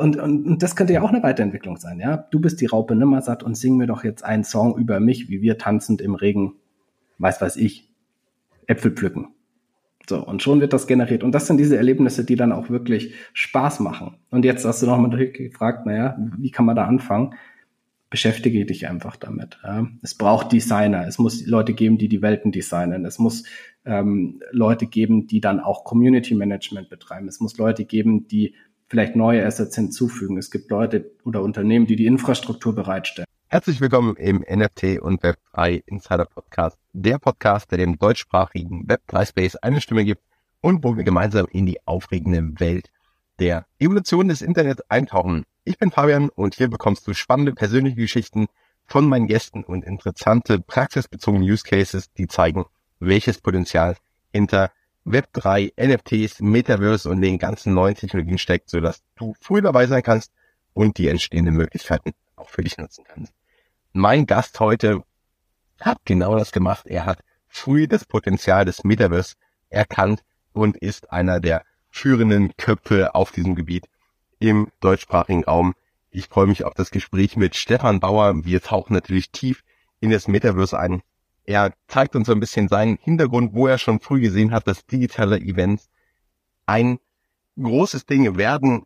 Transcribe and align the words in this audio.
Und, 0.00 0.16
und, 0.16 0.46
und 0.46 0.62
das 0.62 0.76
könnte 0.76 0.92
ja 0.92 1.02
auch 1.02 1.10
eine 1.10 1.22
Weiterentwicklung 1.22 1.76
sein, 1.76 2.00
ja. 2.00 2.16
Du 2.30 2.40
bist 2.40 2.60
die 2.60 2.66
Raupe 2.66 2.94
Nimmersatt 2.94 3.42
und 3.42 3.56
sing 3.56 3.76
mir 3.76 3.86
doch 3.86 4.04
jetzt 4.04 4.24
einen 4.24 4.44
Song 4.44 4.78
über 4.78 5.00
mich, 5.00 5.28
wie 5.28 5.42
wir 5.42 5.58
tanzend 5.58 6.00
im 6.00 6.14
Regen, 6.14 6.54
weiß 7.18 7.40
weiß 7.40 7.56
ich, 7.56 7.92
Äpfel 8.66 8.92
pflücken. 8.92 9.28
So, 10.08 10.24
und 10.24 10.42
schon 10.42 10.60
wird 10.60 10.72
das 10.72 10.86
generiert. 10.86 11.22
Und 11.22 11.32
das 11.32 11.46
sind 11.46 11.58
diese 11.58 11.76
Erlebnisse, 11.76 12.24
die 12.24 12.36
dann 12.36 12.52
auch 12.52 12.70
wirklich 12.70 13.14
Spaß 13.34 13.80
machen. 13.80 14.16
Und 14.30 14.44
jetzt 14.44 14.64
hast 14.64 14.82
du 14.82 14.86
noch 14.86 14.98
mal 14.98 15.10
gefragt, 15.30 15.86
naja, 15.86 16.16
wie 16.38 16.50
kann 16.50 16.64
man 16.64 16.76
da 16.76 16.86
anfangen? 16.86 17.34
Beschäftige 18.10 18.66
dich 18.66 18.88
einfach 18.88 19.16
damit. 19.16 19.58
Ja. 19.62 19.86
Es 20.02 20.14
braucht 20.14 20.52
Designer. 20.52 21.06
Es 21.06 21.18
muss 21.18 21.46
Leute 21.46 21.72
geben, 21.72 21.98
die 21.98 22.08
die 22.08 22.20
Welten 22.20 22.52
designen. 22.52 23.04
Es 23.06 23.18
muss 23.18 23.44
ähm, 23.84 24.42
Leute 24.50 24.86
geben, 24.86 25.28
die 25.28 25.40
dann 25.40 25.60
auch 25.60 25.84
Community 25.84 26.34
Management 26.34 26.90
betreiben. 26.90 27.28
Es 27.28 27.40
muss 27.40 27.56
Leute 27.56 27.84
geben, 27.84 28.26
die 28.26 28.54
vielleicht 28.92 29.16
neue 29.16 29.46
Assets 29.46 29.74
hinzufügen. 29.74 30.36
Es 30.36 30.50
gibt 30.50 30.70
Leute 30.70 31.12
oder 31.24 31.40
Unternehmen, 31.40 31.86
die 31.86 31.96
die 31.96 32.04
Infrastruktur 32.04 32.74
bereitstellen. 32.74 33.26
Herzlich 33.48 33.80
willkommen 33.80 34.16
im 34.16 34.44
NFT 34.46 35.00
und 35.00 35.22
Web3 35.22 35.82
Insider 35.86 36.26
Podcast, 36.26 36.76
der 36.92 37.18
Podcast, 37.18 37.70
der 37.70 37.78
dem 37.78 37.98
deutschsprachigen 37.98 38.86
Web3 38.86 39.26
Space 39.26 39.56
eine 39.56 39.80
Stimme 39.80 40.04
gibt 40.04 40.20
und 40.60 40.84
wo 40.84 40.94
wir 40.94 41.04
gemeinsam 41.04 41.46
in 41.50 41.64
die 41.64 41.78
aufregende 41.86 42.60
Welt 42.60 42.90
der 43.38 43.64
Evolution 43.78 44.28
des 44.28 44.42
Internets 44.42 44.82
eintauchen. 44.90 45.44
Ich 45.64 45.78
bin 45.78 45.90
Fabian 45.90 46.28
und 46.28 46.54
hier 46.54 46.68
bekommst 46.68 47.08
du 47.08 47.14
spannende 47.14 47.54
persönliche 47.54 47.96
Geschichten 47.96 48.46
von 48.84 49.08
meinen 49.08 49.26
Gästen 49.26 49.64
und 49.64 49.86
interessante 49.86 50.60
praxisbezogene 50.60 51.46
Use 51.46 51.64
Cases, 51.64 52.12
die 52.12 52.26
zeigen, 52.26 52.66
welches 53.00 53.40
Potenzial 53.40 53.96
hinter 54.34 54.70
Web3, 55.06 55.72
NFTs, 55.76 56.40
Metaverse 56.40 57.08
und 57.08 57.20
den 57.20 57.38
ganzen 57.38 57.74
neuen 57.74 57.94
Technologien 57.94 58.38
steckt, 58.38 58.70
sodass 58.70 59.02
du 59.16 59.34
früh 59.40 59.60
dabei 59.60 59.86
sein 59.86 60.02
kannst 60.02 60.32
und 60.74 60.98
die 60.98 61.08
entstehenden 61.08 61.54
Möglichkeiten 61.54 62.12
auch 62.36 62.48
für 62.48 62.62
dich 62.62 62.78
nutzen 62.78 63.04
kannst. 63.06 63.32
Mein 63.92 64.26
Gast 64.26 64.58
heute 64.60 65.02
hat 65.80 65.98
genau 66.04 66.36
das 66.36 66.52
gemacht. 66.52 66.86
Er 66.86 67.04
hat 67.04 67.22
früh 67.48 67.86
das 67.88 68.04
Potenzial 68.04 68.64
des 68.64 68.84
Metaverse 68.84 69.34
erkannt 69.68 70.22
und 70.52 70.76
ist 70.76 71.12
einer 71.12 71.40
der 71.40 71.64
führenden 71.90 72.56
Köpfe 72.56 73.14
auf 73.14 73.32
diesem 73.32 73.54
Gebiet 73.54 73.88
im 74.38 74.68
deutschsprachigen 74.80 75.44
Raum. 75.44 75.74
Ich 76.10 76.28
freue 76.28 76.46
mich 76.46 76.64
auf 76.64 76.74
das 76.74 76.90
Gespräch 76.90 77.36
mit 77.36 77.56
Stefan 77.56 78.00
Bauer. 78.00 78.44
Wir 78.44 78.62
tauchen 78.62 78.94
natürlich 78.94 79.30
tief 79.30 79.62
in 80.00 80.10
das 80.10 80.28
Metaverse 80.28 80.78
ein 80.78 81.02
er 81.44 81.72
zeigt 81.88 82.16
uns 82.16 82.26
so 82.26 82.32
ein 82.32 82.40
bisschen 82.40 82.68
seinen 82.68 82.98
Hintergrund, 83.00 83.54
wo 83.54 83.66
er 83.66 83.78
schon 83.78 84.00
früh 84.00 84.20
gesehen 84.20 84.52
hat, 84.52 84.66
dass 84.66 84.86
digitale 84.86 85.38
Events 85.38 85.88
ein 86.66 86.98
großes 87.60 88.06
Ding 88.06 88.36
werden, 88.36 88.84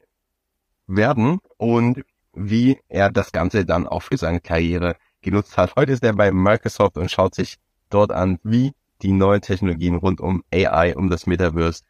werden 0.86 1.38
und 1.56 2.04
wie 2.32 2.78
er 2.88 3.10
das 3.10 3.32
Ganze 3.32 3.64
dann 3.64 3.86
auch 3.86 4.02
für 4.02 4.16
seine 4.16 4.40
Karriere 4.40 4.96
genutzt 5.22 5.56
hat. 5.56 5.76
Heute 5.76 5.92
ist 5.92 6.04
er 6.04 6.14
bei 6.14 6.30
Microsoft 6.30 6.96
und 6.96 7.10
schaut 7.10 7.34
sich 7.34 7.56
dort 7.90 8.12
an, 8.12 8.38
wie 8.42 8.72
die 9.02 9.12
neuen 9.12 9.42
Technologien 9.42 9.96
rund 9.96 10.20
um 10.20 10.42
AI, 10.52 10.96
um 10.96 11.10
das 11.10 11.26
Metaverse, 11.26 11.82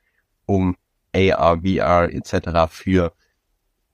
um 0.46 0.76
AR, 1.14 1.58
VR 1.62 2.12
etc. 2.12 2.70
für 2.70 3.12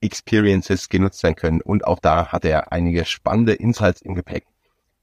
Experiences 0.01 0.89
genutzt 0.89 1.23
werden 1.23 1.35
können. 1.35 1.61
Und 1.61 1.85
auch 1.85 1.99
da 1.99 2.31
hat 2.31 2.45
er 2.45 2.71
einige 2.71 3.05
spannende 3.05 3.53
Insights 3.53 4.01
im 4.01 4.15
Gepäck. 4.15 4.45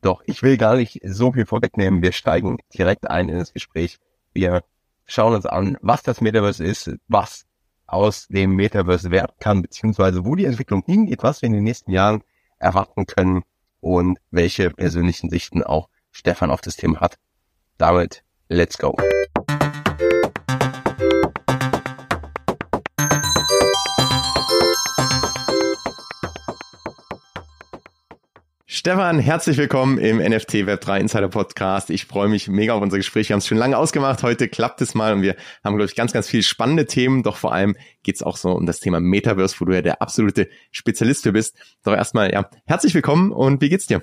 Doch 0.00 0.22
ich 0.26 0.42
will 0.42 0.56
gar 0.56 0.76
nicht 0.76 1.00
so 1.04 1.32
viel 1.32 1.46
vorwegnehmen. 1.46 2.02
Wir 2.02 2.12
steigen 2.12 2.58
direkt 2.72 3.08
ein 3.10 3.28
in 3.28 3.38
das 3.38 3.52
Gespräch. 3.52 3.98
Wir 4.32 4.62
schauen 5.06 5.34
uns 5.34 5.46
an, 5.46 5.76
was 5.82 6.02
das 6.02 6.20
Metaverse 6.20 6.64
ist, 6.64 6.90
was 7.08 7.44
aus 7.86 8.28
dem 8.28 8.54
Metaverse 8.54 9.10
werden 9.10 9.32
kann, 9.40 9.62
beziehungsweise 9.62 10.24
wo 10.24 10.36
die 10.36 10.44
Entwicklung 10.44 10.82
hingeht, 10.86 11.22
was 11.22 11.42
wir 11.42 11.48
in 11.48 11.54
den 11.54 11.64
nächsten 11.64 11.90
Jahren 11.90 12.22
erwarten 12.58 13.06
können 13.06 13.42
und 13.80 14.18
welche 14.30 14.70
persönlichen 14.70 15.28
Sichten 15.28 15.62
auch 15.62 15.88
Stefan 16.10 16.50
auf 16.50 16.60
das 16.60 16.76
Thema 16.76 17.00
hat. 17.00 17.16
Damit, 17.76 18.22
let's 18.48 18.78
go. 18.78 18.96
Stefan, 28.80 29.18
herzlich 29.18 29.58
willkommen 29.58 29.98
im 29.98 30.16
NFT 30.16 30.64
Web3 30.64 31.00
Insider 31.00 31.28
Podcast. 31.28 31.90
Ich 31.90 32.06
freue 32.06 32.30
mich 32.30 32.48
mega 32.48 32.72
auf 32.72 32.80
unser 32.80 32.96
Gespräch. 32.96 33.28
Wir 33.28 33.34
haben 33.34 33.40
es 33.40 33.46
schon 33.46 33.58
lange 33.58 33.76
ausgemacht. 33.76 34.22
Heute 34.22 34.48
klappt 34.48 34.80
es 34.80 34.94
mal 34.94 35.12
und 35.12 35.20
wir 35.20 35.36
haben, 35.62 35.76
glaube 35.76 35.84
ich, 35.84 35.94
ganz, 35.94 36.14
ganz 36.14 36.30
viele 36.30 36.42
spannende 36.42 36.86
Themen. 36.86 37.22
Doch 37.22 37.36
vor 37.36 37.52
allem 37.52 37.76
geht 38.02 38.14
es 38.14 38.22
auch 38.22 38.38
so 38.38 38.52
um 38.52 38.64
das 38.64 38.80
Thema 38.80 38.98
Metaverse, 38.98 39.56
wo 39.58 39.66
du 39.66 39.74
ja 39.74 39.82
der 39.82 40.00
absolute 40.00 40.48
Spezialist 40.70 41.24
für 41.24 41.32
bist. 41.32 41.58
Doch 41.84 41.92
erstmal, 41.92 42.32
ja, 42.32 42.48
herzlich 42.64 42.94
willkommen 42.94 43.32
und 43.32 43.60
wie 43.60 43.68
geht's 43.68 43.86
dir? 43.86 44.00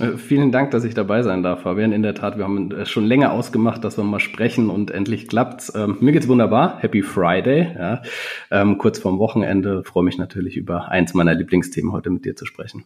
Äh, 0.00 0.16
vielen 0.16 0.50
Dank, 0.50 0.72
dass 0.72 0.82
ich 0.82 0.94
dabei 0.94 1.22
sein 1.22 1.44
darf, 1.44 1.62
Fabian. 1.62 1.92
In 1.92 2.02
der 2.02 2.16
Tat, 2.16 2.38
wir 2.38 2.42
haben 2.42 2.72
äh, 2.72 2.86
schon 2.86 3.04
länger 3.04 3.30
ausgemacht, 3.30 3.84
dass 3.84 3.98
wir 3.98 4.02
mal 4.02 4.18
sprechen 4.18 4.68
und 4.68 4.90
endlich 4.90 5.28
klappt's. 5.28 5.72
Ähm, 5.76 5.96
mir 6.00 6.10
geht's 6.10 6.26
wunderbar. 6.26 6.78
Happy 6.80 7.02
Friday. 7.02 7.72
Ja. 7.72 8.02
Ähm, 8.50 8.78
kurz 8.78 8.98
vorm 8.98 9.20
Wochenende 9.20 9.84
freue 9.84 10.02
mich 10.02 10.18
natürlich 10.18 10.56
über 10.56 10.88
eins 10.88 11.14
meiner 11.14 11.34
Lieblingsthemen 11.34 11.92
heute 11.92 12.10
mit 12.10 12.24
dir 12.24 12.34
zu 12.34 12.46
sprechen. 12.46 12.84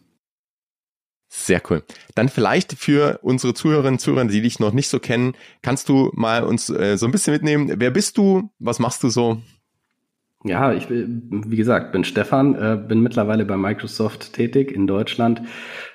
Sehr 1.35 1.63
cool. 1.67 1.81
Dann 2.13 2.29
vielleicht 2.29 2.73
für 2.73 3.19
unsere 3.23 3.55
Zuhörerinnen 3.55 3.95
und 3.95 3.99
Zuhörer, 3.99 4.25
die 4.25 4.41
dich 4.41 4.59
noch 4.59 4.71
nicht 4.71 4.87
so 4.87 4.99
kennen, 4.99 5.33
kannst 5.63 5.89
du 5.89 6.11
mal 6.13 6.43
uns 6.43 6.69
äh, 6.69 6.95
so 6.95 7.07
ein 7.07 7.11
bisschen 7.11 7.33
mitnehmen. 7.33 7.73
Wer 7.75 7.89
bist 7.89 8.19
du? 8.19 8.51
Was 8.59 8.77
machst 8.77 9.01
du 9.01 9.09
so? 9.09 9.41
Ja, 10.45 10.73
ich 10.73 10.89
wie 10.91 11.55
gesagt, 11.55 11.91
bin 11.91 12.03
Stefan, 12.03 12.53
äh, 12.53 12.77
bin 12.87 13.01
mittlerweile 13.01 13.45
bei 13.45 13.57
Microsoft 13.57 14.33
tätig 14.33 14.71
in 14.71 14.85
Deutschland, 14.85 15.41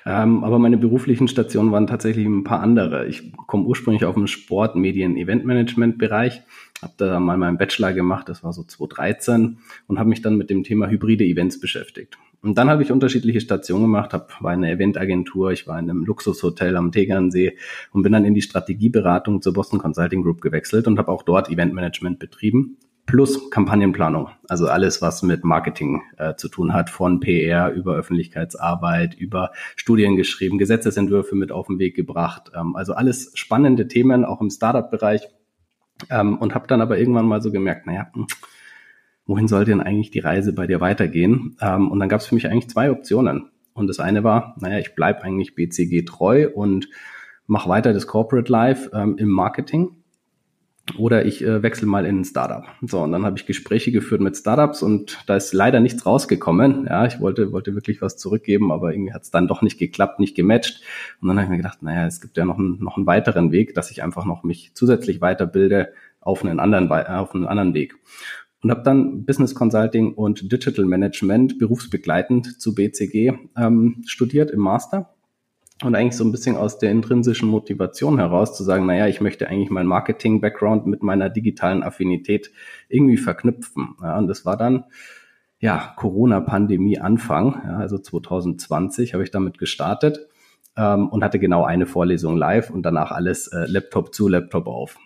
ähm, 0.05 0.43
aber 0.43 0.59
meine 0.59 0.77
beruflichen 0.77 1.29
Stationen 1.29 1.71
waren 1.71 1.87
tatsächlich 1.87 2.25
ein 2.25 2.43
paar 2.43 2.59
andere. 2.59 3.07
Ich 3.07 3.31
komme 3.47 3.63
ursprünglich 3.63 4.03
auf 4.03 4.15
dem 4.15 4.27
Sport, 4.27 4.75
Medien, 4.75 5.15
Eventmanagement-Bereich, 5.15 6.41
habe 6.81 6.93
da 6.97 7.19
mal 7.21 7.37
meinen 7.37 7.57
Bachelor 7.57 7.93
gemacht, 7.93 8.27
das 8.27 8.43
war 8.43 8.51
so 8.51 8.63
2013 8.63 9.59
und 9.87 9.99
habe 9.99 10.09
mich 10.09 10.21
dann 10.21 10.35
mit 10.35 10.49
dem 10.49 10.63
Thema 10.63 10.89
hybride 10.89 11.23
Events 11.23 11.61
beschäftigt. 11.61 12.17
Und 12.41 12.57
dann 12.57 12.69
habe 12.69 12.83
ich 12.83 12.91
unterschiedliche 12.91 13.41
Stationen 13.41 13.83
gemacht, 13.83 14.13
hab, 14.13 14.41
war 14.41 14.53
in 14.53 14.63
einer 14.63 14.73
Eventagentur, 14.73 15.51
ich 15.51 15.67
war 15.67 15.77
in 15.77 15.89
einem 15.89 16.05
Luxushotel 16.05 16.77
am 16.77 16.91
Tegernsee 16.91 17.57
und 17.91 18.03
bin 18.03 18.13
dann 18.13 18.25
in 18.25 18.33
die 18.33 18.41
Strategieberatung 18.41 19.41
zur 19.41 19.53
Boston 19.53 19.79
Consulting 19.79 20.23
Group 20.23 20.39
gewechselt 20.41 20.87
und 20.87 20.97
habe 20.97 21.11
auch 21.11 21.23
dort 21.23 21.49
Eventmanagement 21.49 22.19
betrieben 22.19 22.77
plus 23.09 23.49
Kampagnenplanung. 23.49 24.29
Also 24.47 24.67
alles, 24.67 25.01
was 25.01 25.23
mit 25.23 25.43
Marketing 25.43 26.03
äh, 26.17 26.35
zu 26.35 26.47
tun 26.47 26.73
hat, 26.73 26.91
von 26.91 27.19
PR 27.19 27.71
über 27.71 27.95
Öffentlichkeitsarbeit, 27.95 29.15
über 29.15 29.51
Studien 29.75 30.15
geschrieben, 30.15 30.59
Gesetzesentwürfe 30.59 31.35
mit 31.35 31.51
auf 31.51 31.67
den 31.67 31.79
Weg 31.79 31.95
gebracht. 31.95 32.51
Ähm, 32.55 32.75
also 32.75 32.93
alles 32.93 33.31
spannende 33.33 33.87
Themen, 33.87 34.25
auch 34.25 34.41
im 34.41 34.51
Startup-Bereich. 34.51 35.27
Ähm, 36.11 36.37
und 36.37 36.53
habe 36.53 36.67
dann 36.67 36.81
aber 36.81 36.99
irgendwann 36.99 37.25
mal 37.25 37.41
so 37.41 37.51
gemerkt, 37.51 37.87
naja, 37.87 38.11
hm, 38.13 38.27
wohin 39.29 39.47
soll 39.47 39.63
denn 39.63 39.79
eigentlich 39.79 40.09
die 40.09 40.19
Reise 40.19 40.53
bei 40.53 40.65
dir 40.65 40.81
weitergehen? 40.81 41.55
Ähm, 41.61 41.91
und 41.91 41.99
dann 41.99 42.09
gab 42.09 42.19
es 42.19 42.25
für 42.25 42.35
mich 42.35 42.47
eigentlich 42.47 42.67
zwei 42.67 42.89
Optionen. 42.89 43.51
Und 43.73 43.87
das 43.87 43.99
eine 43.99 44.23
war, 44.23 44.55
naja, 44.59 44.79
ich 44.79 44.95
bleib 44.95 45.23
eigentlich 45.23 45.53
BCG 45.53 46.03
treu 46.03 46.49
und 46.53 46.89
mache 47.45 47.69
weiter 47.69 47.93
das 47.93 48.07
Corporate 48.07 48.51
Life 48.51 48.89
ähm, 48.91 49.17
im 49.17 49.29
Marketing 49.29 49.91
oder 50.97 51.25
ich 51.25 51.43
äh, 51.43 51.61
wechsle 51.61 51.87
mal 51.87 52.07
in 52.07 52.21
ein 52.21 52.25
Startup. 52.25 52.65
So, 52.81 53.01
und 53.01 53.11
dann 53.11 53.23
habe 53.23 53.37
ich 53.37 53.45
Gespräche 53.45 53.91
geführt 53.91 54.21
mit 54.21 54.35
Startups 54.35 54.81
und 54.81 55.19
da 55.27 55.35
ist 55.35 55.53
leider 55.53 55.79
nichts 55.79 56.07
rausgekommen. 56.07 56.87
Ja, 56.89 57.05
ich 57.05 57.19
wollte, 57.19 57.51
wollte 57.51 57.75
wirklich 57.75 58.01
was 58.01 58.17
zurückgeben, 58.17 58.71
aber 58.71 58.91
irgendwie 58.91 59.13
hat 59.13 59.21
es 59.21 59.29
dann 59.29 59.47
doch 59.47 59.61
nicht 59.61 59.77
geklappt, 59.77 60.19
nicht 60.19 60.35
gematcht. 60.35 60.81
Und 61.21 61.27
dann 61.27 61.37
habe 61.37 61.45
ich 61.45 61.51
mir 61.51 61.57
gedacht, 61.57 61.83
naja, 61.83 62.07
es 62.07 62.19
gibt 62.19 62.35
ja 62.35 62.45
noch 62.45 62.57
einen, 62.57 62.83
noch 62.83 62.97
einen 62.97 63.05
weiteren 63.05 63.51
Weg, 63.51 63.75
dass 63.75 63.91
ich 63.91 64.01
einfach 64.01 64.25
noch 64.25 64.43
mich 64.43 64.71
zusätzlich 64.73 65.21
weiterbilde 65.21 65.93
auf 66.21 66.43
einen 66.43 66.59
anderen, 66.59 66.91
auf 66.91 67.33
einen 67.35 67.45
anderen 67.45 67.73
Weg 67.75 67.95
und 68.61 68.71
habe 68.71 68.83
dann 68.83 69.25
Business 69.25 69.55
Consulting 69.55 70.13
und 70.13 70.51
Digital 70.51 70.85
Management 70.85 71.59
berufsbegleitend 71.59 72.61
zu 72.61 72.75
BCG 72.75 73.33
ähm, 73.57 74.03
studiert 74.05 74.51
im 74.51 74.59
Master 74.59 75.13
und 75.83 75.95
eigentlich 75.95 76.17
so 76.17 76.25
ein 76.25 76.31
bisschen 76.31 76.57
aus 76.57 76.77
der 76.77 76.91
intrinsischen 76.91 77.47
Motivation 77.47 78.17
heraus 78.17 78.55
zu 78.55 78.63
sagen, 78.63 78.85
naja, 78.85 79.07
ich 79.07 79.21
möchte 79.21 79.47
eigentlich 79.47 79.69
mein 79.69 79.87
Marketing-Background 79.87 80.87
mit 80.87 81.03
meiner 81.03 81.29
digitalen 81.29 81.83
Affinität 81.83 82.51
irgendwie 82.89 83.17
verknüpfen. 83.17 83.95
Ja, 84.01 84.17
und 84.17 84.27
das 84.27 84.45
war 84.45 84.57
dann 84.57 84.83
ja 85.59 85.93
Corona-Pandemie 85.95 86.99
Anfang, 86.99 87.61
ja, 87.65 87.77
also 87.77 87.97
2020 87.97 89.13
habe 89.13 89.23
ich 89.23 89.31
damit 89.31 89.57
gestartet 89.57 90.27
ähm, 90.75 91.07
und 91.07 91.23
hatte 91.23 91.39
genau 91.39 91.63
eine 91.63 91.85
Vorlesung 91.85 92.35
live 92.35 92.69
und 92.71 92.83
danach 92.83 93.11
alles 93.11 93.47
äh, 93.47 93.65
Laptop 93.65 94.13
zu, 94.13 94.27
Laptop 94.27 94.67
auf. 94.67 94.97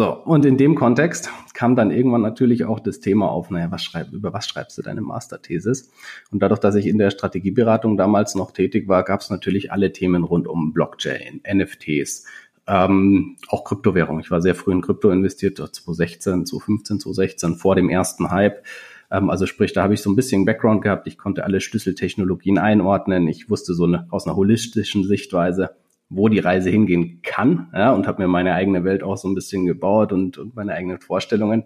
So, 0.00 0.14
und 0.14 0.46
in 0.46 0.56
dem 0.56 0.76
Kontext 0.76 1.28
kam 1.52 1.76
dann 1.76 1.90
irgendwann 1.90 2.22
natürlich 2.22 2.64
auch 2.64 2.80
das 2.80 3.00
Thema 3.00 3.30
auf, 3.30 3.50
naja, 3.50 3.70
was 3.70 3.84
schreib, 3.84 4.12
über 4.12 4.32
was 4.32 4.48
schreibst 4.48 4.78
du 4.78 4.80
deine 4.80 5.02
Masterthesis? 5.02 5.92
Und 6.30 6.40
dadurch, 6.42 6.58
dass 6.58 6.74
ich 6.74 6.86
in 6.86 6.96
der 6.96 7.10
Strategieberatung 7.10 7.98
damals 7.98 8.34
noch 8.34 8.52
tätig 8.52 8.88
war, 8.88 9.04
gab 9.04 9.20
es 9.20 9.28
natürlich 9.28 9.72
alle 9.72 9.92
Themen 9.92 10.24
rund 10.24 10.48
um 10.48 10.72
Blockchain, 10.72 11.42
NFTs, 11.46 12.24
ähm, 12.66 13.36
auch 13.48 13.64
Kryptowährung. 13.64 14.20
Ich 14.20 14.30
war 14.30 14.40
sehr 14.40 14.54
früh 14.54 14.72
in 14.72 14.80
Krypto 14.80 15.10
investiert, 15.10 15.58
2016, 15.58 16.46
2015, 16.46 17.00
2016, 17.00 17.56
vor 17.56 17.74
dem 17.74 17.90
ersten 17.90 18.30
Hype. 18.30 18.64
Ähm, 19.10 19.28
also 19.28 19.44
sprich, 19.44 19.74
da 19.74 19.82
habe 19.82 19.92
ich 19.92 20.00
so 20.00 20.08
ein 20.08 20.16
bisschen 20.16 20.46
Background 20.46 20.80
gehabt. 20.80 21.08
Ich 21.08 21.18
konnte 21.18 21.44
alle 21.44 21.60
Schlüsseltechnologien 21.60 22.56
einordnen. 22.56 23.28
Ich 23.28 23.50
wusste 23.50 23.74
so 23.74 23.84
eine, 23.84 24.06
aus 24.08 24.26
einer 24.26 24.36
holistischen 24.36 25.04
Sichtweise, 25.04 25.76
wo 26.10 26.28
die 26.28 26.40
Reise 26.40 26.70
hingehen 26.70 27.20
kann 27.22 27.70
ja, 27.72 27.92
und 27.92 28.06
habe 28.06 28.22
mir 28.22 28.28
meine 28.28 28.52
eigene 28.52 28.84
Welt 28.84 29.02
auch 29.02 29.16
so 29.16 29.28
ein 29.28 29.34
bisschen 29.34 29.64
gebaut 29.64 30.12
und, 30.12 30.36
und 30.36 30.56
meine 30.56 30.74
eigenen 30.74 31.00
Vorstellungen. 31.00 31.64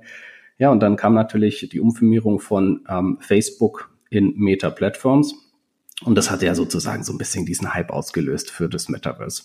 Ja, 0.59 0.71
und 0.71 0.81
dann 0.81 0.97
kam 0.97 1.15
natürlich 1.15 1.69
die 1.71 1.81
Umfirmierung 1.81 2.39
von 2.39 2.85
ähm, 2.89 3.19
Facebook 3.21 3.91
in 4.11 4.35
Meta 4.37 4.71
Platforms. 4.71 5.35
Und 6.05 6.17
das 6.17 6.31
hat 6.31 6.43
ja 6.43 6.55
sozusagen 6.55 7.03
so 7.03 7.13
ein 7.13 7.19
bisschen 7.19 7.47
diesen 7.47 7.75
Hype 7.75 7.91
ausgelöst 7.91 8.51
für 8.51 8.69
das 8.69 8.89
Metaverse. 8.89 9.45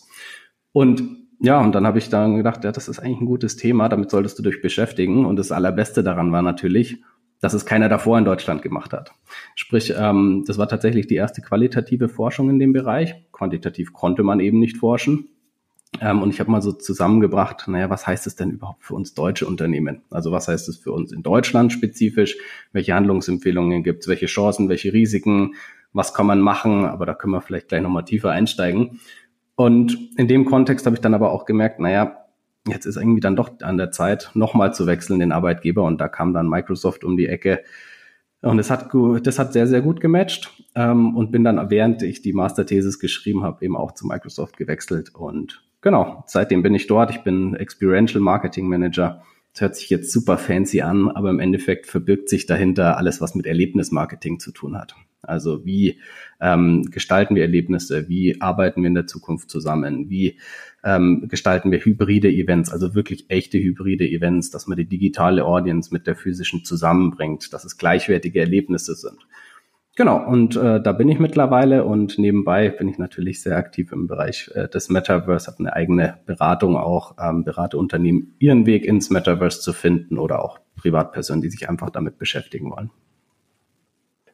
Und 0.74 1.02
ja, 1.40 1.62
und 1.62 1.74
dann 1.74 1.88
habe 1.88 1.98
ich 1.98 2.10
dann 2.10 2.36
gedacht, 2.36 2.66
ja, 2.66 2.72
das 2.74 2.90
ist 2.90 3.00
eigentlich 3.00 3.22
ein 3.22 3.26
gutes 3.26 3.56
Thema, 3.56 3.88
damit 3.88 4.12
solltest 4.12 4.38
du 4.38 4.44
dich 4.44 4.62
beschäftigen. 4.62 5.26
Und 5.26 5.38
das 5.38 5.54
Allerbeste 5.54 6.04
daran 6.04 6.34
war 6.34 6.42
natürlich, 6.42 7.02
dass 7.42 7.54
es 7.54 7.66
keiner 7.66 7.90
davor 7.90 8.18
in 8.18 8.26
Deutschland 8.26 8.62
gemacht 8.62 8.94
hat. 8.94 9.12
Sprich, 9.56 9.94
ähm, 9.98 10.44
das 10.46 10.58
war 10.58 10.68
tatsächlich 10.68 11.08
die 11.08 11.16
erste 11.16 11.42
qualitative 11.42 12.10
Forschung 12.10 12.50
in 12.50 12.60
dem 12.60 12.74
Bereich. 12.74 13.16
Quantitativ 13.32 13.94
konnte 13.94 14.24
man 14.24 14.40
eben 14.40 14.60
nicht 14.60 14.78
forschen. 14.78 15.30
Ähm, 16.02 16.22
und 16.22 16.32
ich 16.32 16.40
habe 16.40 16.52
mal 16.52 16.62
so 16.62 16.72
zusammengebracht, 16.72 17.68
naja, 17.68 17.90
was 17.90 18.06
heißt 18.06 18.28
es 18.28 18.36
denn 18.36 18.52
überhaupt 18.52 18.84
für 18.84 18.94
uns 18.94 19.14
deutsche 19.14 19.48
Unternehmen? 19.48 20.04
Also 20.10 20.32
was 20.32 20.48
heißt 20.48 20.70
es 20.70 20.78
für 20.78 20.92
uns 20.92 21.12
in 21.12 21.24
Deutschland 21.24 21.74
spezifisch? 21.74 22.38
Welche 22.72 22.94
Handlungsempfehlungen 22.94 23.84
gibt 23.84 24.04
es? 24.04 24.08
Welche 24.08 24.28
Chancen, 24.28 24.70
welche 24.70 24.94
Risiken? 24.94 25.56
Was 25.92 26.14
kann 26.14 26.28
man 26.28 26.40
machen? 26.40 26.86
Aber 26.86 27.06
da 27.06 27.16
können 27.16 27.34
wir 27.34 27.42
vielleicht 27.42 27.70
gleich 27.70 27.82
nochmal 27.82 28.06
tiefer 28.06 28.32
einsteigen. 28.32 29.00
Und 29.56 29.98
in 30.18 30.28
dem 30.28 30.46
Kontext 30.46 30.86
habe 30.86 30.96
ich 30.96 31.02
dann 31.02 31.14
aber 31.14 31.32
auch 31.32 31.46
gemerkt, 31.46 31.80
naja, 31.80 32.29
jetzt 32.68 32.86
ist 32.86 32.98
irgendwie 32.98 33.22
dann 33.22 33.36
doch 33.36 33.60
an 33.62 33.78
der 33.78 33.92
Zeit, 33.92 34.32
nochmal 34.34 34.74
zu 34.74 34.86
wechseln, 34.86 35.20
den 35.20 35.32
Arbeitgeber. 35.32 35.84
Und 35.84 36.00
da 36.02 36.08
kam 36.08 36.34
dann 36.34 36.50
Microsoft 36.50 37.04
um 37.04 37.18
die 37.18 37.28
Ecke. 37.28 37.64
Und 38.42 38.58
das 38.58 38.70
hat, 38.70 38.90
das 39.24 39.40
hat 39.40 39.54
sehr, 39.54 39.68
sehr 39.68 39.82
gut 39.82 40.00
gematcht. 40.02 40.52
Ähm, 40.76 41.16
und 41.16 41.32
bin 41.32 41.44
dann, 41.44 41.70
während 41.70 42.04
ich 42.04 42.22
die 42.22 42.34
Masterthesis 42.34 43.00
geschrieben 43.00 43.44
habe, 43.44 43.64
eben 43.66 43.76
auch 43.76 43.94
zu 43.94 44.08
Microsoft 44.08 44.58
gewechselt. 44.58 45.14
Und 45.16 45.64
genau, 45.82 46.24
seitdem 46.28 46.64
bin 46.64 46.76
ich 46.76 46.88
dort. 46.88 47.12
Ich 47.12 47.24
bin 47.24 47.56
Experiential 47.56 48.22
Marketing 48.22 48.68
Manager. 48.68 49.24
Das 49.54 49.62
hört 49.62 49.76
sich 49.76 49.90
jetzt 49.90 50.12
super 50.12 50.38
fancy 50.38 50.82
an, 50.82 51.10
aber 51.10 51.32
im 51.32 51.40
Endeffekt 51.40 51.88
verbirgt 51.88 52.30
sich 52.30 52.46
dahinter 52.46 52.98
alles, 52.98 53.20
was 53.20 53.36
mit 53.36 53.48
Erlebnismarketing 53.48 54.40
zu 54.40 54.52
tun 54.52 54.78
hat. 54.78 54.96
Also 55.22 55.66
wie 55.66 56.00
ähm, 56.40 56.84
gestalten 56.92 57.36
wir 57.36 57.44
Erlebnisse, 57.44 58.08
wie 58.08 58.40
arbeiten 58.42 58.82
wir 58.82 58.88
in 58.88 58.94
der 58.94 59.08
Zukunft 59.08 59.50
zusammen, 59.50 60.10
wie 60.10 60.40
ähm, 60.84 61.28
gestalten 61.28 61.72
wir 61.72 61.80
hybride 61.80 62.30
Events, 62.30 62.72
also 62.72 62.96
wirklich 62.96 63.30
echte 63.30 63.58
hybride 63.58 64.08
Events, 64.08 64.50
dass 64.52 64.68
man 64.68 64.78
die 64.78 64.86
digitale 64.86 65.46
Audience 65.46 65.94
mit 65.94 66.08
der 66.08 66.16
physischen 66.16 66.64
zusammenbringt, 66.64 67.52
dass 67.54 67.66
es 67.66 67.78
gleichwertige 67.78 68.40
Erlebnisse 68.40 68.96
sind. 68.96 69.20
Genau, 69.96 70.26
und 70.26 70.56
äh, 70.56 70.82
da 70.82 70.94
bin 70.94 71.10
ich 71.10 71.20
mittlerweile 71.20 71.84
und 71.84 72.18
nebenbei 72.18 72.70
bin 72.70 72.88
ich 72.88 72.98
natürlich 72.98 73.42
sehr 73.42 73.58
aktiv 73.58 73.92
im 73.92 74.08
Bereich 74.08 74.50
äh, 74.56 74.70
des 74.70 74.90
Metaverse, 74.90 75.48
habe 75.48 75.60
eine 75.60 75.74
eigene 75.74 76.20
Beratung 76.26 76.78
auch, 76.78 77.18
ähm, 77.22 77.44
berate 77.44 77.78
Unternehmen, 77.78 78.34
ihren 78.40 78.66
Weg 78.66 78.86
ins 78.86 79.10
Metaverse 79.10 79.60
zu 79.60 79.74
finden 79.74 80.18
oder 80.18 80.42
auch 80.42 80.60
Privatpersonen, 80.78 81.42
die 81.42 81.50
sich 81.50 81.68
einfach 81.68 81.90
damit 81.90 82.18
beschäftigen 82.18 82.72
wollen. 82.72 82.92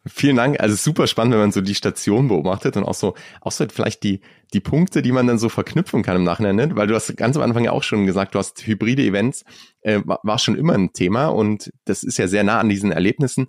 Vielen 0.08 0.36
Dank. 0.36 0.60
Also 0.60 0.76
super 0.76 1.08
spannend, 1.08 1.34
wenn 1.34 1.40
man 1.40 1.52
so 1.52 1.62
die 1.62 1.74
Station 1.74 2.28
beobachtet 2.28 2.78
und 2.78 2.84
auch 2.84 2.94
so, 2.94 3.16
auch 3.42 3.52
so 3.52 3.66
vielleicht 3.68 4.04
die, 4.04 4.22
die 4.54 4.60
Punkte, 4.60 5.02
die 5.02 5.12
man 5.12 5.26
dann 5.26 5.40
so 5.40 5.50
verknüpfen 5.50 6.04
kann 6.04 6.18
im 6.18 6.24
Nachhinein, 6.24 6.56
ne? 6.56 6.76
weil 6.76 6.86
du 6.86 6.94
hast 6.94 7.18
ganz 7.18 7.36
am 7.36 7.42
Anfang 7.42 7.64
ja 7.64 7.72
auch 7.72 7.82
schon 7.82 8.06
gesagt, 8.06 8.36
du 8.36 8.40
hast 8.40 8.68
hybride 8.68 9.02
Events, 9.02 9.46
äh, 9.82 10.02
war 10.06 10.38
schon 10.38 10.56
immer 10.56 10.74
ein 10.74 10.94
Thema 10.94 11.28
und 11.28 11.74
das 11.86 12.04
ist 12.04 12.20
ja 12.20 12.28
sehr 12.28 12.44
nah 12.44 12.60
an 12.60 12.70
diesen 12.70 12.92
Erlebnissen. 12.92 13.48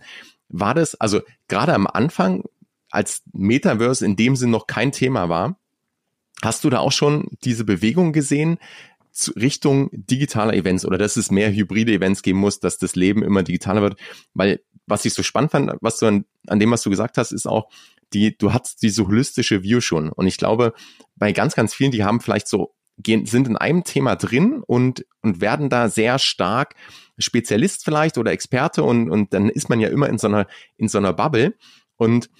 War 0.48 0.72
das, 0.72 0.94
also 0.94 1.20
gerade 1.48 1.74
am 1.74 1.86
Anfang, 1.86 2.44
als 2.90 3.22
Metaverse 3.32 4.06
in 4.06 4.16
dem 4.16 4.34
Sinn 4.34 4.50
noch 4.50 4.66
kein 4.66 4.92
Thema 4.92 5.28
war, 5.28 5.58
hast 6.42 6.64
du 6.64 6.70
da 6.70 6.78
auch 6.78 6.92
schon 6.92 7.26
diese 7.44 7.64
Bewegung 7.64 8.12
gesehen, 8.14 8.58
Richtung 9.34 9.88
digitaler 9.92 10.54
Events 10.54 10.84
oder 10.84 10.98
dass 10.98 11.16
es 11.16 11.30
mehr 11.30 11.52
hybride 11.52 11.92
Events 11.92 12.22
geben 12.22 12.38
muss, 12.38 12.60
dass 12.60 12.78
das 12.78 12.96
Leben 12.96 13.22
immer 13.22 13.42
digitaler 13.42 13.82
wird. 13.82 13.98
Weil 14.34 14.60
was 14.86 15.04
ich 15.04 15.14
so 15.14 15.22
spannend 15.22 15.50
fand, 15.50 15.72
was 15.80 15.98
du 15.98 16.06
an, 16.06 16.24
an 16.46 16.58
dem, 16.58 16.70
was 16.70 16.82
du 16.82 16.90
gesagt 16.90 17.18
hast, 17.18 17.32
ist 17.32 17.46
auch, 17.46 17.68
die, 18.12 18.36
du 18.36 18.52
hast 18.52 18.82
diese 18.82 19.06
holistische 19.06 19.62
View 19.62 19.80
schon. 19.80 20.10
Und 20.10 20.26
ich 20.26 20.36
glaube, 20.36 20.72
bei 21.16 21.32
ganz, 21.32 21.54
ganz 21.54 21.74
vielen, 21.74 21.90
die 21.90 22.04
haben 22.04 22.20
vielleicht 22.20 22.48
so, 22.48 22.74
gehen, 22.98 23.26
sind 23.26 23.48
in 23.48 23.56
einem 23.56 23.84
Thema 23.84 24.16
drin 24.16 24.62
und, 24.66 25.04
und 25.22 25.40
werden 25.40 25.68
da 25.68 25.88
sehr 25.88 26.18
stark 26.18 26.74
Spezialist 27.18 27.84
vielleicht 27.84 28.18
oder 28.18 28.32
Experte 28.32 28.82
und, 28.82 29.10
und 29.10 29.34
dann 29.34 29.48
ist 29.48 29.68
man 29.68 29.80
ja 29.80 29.88
immer 29.88 30.08
in 30.08 30.18
so 30.18 30.28
einer, 30.28 30.46
in 30.76 30.88
so 30.88 30.98
einer 30.98 31.12
Bubble. 31.12 31.54
Und 31.96 32.30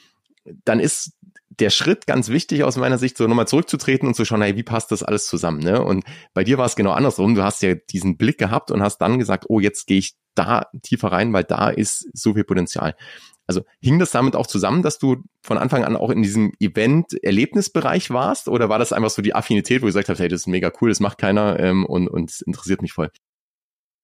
dann 0.64 0.80
ist 0.80 1.12
der 1.48 1.70
Schritt 1.70 2.06
ganz 2.06 2.28
wichtig 2.28 2.64
aus 2.64 2.76
meiner 2.76 2.98
Sicht, 2.98 3.16
so 3.16 3.26
nochmal 3.26 3.48
zurückzutreten 3.48 4.06
und 4.06 4.14
zu 4.14 4.24
schauen, 4.24 4.42
hey, 4.42 4.56
wie 4.56 4.62
passt 4.62 4.92
das 4.92 5.02
alles 5.02 5.26
zusammen? 5.26 5.60
Ne? 5.60 5.82
Und 5.82 6.04
bei 6.34 6.44
dir 6.44 6.58
war 6.58 6.66
es 6.66 6.76
genau 6.76 6.92
andersrum. 6.92 7.34
Du 7.34 7.42
hast 7.42 7.62
ja 7.62 7.74
diesen 7.74 8.16
Blick 8.16 8.38
gehabt 8.38 8.70
und 8.70 8.82
hast 8.82 8.98
dann 8.98 9.18
gesagt, 9.18 9.46
oh, 9.48 9.60
jetzt 9.60 9.86
gehe 9.86 9.98
ich 9.98 10.16
da 10.36 10.66
tiefer 10.82 11.12
rein, 11.12 11.32
weil 11.32 11.44
da 11.44 11.68
ist 11.68 12.08
so 12.16 12.34
viel 12.34 12.44
Potenzial. 12.44 12.94
Also 13.46 13.62
hing 13.80 13.98
das 13.98 14.10
damit 14.10 14.34
auch 14.34 14.46
zusammen, 14.46 14.82
dass 14.82 14.98
du 14.98 15.22
von 15.42 15.58
Anfang 15.58 15.84
an 15.84 15.96
auch 15.96 16.10
in 16.10 16.22
diesem 16.22 16.52
Event-Erlebnisbereich 16.58 18.10
warst? 18.10 18.48
Oder 18.48 18.68
war 18.68 18.78
das 18.78 18.92
einfach 18.92 19.10
so 19.10 19.22
die 19.22 19.34
Affinität, 19.34 19.82
wo 19.82 19.86
du 19.86 19.88
gesagt 19.88 20.08
hast, 20.08 20.18
hey, 20.18 20.28
das 20.28 20.42
ist 20.42 20.46
mega 20.48 20.72
cool, 20.80 20.88
das 20.88 21.00
macht 21.00 21.18
keiner 21.18 21.58
ähm, 21.60 21.86
und, 21.86 22.08
und 22.08 22.30
es 22.30 22.40
interessiert 22.40 22.82
mich 22.82 22.92
voll? 22.92 23.10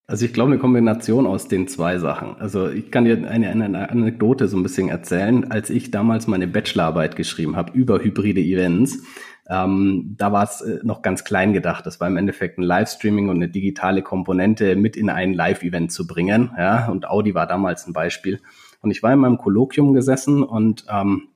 Also 0.07 0.27
ich 0.27 0.33
glaube 0.33 0.51
eine 0.53 0.61
Kombination 0.61 1.27
aus 1.27 1.49
den 1.49 1.69
zwei 1.69 1.99
Sachen. 1.99 2.37
Also 2.37 2.69
ich 2.69 2.91
kann 2.91 3.05
dir 3.05 3.29
eine, 3.29 3.49
eine 3.49 3.91
Anekdote 3.91 4.47
so 4.49 4.57
ein 4.57 4.63
bisschen 4.63 4.89
erzählen. 4.89 5.51
Als 5.51 5.71
ich 5.71 5.91
damals 5.91 6.27
meine 6.27 6.49
Bachelorarbeit 6.49 7.17
geschrieben 7.17 7.57
habe 7.57 7.73
über 7.73 8.01
hybride 8.03 8.41
Events, 8.41 9.05
ähm, 9.53 10.15
da 10.17 10.33
war 10.33 10.45
es 10.45 10.63
äh, 10.63 10.79
noch 10.83 11.03
ganz 11.03 11.25
klein 11.25 11.53
gedacht. 11.53 11.85
Das 11.85 12.01
war 12.01 12.09
im 12.09 12.17
Endeffekt 12.17 12.59
ein 12.59 12.63
Livestreaming 12.63 13.29
und 13.29 13.37
eine 13.37 13.51
digitale 13.51 14.01
Komponente 14.01 14.77
mit 14.77 14.97
in 14.97 15.11
ein 15.11 15.35
Live-Event 15.35 15.93
zu 15.93 16.07
bringen. 16.07 16.53
Ja, 16.57 16.89
und 16.89 17.07
Audi 17.07 17.35
war 17.35 17.47
damals 17.47 17.87
ein 17.87 17.93
Beispiel. 17.93 18.41
Und 18.81 18.91
ich 18.91 19.03
war 19.03 19.13
in 19.13 19.19
meinem 19.19 19.37
Kolloquium 19.37 19.93
gesessen 19.93 20.43
und 20.43 20.87
ähm, 20.89 21.29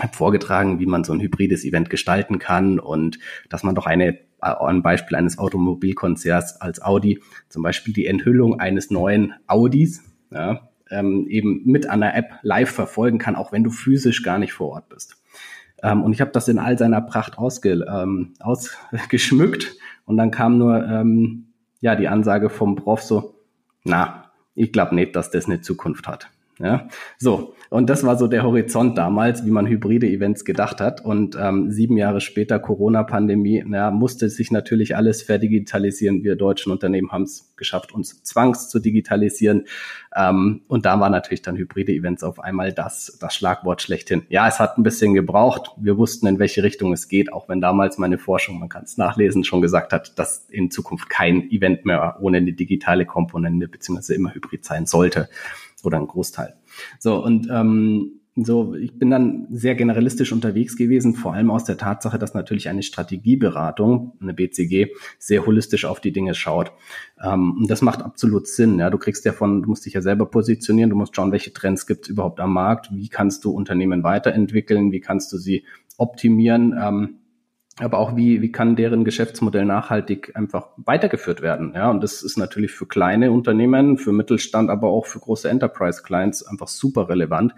habe 0.00 0.16
vorgetragen, 0.16 0.80
wie 0.80 0.86
man 0.86 1.04
so 1.04 1.12
ein 1.12 1.20
hybrides 1.20 1.64
Event 1.64 1.90
gestalten 1.90 2.40
kann 2.40 2.80
und 2.80 3.20
dass 3.48 3.62
man 3.62 3.74
doch 3.74 3.86
eine 3.86 4.18
ein 4.40 4.82
Beispiel 4.82 5.18
eines 5.18 5.36
Automobilkonzerts 5.38 6.62
als 6.62 6.80
Audi, 6.80 7.20
zum 7.50 7.62
Beispiel 7.62 7.92
die 7.92 8.06
Enthüllung 8.06 8.58
eines 8.58 8.90
neuen 8.90 9.34
Audis, 9.46 10.02
ja, 10.30 10.70
ähm, 10.90 11.26
eben 11.28 11.60
mit 11.66 11.90
einer 11.90 12.14
App 12.14 12.38
live 12.40 12.70
verfolgen 12.70 13.18
kann, 13.18 13.36
auch 13.36 13.52
wenn 13.52 13.64
du 13.64 13.70
physisch 13.70 14.22
gar 14.22 14.38
nicht 14.38 14.54
vor 14.54 14.70
Ort 14.70 14.88
bist. 14.88 15.19
Ähm, 15.82 16.02
und 16.02 16.12
ich 16.12 16.20
habe 16.20 16.30
das 16.30 16.48
in 16.48 16.58
all 16.58 16.78
seiner 16.78 17.00
Pracht 17.00 17.38
ausge, 17.38 17.84
ähm, 17.88 18.34
ausgeschmückt 18.40 19.76
und 20.04 20.16
dann 20.16 20.30
kam 20.30 20.58
nur 20.58 20.84
ähm, 20.86 21.46
ja 21.80 21.96
die 21.96 22.08
Ansage 22.08 22.50
vom 22.50 22.76
Prof 22.76 23.02
so, 23.02 23.34
na, 23.84 24.30
ich 24.54 24.72
glaube 24.72 24.94
nicht, 24.94 25.16
dass 25.16 25.30
das 25.30 25.46
eine 25.46 25.60
Zukunft 25.60 26.06
hat. 26.06 26.28
Ja, 26.62 26.88
so. 27.16 27.54
Und 27.70 27.88
das 27.88 28.04
war 28.04 28.18
so 28.18 28.26
der 28.26 28.42
Horizont 28.42 28.98
damals, 28.98 29.46
wie 29.46 29.50
man 29.50 29.66
hybride 29.66 30.06
Events 30.06 30.44
gedacht 30.44 30.80
hat. 30.80 31.02
Und 31.02 31.38
ähm, 31.40 31.70
sieben 31.70 31.96
Jahre 31.96 32.20
später 32.20 32.58
Corona-Pandemie, 32.58 33.64
ja, 33.70 33.90
musste 33.90 34.28
sich 34.28 34.50
natürlich 34.50 34.94
alles 34.94 35.22
verdigitalisieren. 35.22 36.22
Wir 36.22 36.36
deutschen 36.36 36.70
Unternehmen 36.70 37.12
haben 37.12 37.22
es 37.22 37.54
geschafft, 37.56 37.92
uns 37.92 38.22
zwangs 38.24 38.68
zu 38.68 38.78
digitalisieren. 38.78 39.66
Ähm, 40.14 40.60
und 40.68 40.84
da 40.84 41.00
war 41.00 41.08
natürlich 41.08 41.40
dann 41.40 41.56
hybride 41.56 41.92
Events 41.92 42.22
auf 42.24 42.40
einmal 42.40 42.74
das, 42.74 43.16
das 43.20 43.34
Schlagwort 43.34 43.80
schlechthin. 43.80 44.26
Ja, 44.28 44.46
es 44.46 44.58
hat 44.58 44.76
ein 44.76 44.82
bisschen 44.82 45.14
gebraucht. 45.14 45.70
Wir 45.78 45.96
wussten, 45.96 46.26
in 46.26 46.38
welche 46.38 46.62
Richtung 46.62 46.92
es 46.92 47.08
geht, 47.08 47.32
auch 47.32 47.48
wenn 47.48 47.62
damals 47.62 47.96
meine 47.96 48.18
Forschung, 48.18 48.58
man 48.58 48.68
kann 48.68 48.84
es 48.84 48.98
nachlesen, 48.98 49.44
schon 49.44 49.62
gesagt 49.62 49.94
hat, 49.94 50.18
dass 50.18 50.46
in 50.50 50.70
Zukunft 50.70 51.08
kein 51.08 51.50
Event 51.50 51.86
mehr 51.86 52.18
ohne 52.20 52.36
eine 52.36 52.52
digitale 52.52 53.06
Komponente 53.06 53.68
beziehungsweise 53.68 54.14
immer 54.14 54.34
hybrid 54.34 54.64
sein 54.64 54.84
sollte 54.84 55.30
oder 55.84 55.98
ein 55.98 56.06
Großteil. 56.06 56.56
So, 56.98 57.22
und 57.24 57.48
ähm, 57.50 58.20
so, 58.36 58.74
ich 58.74 58.96
bin 58.98 59.10
dann 59.10 59.48
sehr 59.50 59.74
generalistisch 59.74 60.32
unterwegs 60.32 60.76
gewesen, 60.76 61.14
vor 61.14 61.34
allem 61.34 61.50
aus 61.50 61.64
der 61.64 61.76
Tatsache, 61.76 62.18
dass 62.18 62.32
natürlich 62.32 62.68
eine 62.68 62.82
Strategieberatung, 62.82 64.12
eine 64.20 64.34
BCG, 64.34 64.88
sehr 65.18 65.44
holistisch 65.46 65.84
auf 65.84 66.00
die 66.00 66.12
Dinge 66.12 66.34
schaut. 66.34 66.72
Ähm, 67.22 67.56
und 67.58 67.70
das 67.70 67.82
macht 67.82 68.02
absolut 68.02 68.46
Sinn. 68.46 68.78
Ja, 68.78 68.88
du 68.88 68.98
kriegst 68.98 69.24
ja 69.24 69.32
von, 69.32 69.62
du 69.62 69.68
musst 69.68 69.84
dich 69.84 69.94
ja 69.94 70.00
selber 70.00 70.26
positionieren, 70.26 70.90
du 70.90 70.96
musst 70.96 71.16
schauen, 71.16 71.32
welche 71.32 71.52
Trends 71.52 71.86
gibt 71.86 72.04
es 72.04 72.10
überhaupt 72.10 72.40
am 72.40 72.52
Markt, 72.52 72.94
wie 72.94 73.08
kannst 73.08 73.44
du 73.44 73.50
Unternehmen 73.50 74.04
weiterentwickeln, 74.04 74.92
wie 74.92 75.00
kannst 75.00 75.32
du 75.32 75.36
sie 75.36 75.64
optimieren. 75.96 76.74
Ähm, 76.80 77.19
aber 77.80 77.98
auch 77.98 78.16
wie, 78.16 78.42
wie 78.42 78.52
kann 78.52 78.76
deren 78.76 79.04
Geschäftsmodell 79.04 79.64
nachhaltig 79.64 80.32
einfach 80.34 80.68
weitergeführt 80.76 81.42
werden. 81.42 81.72
Ja, 81.74 81.90
und 81.90 82.02
das 82.02 82.22
ist 82.22 82.36
natürlich 82.36 82.72
für 82.72 82.86
kleine 82.86 83.32
Unternehmen, 83.32 83.96
für 83.96 84.12
Mittelstand, 84.12 84.70
aber 84.70 84.88
auch 84.88 85.06
für 85.06 85.18
große 85.18 85.48
Enterprise-Clients 85.48 86.46
einfach 86.46 86.68
super 86.68 87.08
relevant. 87.08 87.54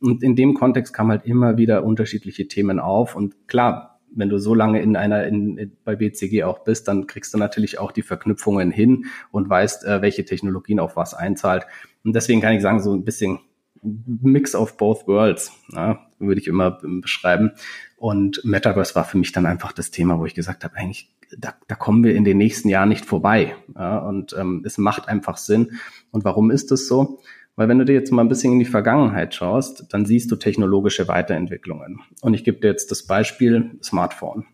Und 0.00 0.22
in 0.22 0.34
dem 0.34 0.54
Kontext 0.54 0.92
kamen 0.92 1.10
halt 1.10 1.26
immer 1.26 1.56
wieder 1.56 1.84
unterschiedliche 1.84 2.48
Themen 2.48 2.80
auf. 2.80 3.14
Und 3.14 3.48
klar, 3.48 4.00
wenn 4.12 4.28
du 4.28 4.38
so 4.38 4.54
lange 4.54 4.80
in 4.82 4.96
einer 4.96 5.26
in, 5.26 5.76
bei 5.84 5.94
BCG 5.94 6.44
auch 6.44 6.60
bist, 6.60 6.88
dann 6.88 7.06
kriegst 7.06 7.32
du 7.34 7.38
natürlich 7.38 7.78
auch 7.78 7.92
die 7.92 8.02
Verknüpfungen 8.02 8.70
hin 8.70 9.04
und 9.30 9.48
weißt, 9.48 9.84
äh, 9.84 10.02
welche 10.02 10.24
Technologien 10.24 10.80
auf 10.80 10.96
was 10.96 11.14
einzahlt. 11.14 11.66
Und 12.02 12.16
deswegen 12.16 12.40
kann 12.40 12.54
ich 12.54 12.62
sagen, 12.62 12.80
so 12.80 12.92
ein 12.92 13.04
bisschen 13.04 13.38
Mix 13.82 14.54
of 14.54 14.76
both 14.76 15.06
worlds, 15.06 15.52
ja, 15.72 16.09
würde 16.20 16.40
ich 16.40 16.46
immer 16.46 16.78
beschreiben. 16.82 17.52
Und 17.96 18.44
Metaverse 18.44 18.94
war 18.94 19.04
für 19.04 19.18
mich 19.18 19.32
dann 19.32 19.46
einfach 19.46 19.72
das 19.72 19.90
Thema, 19.90 20.18
wo 20.18 20.26
ich 20.26 20.34
gesagt 20.34 20.64
habe, 20.64 20.76
eigentlich, 20.76 21.10
da, 21.38 21.54
da 21.68 21.74
kommen 21.74 22.04
wir 22.04 22.14
in 22.14 22.24
den 22.24 22.38
nächsten 22.38 22.68
Jahren 22.68 22.88
nicht 22.88 23.04
vorbei. 23.04 23.54
Ja, 23.74 23.98
und 23.98 24.34
ähm, 24.38 24.62
es 24.64 24.78
macht 24.78 25.08
einfach 25.08 25.36
Sinn. 25.36 25.72
Und 26.10 26.24
warum 26.24 26.50
ist 26.50 26.70
das 26.70 26.86
so? 26.86 27.20
Weil 27.56 27.68
wenn 27.68 27.78
du 27.78 27.84
dir 27.84 27.92
jetzt 27.94 28.10
mal 28.10 28.22
ein 28.22 28.28
bisschen 28.28 28.54
in 28.54 28.58
die 28.58 28.64
Vergangenheit 28.64 29.34
schaust, 29.34 29.86
dann 29.90 30.06
siehst 30.06 30.30
du 30.30 30.36
technologische 30.36 31.08
Weiterentwicklungen. 31.08 32.00
Und 32.22 32.34
ich 32.34 32.44
gebe 32.44 32.60
dir 32.60 32.68
jetzt 32.68 32.90
das 32.90 33.06
Beispiel 33.06 33.78
Smartphone. 33.82 34.46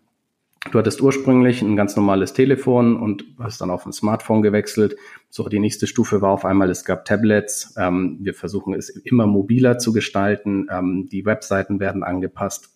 Du 0.73 0.79
hattest 0.79 1.01
ursprünglich 1.01 1.63
ein 1.63 1.77
ganz 1.77 1.97
normales 1.97 2.33
Telefon 2.33 2.97
und 2.97 3.25
hast 3.39 3.61
dann 3.61 3.71
auf 3.71 3.87
ein 3.87 3.93
Smartphone 3.93 4.43
gewechselt. 4.43 4.97
So, 5.31 5.49
die 5.49 5.61
nächste 5.61 5.87
Stufe 5.87 6.21
war 6.23 6.31
auf 6.31 6.45
einmal, 6.45 6.71
es 6.71 6.85
gab 6.85 7.05
Tablets. 7.05 7.75
Ähm, 7.79 8.19
wir 8.21 8.35
versuchen 8.35 8.75
es 8.75 8.89
immer 8.89 9.27
mobiler 9.27 9.79
zu 9.79 9.93
gestalten. 9.93 10.67
Ähm, 10.71 11.09
die 11.11 11.25
Webseiten 11.25 11.79
werden 11.79 12.03
angepasst. 12.03 12.71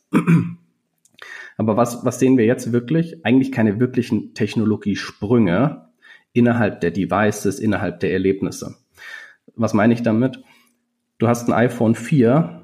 Aber 1.57 1.77
was, 1.77 2.05
was 2.05 2.19
sehen 2.19 2.39
wir 2.39 2.47
jetzt 2.47 2.73
wirklich? 2.73 3.25
Eigentlich 3.25 3.53
keine 3.53 3.81
wirklichen 3.81 4.35
Technologiesprünge 4.35 5.89
innerhalb 6.33 6.81
der 6.81 6.91
Devices, 6.93 7.59
innerhalb 7.59 8.01
der 8.01 8.13
Erlebnisse. 8.13 8.77
Was 9.57 9.75
meine 9.75 9.93
ich 9.93 10.03
damit? 10.03 10.43
Du 11.19 11.29
hast 11.29 11.49
ein 11.49 11.53
iPhone 11.53 11.95
4 11.95 12.60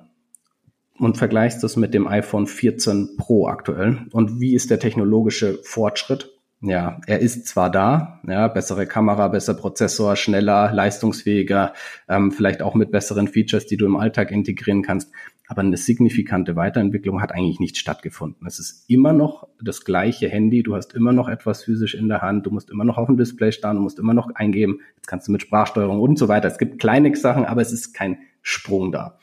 und 0.99 1.17
vergleichst 1.17 1.63
das 1.63 1.77
mit 1.77 1.95
dem 1.95 2.07
iPhone 2.07 2.47
14 2.47 3.17
Pro 3.17 3.47
aktuell. 3.47 4.07
Und 4.13 4.41
wie 4.41 4.55
ist 4.55 4.71
der 4.71 4.81
technologische 4.81 5.59
Fortschritt? 5.63 6.33
Ja, 6.63 7.01
er 7.07 7.21
ist 7.21 7.47
zwar 7.47 7.71
da, 7.71 8.21
ja, 8.27 8.49
bessere 8.49 8.87
Kamera, 8.87 9.29
besser 9.29 9.53
Prozessor, 9.53 10.17
schneller, 10.17 10.73
leistungsfähiger, 10.73 11.75
ähm, 12.09 12.33
vielleicht 12.33 12.63
auch 12.63 12.75
mit 12.75 12.91
besseren 12.91 13.29
Features, 13.29 13.67
die 13.67 13.77
du 13.77 13.85
im 13.85 13.97
Alltag 13.97 14.31
integrieren 14.31 14.83
kannst. 14.83 15.13
Aber 15.49 15.61
eine 15.61 15.77
signifikante 15.77 16.57
Weiterentwicklung 16.57 17.21
hat 17.21 17.33
eigentlich 17.33 17.61
nicht 17.61 17.77
stattgefunden. 17.77 18.47
Es 18.47 18.59
ist 18.59 18.89
immer 18.91 19.13
noch 19.13 19.47
das 19.63 19.85
gleiche 19.85 20.29
Handy. 20.29 20.63
Du 20.63 20.75
hast 20.75 20.95
immer 20.95 21.13
noch 21.13 21.29
etwas 21.29 21.63
physisch 21.63 21.95
in 21.95 22.09
der 22.09 22.23
Hand. 22.23 22.47
Du 22.47 22.51
musst 22.51 22.71
immer 22.71 22.85
noch 22.85 22.97
auf 22.97 23.07
dem 23.07 23.17
Display 23.17 23.53
starren. 23.53 23.77
Du 23.77 23.83
musst 23.83 23.99
immer 23.99 24.15
noch 24.15 24.35
eingeben. 24.35 24.81
Jetzt 24.97 25.07
kannst 25.07 25.29
du 25.29 25.33
mit 25.33 25.43
Sprachsteuerung 25.43 26.01
und 26.01 26.19
so 26.19 26.27
weiter. 26.27 26.49
Es 26.49 26.59
gibt 26.59 26.81
kleine 26.81 27.15
Sachen, 27.15 27.45
aber 27.45 27.61
es 27.61 27.73
ist 27.73 27.93
kein 27.93 28.19
Sprung 28.43 28.91
da. 28.91 29.19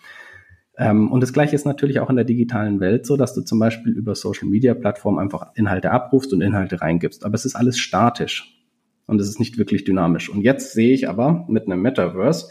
Ähm, 0.78 1.12
und 1.12 1.22
das 1.22 1.34
Gleiche 1.34 1.56
ist 1.56 1.66
natürlich 1.66 2.00
auch 2.00 2.10
in 2.10 2.16
der 2.16 2.26
digitalen 2.26 2.80
Welt 2.80 3.06
so, 3.06 3.18
dass 3.18 3.34
du 3.34 3.42
zum 3.42 3.60
Beispiel 3.60 3.94
über 3.94 4.16
Social 4.16 4.48
Media 4.48 4.74
Plattformen 4.74 5.20
einfach 5.20 5.52
Inhalte 5.56 5.92
abrufst 5.92 6.34
und 6.34 6.42
Inhalte 6.42 6.82
reingibst. 6.82 7.26
Aber 7.26 7.36
es 7.36 7.46
ist 7.46 7.56
alles 7.56 7.78
statisch 7.78 8.60
und 9.06 9.22
es 9.22 9.28
ist 9.28 9.40
nicht 9.40 9.58
wirklich 9.58 9.84
dynamisch. 9.84 10.30
Und 10.30 10.42
jetzt 10.42 10.74
sehe 10.74 10.94
ich 10.94 11.08
aber 11.10 11.46
mit 11.48 11.66
einem 11.66 11.82
Metaverse 11.82 12.50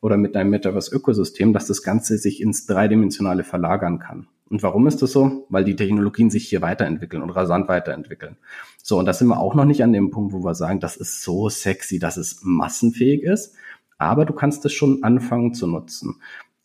oder 0.00 0.16
mit 0.16 0.36
einem 0.36 0.50
Metaverse-Ökosystem, 0.50 1.52
dass 1.52 1.66
das 1.66 1.82
Ganze 1.82 2.18
sich 2.18 2.40
ins 2.40 2.66
Dreidimensionale 2.66 3.44
verlagern 3.44 4.00
kann. 4.00 4.26
Und 4.50 4.62
warum 4.62 4.86
ist 4.86 5.00
das 5.00 5.12
so? 5.12 5.46
Weil 5.48 5.64
die 5.64 5.76
Technologien 5.76 6.28
sich 6.28 6.48
hier 6.48 6.60
weiterentwickeln 6.60 7.22
und 7.22 7.30
rasant 7.30 7.68
weiterentwickeln. 7.68 8.36
So, 8.82 8.98
und 8.98 9.06
da 9.06 9.12
sind 9.12 9.28
wir 9.28 9.38
auch 9.38 9.54
noch 9.54 9.64
nicht 9.64 9.82
an 9.82 9.92
dem 9.92 10.10
Punkt, 10.10 10.34
wo 10.34 10.44
wir 10.44 10.54
sagen, 10.54 10.80
das 10.80 10.96
ist 10.96 11.22
so 11.22 11.48
sexy, 11.48 11.98
dass 11.98 12.16
es 12.16 12.40
massenfähig 12.42 13.22
ist. 13.22 13.54
Aber 13.96 14.26
du 14.26 14.34
kannst 14.34 14.64
es 14.66 14.72
schon 14.72 15.04
anfangen 15.04 15.54
zu 15.54 15.68
nutzen. 15.68 16.16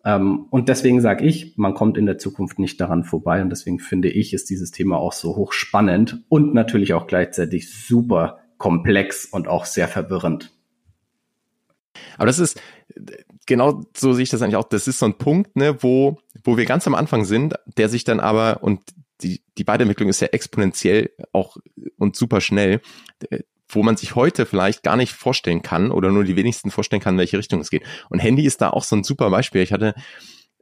Ähm, 0.05 0.47
und 0.49 0.69
deswegen 0.69 1.01
sage 1.01 1.25
ich, 1.25 1.57
man 1.57 1.73
kommt 1.73 1.97
in 1.97 2.05
der 2.05 2.17
Zukunft 2.17 2.59
nicht 2.59 2.79
daran 2.79 3.03
vorbei. 3.03 3.41
Und 3.41 3.49
deswegen 3.49 3.79
finde 3.79 4.09
ich, 4.09 4.33
ist 4.33 4.49
dieses 4.49 4.71
Thema 4.71 4.97
auch 4.97 5.13
so 5.13 5.35
hochspannend 5.35 6.23
und 6.29 6.53
natürlich 6.53 6.93
auch 6.93 7.07
gleichzeitig 7.07 7.71
super 7.71 8.39
komplex 8.57 9.25
und 9.25 9.47
auch 9.47 9.65
sehr 9.65 9.87
verwirrend. 9.87 10.53
Aber 12.17 12.25
das 12.27 12.39
ist, 12.39 12.61
genau 13.45 13.83
so 13.95 14.13
sehe 14.13 14.23
ich 14.23 14.29
das 14.29 14.41
eigentlich 14.41 14.55
auch. 14.55 14.69
Das 14.69 14.87
ist 14.87 14.99
so 14.99 15.05
ein 15.05 15.17
Punkt, 15.17 15.55
ne, 15.55 15.81
wo, 15.81 16.17
wo 16.43 16.57
wir 16.57 16.65
ganz 16.65 16.87
am 16.87 16.95
Anfang 16.95 17.25
sind, 17.25 17.55
der 17.77 17.89
sich 17.89 18.03
dann 18.03 18.19
aber, 18.19 18.63
und 18.63 18.81
die, 19.21 19.41
die 19.57 19.67
Weiterentwicklung 19.67 20.09
ist 20.09 20.19
ja 20.19 20.27
exponentiell 20.27 21.11
auch 21.31 21.57
und 21.97 22.15
super 22.15 22.41
schnell, 22.41 22.81
wo 23.69 23.83
man 23.83 23.97
sich 23.97 24.15
heute 24.15 24.45
vielleicht 24.45 24.83
gar 24.83 24.95
nicht 24.95 25.13
vorstellen 25.13 25.61
kann 25.61 25.91
oder 25.91 26.11
nur 26.11 26.23
die 26.23 26.35
wenigsten 26.35 26.71
vorstellen 26.71 27.01
kann, 27.01 27.15
in 27.15 27.19
welche 27.19 27.37
Richtung 27.37 27.59
es 27.59 27.69
geht. 27.69 27.83
Und 28.09 28.19
Handy 28.19 28.45
ist 28.45 28.61
da 28.61 28.69
auch 28.69 28.83
so 28.83 28.95
ein 28.95 29.03
super 29.03 29.29
Beispiel. 29.29 29.61
Ich 29.61 29.73
hatte 29.73 29.93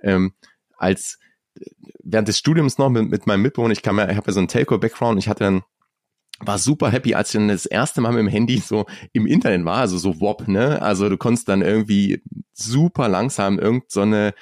ähm, 0.02 0.34
als 0.78 1.20
während 2.04 2.28
des 2.28 2.38
Studiums 2.38 2.78
noch 2.78 2.90
mit, 2.90 3.10
mit 3.10 3.28
meinem 3.28 3.44
Mitbewohner, 3.44 3.72
ich 3.72 3.82
kam 3.82 3.98
ja, 3.98 4.10
ich 4.10 4.18
habe 4.18 4.28
ja 4.28 4.34
so 4.34 4.40
einen 4.40 4.48
Telco-Background, 4.48 5.20
ich 5.20 5.30
hatte 5.30 5.44
dann 5.44 5.64
war 6.40 6.58
super 6.58 6.92
happy, 6.92 7.16
als 7.16 7.30
ich 7.30 7.40
dann 7.40 7.48
das 7.48 7.66
erste 7.66 8.02
Mal 8.02 8.12
mit 8.12 8.20
dem 8.20 8.28
Handy 8.28 8.58
so 8.58 8.86
im 9.14 9.26
Internet 9.26 9.64
war, 9.64 9.78
also 9.78 9.98
so 9.98 10.20
WOP, 10.20 10.50
ne? 10.50 10.82
Also 10.82 11.08
du 11.08 11.18
konntest 11.18 11.48
dann 11.48 11.62
irgendwie 11.62 12.22
super 12.52 13.08
langsam 13.08 13.58
irgend 13.58 13.90
so 13.90 14.02
eine 14.02 14.34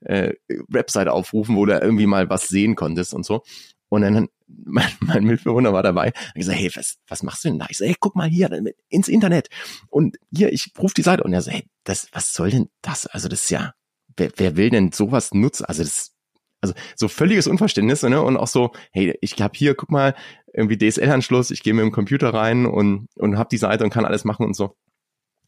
äh, 0.00 0.32
Website 0.68 1.08
aufrufen, 1.08 1.56
wo 1.56 1.66
du 1.66 1.78
irgendwie 1.78 2.06
mal 2.06 2.30
was 2.30 2.48
sehen 2.48 2.74
konntest 2.74 3.12
und 3.12 3.26
so. 3.26 3.42
Und 3.92 4.00
dann 4.00 4.28
mein, 4.46 4.88
mein 5.00 5.24
Mitbewohner 5.24 5.74
war 5.74 5.82
dabei. 5.82 6.06
Und 6.34 6.40
ich 6.40 6.46
so, 6.46 6.52
hey, 6.52 6.70
was, 6.74 6.96
was 7.08 7.22
machst 7.22 7.44
du 7.44 7.50
denn 7.50 7.58
da? 7.58 7.66
Ich 7.68 7.76
so, 7.76 7.84
hey, 7.84 7.94
guck 8.00 8.16
mal 8.16 8.26
hier 8.26 8.50
ins 8.88 9.08
Internet. 9.08 9.50
Und 9.90 10.16
hier, 10.34 10.50
ich 10.50 10.72
rufe 10.78 10.94
die 10.94 11.02
Seite. 11.02 11.22
Und 11.24 11.34
er 11.34 11.42
so, 11.42 11.50
hey, 11.50 11.68
das, 11.84 12.08
was 12.12 12.32
soll 12.32 12.50
denn 12.50 12.70
das? 12.80 13.06
Also 13.06 13.28
das 13.28 13.42
ist 13.42 13.50
ja, 13.50 13.74
wer, 14.16 14.30
wer 14.36 14.56
will 14.56 14.70
denn 14.70 14.92
sowas 14.92 15.34
nutzen? 15.34 15.66
Also 15.66 15.82
das, 15.82 16.14
also 16.62 16.72
so 16.96 17.08
völliges 17.08 17.46
Unverständnis, 17.46 18.02
ne? 18.02 18.22
Und 18.22 18.38
auch 18.38 18.48
so, 18.48 18.72
hey, 18.92 19.14
ich 19.20 19.38
habe 19.42 19.52
hier, 19.54 19.74
guck 19.74 19.90
mal, 19.90 20.14
irgendwie 20.54 20.78
DSL-Anschluss, 20.78 21.50
ich 21.50 21.62
gehe 21.62 21.74
mit 21.74 21.84
dem 21.84 21.92
Computer 21.92 22.32
rein 22.32 22.64
und, 22.64 23.08
und 23.16 23.36
hab 23.36 23.50
die 23.50 23.58
Seite 23.58 23.84
und 23.84 23.90
kann 23.90 24.06
alles 24.06 24.24
machen 24.24 24.46
und 24.46 24.56
so. 24.56 24.74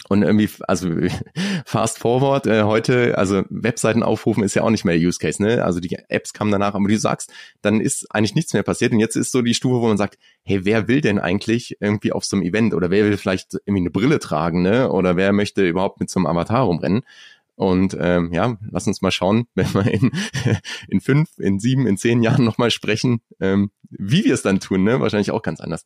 Und 0.09 0.23
irgendwie, 0.23 0.51
also 0.69 0.91
fast 1.67 1.99
forward, 1.99 2.47
äh, 2.47 2.65
heute, 2.65 3.17
also 3.17 3.43
Webseiten 3.49 4.03
aufrufen 4.03 4.45
ist 4.45 4.55
ja 4.55 4.63
auch 4.63 4.71
nicht 4.71 4.85
mehr 4.85 4.97
Use 4.97 5.19
Case, 5.19 5.43
ne? 5.43 5.65
Also 5.65 5.81
die 5.81 5.97
Apps 6.09 6.35
kamen 6.35 6.51
danach, 6.51 6.75
aber 6.75 6.87
wie 6.89 6.95
du 6.95 6.99
sagst, 6.99 7.33
dann 7.63 7.81
ist 7.81 8.07
eigentlich 8.15 8.35
nichts 8.35 8.53
mehr 8.53 8.63
passiert. 8.63 8.93
Und 8.93 9.01
jetzt 9.01 9.17
ist 9.17 9.33
so 9.33 9.41
die 9.41 9.55
Stufe, 9.55 9.81
wo 9.81 9.89
man 9.89 9.97
sagt, 9.97 10.19
hey, 10.43 10.65
wer 10.65 10.89
will 10.89 11.01
denn 11.01 11.19
eigentlich 11.19 11.79
irgendwie 11.81 12.13
auf 12.13 12.25
so 12.25 12.37
einem 12.37 12.45
Event 12.45 12.75
oder 12.75 12.91
wer 12.91 13.05
will 13.05 13.17
vielleicht 13.17 13.55
irgendwie 13.65 13.81
eine 13.81 13.91
Brille 13.91 14.19
tragen, 14.19 14.63
ne? 14.63 14.91
Oder 14.91 15.17
wer 15.17 15.33
möchte 15.33 15.67
überhaupt 15.67 16.01
mit 16.01 16.11
so 16.11 16.21
einem 16.21 16.27
Avatar 16.27 16.65
rumrennen? 16.65 17.03
Und 17.57 17.97
ähm, 17.99 18.33
ja, 18.33 18.59
lass 18.71 18.87
uns 18.87 19.01
mal 19.01 19.13
schauen, 19.13 19.47
wenn 19.55 19.73
wir 19.73 19.87
in, 19.87 20.11
in 20.89 21.01
fünf, 21.01 21.31
in 21.39 21.61
sieben, 21.61 21.87
in 21.87 21.97
zehn 21.97 22.23
Jahren 22.23 22.45
nochmal 22.45 22.71
sprechen, 22.71 23.21
ähm, 23.41 23.71
wie 23.89 24.25
wir 24.25 24.35
es 24.35 24.43
dann 24.43 24.61
tun, 24.61 24.85
ne? 24.85 25.01
Wahrscheinlich 25.01 25.31
auch 25.31 25.43
ganz 25.43 25.61
anders. 25.61 25.85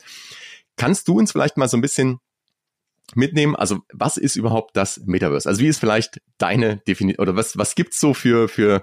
Kannst 0.77 1.07
du 1.09 1.19
uns 1.19 1.31
vielleicht 1.31 1.57
mal 1.57 1.69
so 1.69 1.77
ein 1.77 1.83
bisschen 1.83 2.19
mitnehmen. 3.15 3.57
Also 3.57 3.81
was 3.93 4.17
ist 4.17 4.37
überhaupt 4.37 4.77
das 4.77 5.01
Metaverse? 5.07 5.49
Also 5.49 5.61
wie 5.63 5.69
ist 5.69 5.81
vielleicht 5.81 6.21
deine 6.39 6.79
Definition 6.79 7.23
oder 7.23 7.37
was, 7.37 7.57
was 7.57 7.75
gibt's 7.75 8.01
so 8.01 8.15
für, 8.15 8.49
für 8.49 8.83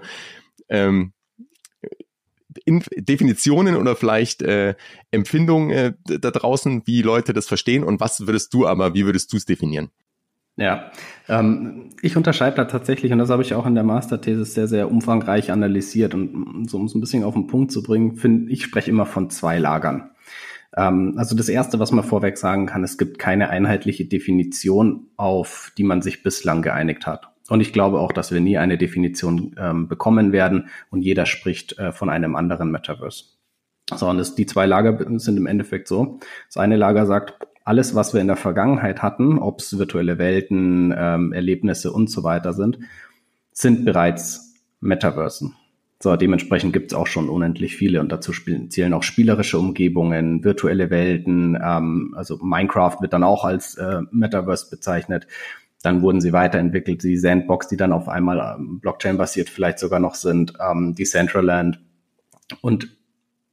ähm, 0.68 1.12
in 2.64 2.82
Definitionen 2.96 3.76
oder 3.76 3.96
vielleicht 3.96 4.42
äh, 4.42 4.74
Empfindungen 5.10 5.70
äh, 5.70 5.92
da 6.04 6.30
draußen, 6.30 6.82
wie 6.86 7.02
Leute 7.02 7.32
das 7.32 7.46
verstehen 7.46 7.84
und 7.84 8.00
was 8.00 8.26
würdest 8.26 8.52
du 8.54 8.66
aber, 8.66 8.94
wie 8.94 9.04
würdest 9.04 9.32
du 9.32 9.36
es 9.36 9.44
definieren? 9.44 9.90
Ja, 10.58 10.90
ähm, 11.28 11.90
ich 12.00 12.16
unterscheide 12.16 12.56
da 12.56 12.64
tatsächlich, 12.64 13.12
und 13.12 13.18
das 13.18 13.28
habe 13.28 13.42
ich 13.42 13.52
auch 13.52 13.66
in 13.66 13.74
der 13.74 13.84
Masterthese 13.84 14.46
sehr, 14.46 14.68
sehr 14.68 14.90
umfangreich 14.90 15.52
analysiert. 15.52 16.14
Und 16.14 16.70
so 16.70 16.78
um 16.78 16.86
es 16.86 16.94
ein 16.94 17.00
bisschen 17.00 17.24
auf 17.24 17.34
den 17.34 17.46
Punkt 17.46 17.72
zu 17.72 17.82
bringen, 17.82 18.16
finde 18.16 18.50
ich 18.50 18.64
spreche 18.64 18.90
immer 18.90 19.04
von 19.04 19.28
zwei 19.28 19.58
Lagern. 19.58 20.10
Ähm, 20.76 21.14
also 21.16 21.36
das 21.36 21.48
Erste, 21.48 21.78
was 21.78 21.92
man 21.92 22.04
vorweg 22.04 22.38
sagen 22.38 22.66
kann, 22.66 22.84
es 22.84 22.98
gibt 22.98 23.18
keine 23.18 23.50
einheitliche 23.50 24.06
Definition, 24.06 25.08
auf 25.16 25.72
die 25.76 25.84
man 25.84 26.02
sich 26.02 26.22
bislang 26.22 26.62
geeinigt 26.62 27.06
hat. 27.06 27.30
Und 27.48 27.60
ich 27.60 27.72
glaube 27.72 28.00
auch, 28.00 28.12
dass 28.12 28.32
wir 28.32 28.40
nie 28.40 28.58
eine 28.58 28.76
Definition 28.76 29.54
ähm, 29.58 29.88
bekommen 29.88 30.32
werden 30.32 30.68
und 30.90 31.02
jeder 31.02 31.26
spricht 31.26 31.78
äh, 31.78 31.92
von 31.92 32.10
einem 32.10 32.34
anderen 32.34 32.70
Metaverse. 32.70 33.24
So, 33.94 34.08
und 34.08 34.38
die 34.38 34.46
zwei 34.46 34.66
Lager 34.66 34.98
sind 35.20 35.36
im 35.36 35.46
Endeffekt 35.46 35.86
so. 35.86 36.18
Das 36.48 36.56
eine 36.56 36.76
Lager 36.76 37.06
sagt, 37.06 37.46
alles, 37.64 37.94
was 37.94 38.14
wir 38.14 38.20
in 38.20 38.26
der 38.26 38.36
Vergangenheit 38.36 39.02
hatten, 39.02 39.38
ob 39.38 39.60
es 39.60 39.78
virtuelle 39.78 40.18
Welten, 40.18 40.94
ähm, 40.96 41.32
Erlebnisse 41.32 41.92
und 41.92 42.10
so 42.10 42.24
weiter 42.24 42.52
sind, 42.52 42.78
sind 43.52 43.84
bereits 43.84 44.54
Metaversen. 44.80 45.54
So, 46.02 46.14
dementsprechend 46.14 46.74
gibt 46.74 46.92
es 46.92 46.98
auch 46.98 47.06
schon 47.06 47.30
unendlich 47.30 47.74
viele 47.76 48.00
und 48.00 48.12
dazu 48.12 48.32
spielen, 48.34 48.70
zählen 48.70 48.92
auch 48.92 49.02
spielerische 49.02 49.58
Umgebungen, 49.58 50.44
virtuelle 50.44 50.90
Welten, 50.90 51.58
ähm, 51.62 52.14
also 52.16 52.38
Minecraft 52.42 52.98
wird 53.00 53.14
dann 53.14 53.24
auch 53.24 53.44
als 53.44 53.76
äh, 53.76 54.02
Metaverse 54.10 54.68
bezeichnet. 54.68 55.26
Dann 55.82 56.02
wurden 56.02 56.20
sie 56.20 56.32
weiterentwickelt, 56.32 57.02
die 57.02 57.16
Sandbox, 57.16 57.68
die 57.68 57.78
dann 57.78 57.92
auf 57.92 58.08
einmal 58.08 58.56
ähm, 58.58 58.80
Blockchain-basiert 58.80 59.48
vielleicht 59.48 59.78
sogar 59.78 60.00
noch 60.00 60.16
sind, 60.16 60.52
ähm, 60.60 60.94
Decentraland. 60.94 61.80
Und 62.60 62.88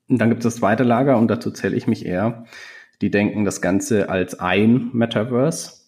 dann 0.10 0.30
gibt 0.30 0.40
es 0.40 0.54
das 0.54 0.56
zweite 0.58 0.84
Lager 0.84 1.18
und 1.18 1.30
dazu 1.30 1.50
zähle 1.50 1.78
ich 1.78 1.88
mich 1.88 2.06
eher. 2.06 2.46
Die 3.02 3.10
denken 3.10 3.46
das 3.46 3.62
Ganze 3.62 4.10
als 4.10 4.40
ein 4.40 4.90
Metaverse, 4.94 5.84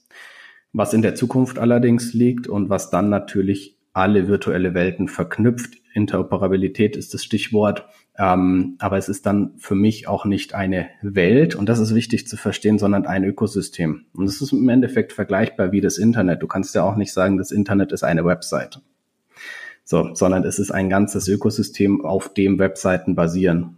was 0.71 0.93
in 0.93 1.01
der 1.01 1.15
Zukunft 1.15 1.59
allerdings 1.59 2.13
liegt 2.13 2.47
und 2.47 2.69
was 2.69 2.89
dann 2.89 3.09
natürlich 3.09 3.74
alle 3.95 4.27
virtuelle 4.27 4.73
Welten 4.73 5.07
verknüpft 5.07 5.81
Interoperabilität 5.95 6.97
ist 6.97 7.13
das 7.13 7.23
Stichwort. 7.23 7.87
Ähm, 8.17 8.75
aber 8.79 8.97
es 8.97 9.09
ist 9.09 9.25
dann 9.25 9.53
für 9.57 9.75
mich 9.75 10.07
auch 10.07 10.25
nicht 10.25 10.53
eine 10.53 10.89
Welt, 11.01 11.55
und 11.55 11.67
das 11.67 11.79
ist 11.79 11.95
wichtig 11.95 12.27
zu 12.27 12.37
verstehen, 12.37 12.77
sondern 12.77 13.05
ein 13.05 13.23
Ökosystem. 13.23 14.05
Und 14.13 14.25
es 14.25 14.41
ist 14.41 14.51
im 14.51 14.69
Endeffekt 14.69 15.13
vergleichbar 15.13 15.71
wie 15.71 15.81
das 15.81 15.97
Internet. 15.97 16.41
Du 16.41 16.47
kannst 16.47 16.75
ja 16.75 16.83
auch 16.83 16.97
nicht 16.97 17.13
sagen, 17.13 17.37
das 17.37 17.51
Internet 17.51 17.91
ist 17.93 18.03
eine 18.03 18.25
Website. 18.25 18.81
So, 19.85 20.13
sondern 20.13 20.43
es 20.43 20.59
ist 20.59 20.71
ein 20.71 20.89
ganzes 20.89 21.27
Ökosystem, 21.27 22.03
auf 22.03 22.33
dem 22.33 22.59
Webseiten 22.59 23.15
basieren. 23.15 23.77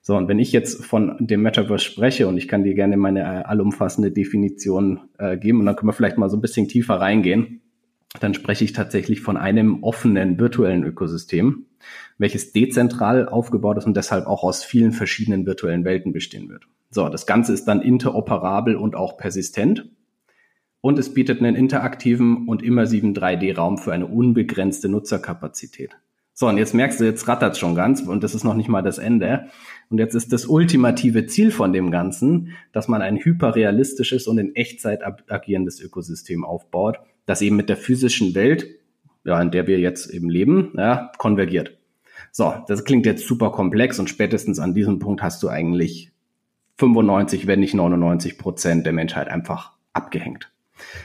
So, 0.00 0.16
und 0.16 0.26
wenn 0.26 0.40
ich 0.40 0.50
jetzt 0.50 0.84
von 0.84 1.16
dem 1.20 1.42
Metaverse 1.42 1.84
spreche 1.84 2.26
und 2.26 2.36
ich 2.36 2.48
kann 2.48 2.64
dir 2.64 2.74
gerne 2.74 2.96
meine 2.96 3.20
äh, 3.20 3.44
allumfassende 3.44 4.10
Definition 4.10 5.00
äh, 5.18 5.36
geben 5.36 5.60
und 5.60 5.66
dann 5.66 5.76
können 5.76 5.90
wir 5.90 5.92
vielleicht 5.92 6.18
mal 6.18 6.28
so 6.28 6.36
ein 6.36 6.40
bisschen 6.40 6.66
tiefer 6.66 6.94
reingehen, 6.94 7.60
dann 8.20 8.34
spreche 8.34 8.64
ich 8.64 8.72
tatsächlich 8.72 9.20
von 9.20 9.36
einem 9.36 9.82
offenen 9.82 10.38
virtuellen 10.38 10.84
Ökosystem, 10.84 11.66
welches 12.18 12.52
dezentral 12.52 13.28
aufgebaut 13.28 13.78
ist 13.78 13.86
und 13.86 13.96
deshalb 13.96 14.26
auch 14.26 14.44
aus 14.44 14.64
vielen 14.64 14.92
verschiedenen 14.92 15.46
virtuellen 15.46 15.84
Welten 15.84 16.12
bestehen 16.12 16.48
wird. 16.48 16.64
So, 16.90 17.08
das 17.08 17.26
Ganze 17.26 17.52
ist 17.52 17.64
dann 17.64 17.80
interoperabel 17.80 18.76
und 18.76 18.94
auch 18.94 19.16
persistent. 19.16 19.90
Und 20.82 20.98
es 20.98 21.14
bietet 21.14 21.40
einen 21.40 21.54
interaktiven 21.54 22.48
und 22.48 22.62
immersiven 22.62 23.14
3D-Raum 23.14 23.78
für 23.78 23.92
eine 23.92 24.06
unbegrenzte 24.06 24.88
Nutzerkapazität. 24.88 25.96
So, 26.34 26.48
und 26.48 26.58
jetzt 26.58 26.74
merkst 26.74 26.98
du, 26.98 27.04
jetzt 27.04 27.28
rattert 27.28 27.56
schon 27.56 27.74
ganz 27.74 28.00
und 28.00 28.24
das 28.24 28.34
ist 28.34 28.42
noch 28.42 28.54
nicht 28.54 28.68
mal 28.68 28.82
das 28.82 28.98
Ende. 28.98 29.48
Und 29.90 29.98
jetzt 29.98 30.14
ist 30.14 30.32
das 30.32 30.46
ultimative 30.46 31.26
Ziel 31.26 31.50
von 31.50 31.72
dem 31.72 31.90
Ganzen, 31.90 32.54
dass 32.72 32.88
man 32.88 33.00
ein 33.00 33.16
hyperrealistisches 33.16 34.26
und 34.26 34.38
in 34.38 34.54
Echtzeit 34.56 35.02
agierendes 35.30 35.80
Ökosystem 35.80 36.44
aufbaut, 36.44 36.98
das 37.26 37.40
eben 37.42 37.56
mit 37.56 37.68
der 37.68 37.76
physischen 37.76 38.34
Welt, 38.34 38.66
ja, 39.24 39.40
in 39.40 39.50
der 39.50 39.66
wir 39.66 39.78
jetzt 39.78 40.10
eben 40.10 40.28
leben, 40.28 40.72
ja, 40.76 41.12
konvergiert. 41.18 41.78
So, 42.30 42.54
das 42.66 42.84
klingt 42.84 43.06
jetzt 43.06 43.26
super 43.26 43.52
komplex 43.52 43.98
und 43.98 44.08
spätestens 44.08 44.58
an 44.58 44.74
diesem 44.74 44.98
Punkt 44.98 45.22
hast 45.22 45.42
du 45.42 45.48
eigentlich 45.48 46.12
95, 46.78 47.46
wenn 47.46 47.60
nicht 47.60 47.74
99 47.74 48.38
Prozent 48.38 48.86
der 48.86 48.92
Menschheit 48.92 49.28
einfach 49.28 49.72
abgehängt. 49.92 50.50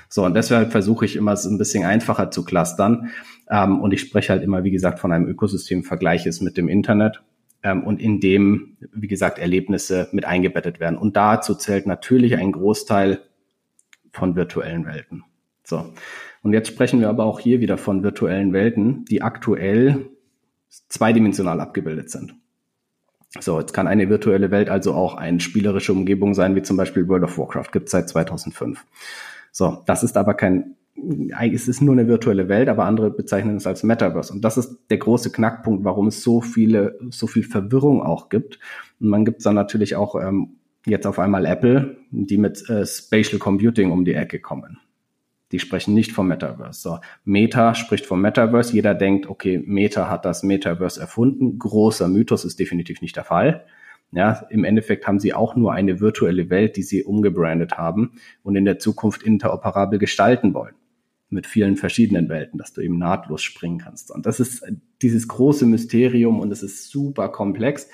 So, 0.09 0.25
und 0.25 0.33
deshalb 0.33 0.71
versuche 0.71 1.05
ich 1.05 1.15
immer 1.15 1.33
es 1.33 1.45
ein 1.45 1.57
bisschen 1.57 1.85
einfacher 1.85 2.31
zu 2.31 2.43
clustern. 2.43 3.09
Ähm, 3.49 3.81
und 3.81 3.93
ich 3.93 4.01
spreche 4.01 4.33
halt 4.33 4.43
immer, 4.43 4.63
wie 4.63 4.71
gesagt, 4.71 4.99
von 4.99 5.11
einem 5.11 5.27
Ökosystem, 5.27 5.83
vergleiche 5.83 6.29
es 6.29 6.41
mit 6.41 6.57
dem 6.57 6.67
Internet 6.67 7.21
ähm, 7.63 7.83
und 7.83 8.01
in 8.01 8.19
dem, 8.19 8.77
wie 8.93 9.07
gesagt, 9.07 9.39
Erlebnisse 9.39 10.09
mit 10.11 10.25
eingebettet 10.25 10.79
werden. 10.79 10.97
Und 10.97 11.15
dazu 11.15 11.55
zählt 11.55 11.85
natürlich 11.85 12.37
ein 12.37 12.51
Großteil 12.51 13.21
von 14.11 14.35
virtuellen 14.35 14.85
Welten. 14.85 15.23
So. 15.67 15.93
Und 16.43 16.53
jetzt 16.53 16.69
sprechen 16.69 17.01
wir 17.01 17.09
aber 17.09 17.25
auch 17.25 17.41
hier 17.41 17.59
wieder 17.59 17.77
von 17.77 18.01
virtuellen 18.01 18.53
Welten, 18.53 19.03
die 19.05 19.21
aktuell 19.21 20.09
zweidimensional 20.87 21.59
abgebildet 21.59 22.09
sind. 22.09 22.35
So, 23.41 23.59
jetzt 23.59 23.73
kann 23.73 23.87
eine 23.87 24.09
virtuelle 24.09 24.49
Welt 24.49 24.69
also 24.69 24.93
auch 24.93 25.15
eine 25.15 25.41
spielerische 25.41 25.91
Umgebung 25.91 26.33
sein, 26.33 26.55
wie 26.55 26.61
zum 26.61 26.77
Beispiel 26.77 27.07
World 27.09 27.23
of 27.23 27.37
Warcraft, 27.37 27.71
gibt 27.73 27.89
seit 27.89 28.07
2005. 28.07 28.85
So, 29.51 29.83
das 29.85 30.03
ist 30.03 30.15
aber 30.15 30.35
kein, 30.35 30.75
es 31.51 31.67
ist 31.67 31.81
nur 31.81 31.93
eine 31.93 32.07
virtuelle 32.07 32.47
Welt, 32.47 32.69
aber 32.69 32.85
andere 32.85 33.11
bezeichnen 33.11 33.57
es 33.57 33.67
als 33.67 33.83
Metaverse. 33.83 34.31
Und 34.31 34.41
das 34.45 34.57
ist 34.57 34.89
der 34.89 34.99
große 34.99 35.33
Knackpunkt, 35.33 35.83
warum 35.83 36.07
es 36.07 36.23
so 36.23 36.39
viele, 36.39 36.97
so 37.09 37.27
viel 37.27 37.43
Verwirrung 37.43 38.01
auch 38.01 38.29
gibt. 38.29 38.59
Und 39.01 39.09
man 39.09 39.25
gibt 39.25 39.45
dann 39.45 39.55
natürlich 39.55 39.97
auch 39.97 40.15
ähm, 40.15 40.55
jetzt 40.85 41.05
auf 41.05 41.19
einmal 41.19 41.45
Apple, 41.45 41.97
die 42.11 42.37
mit 42.37 42.69
äh, 42.69 42.85
Spatial 42.85 43.39
Computing 43.39 43.91
um 43.91 44.05
die 44.05 44.13
Ecke 44.13 44.39
kommen. 44.39 44.79
Die 45.51 45.59
sprechen 45.59 45.93
nicht 45.93 46.11
vom 46.11 46.27
Metaverse. 46.27 46.81
So, 46.81 46.99
Meta 47.23 47.73
spricht 47.73 48.05
vom 48.05 48.21
Metaverse. 48.21 48.73
Jeder 48.73 48.93
denkt, 48.93 49.27
okay, 49.27 49.63
Meta 49.65 50.09
hat 50.09 50.25
das 50.25 50.43
Metaverse 50.43 50.99
erfunden. 50.99 51.57
Großer 51.57 52.07
Mythos 52.07 52.43
ist 52.43 52.59
definitiv 52.59 53.01
nicht 53.01 53.15
der 53.15 53.23
Fall. 53.23 53.65
Ja, 54.11 54.45
im 54.49 54.63
Endeffekt 54.63 55.05
haben 55.05 55.19
sie 55.19 55.33
auch 55.33 55.55
nur 55.55 55.73
eine 55.73 55.99
virtuelle 55.99 56.49
Welt, 56.49 56.77
die 56.77 56.83
sie 56.83 57.03
umgebrandet 57.03 57.77
haben 57.77 58.13
und 58.41 58.55
in 58.55 58.65
der 58.65 58.79
Zukunft 58.79 59.23
interoperabel 59.23 59.99
gestalten 59.99 60.53
wollen. 60.53 60.75
Mit 61.29 61.45
vielen 61.45 61.75
verschiedenen 61.75 62.29
Welten, 62.29 62.57
dass 62.57 62.71
du 62.71 62.79
eben 62.79 62.97
nahtlos 62.97 63.43
springen 63.43 63.79
kannst. 63.79 64.11
Und 64.11 64.25
das 64.25 64.39
ist 64.39 64.65
dieses 65.01 65.27
große 65.27 65.65
Mysterium 65.65 66.39
und 66.39 66.51
es 66.51 66.63
ist 66.63 66.89
super 66.89 67.27
komplex. 67.29 67.89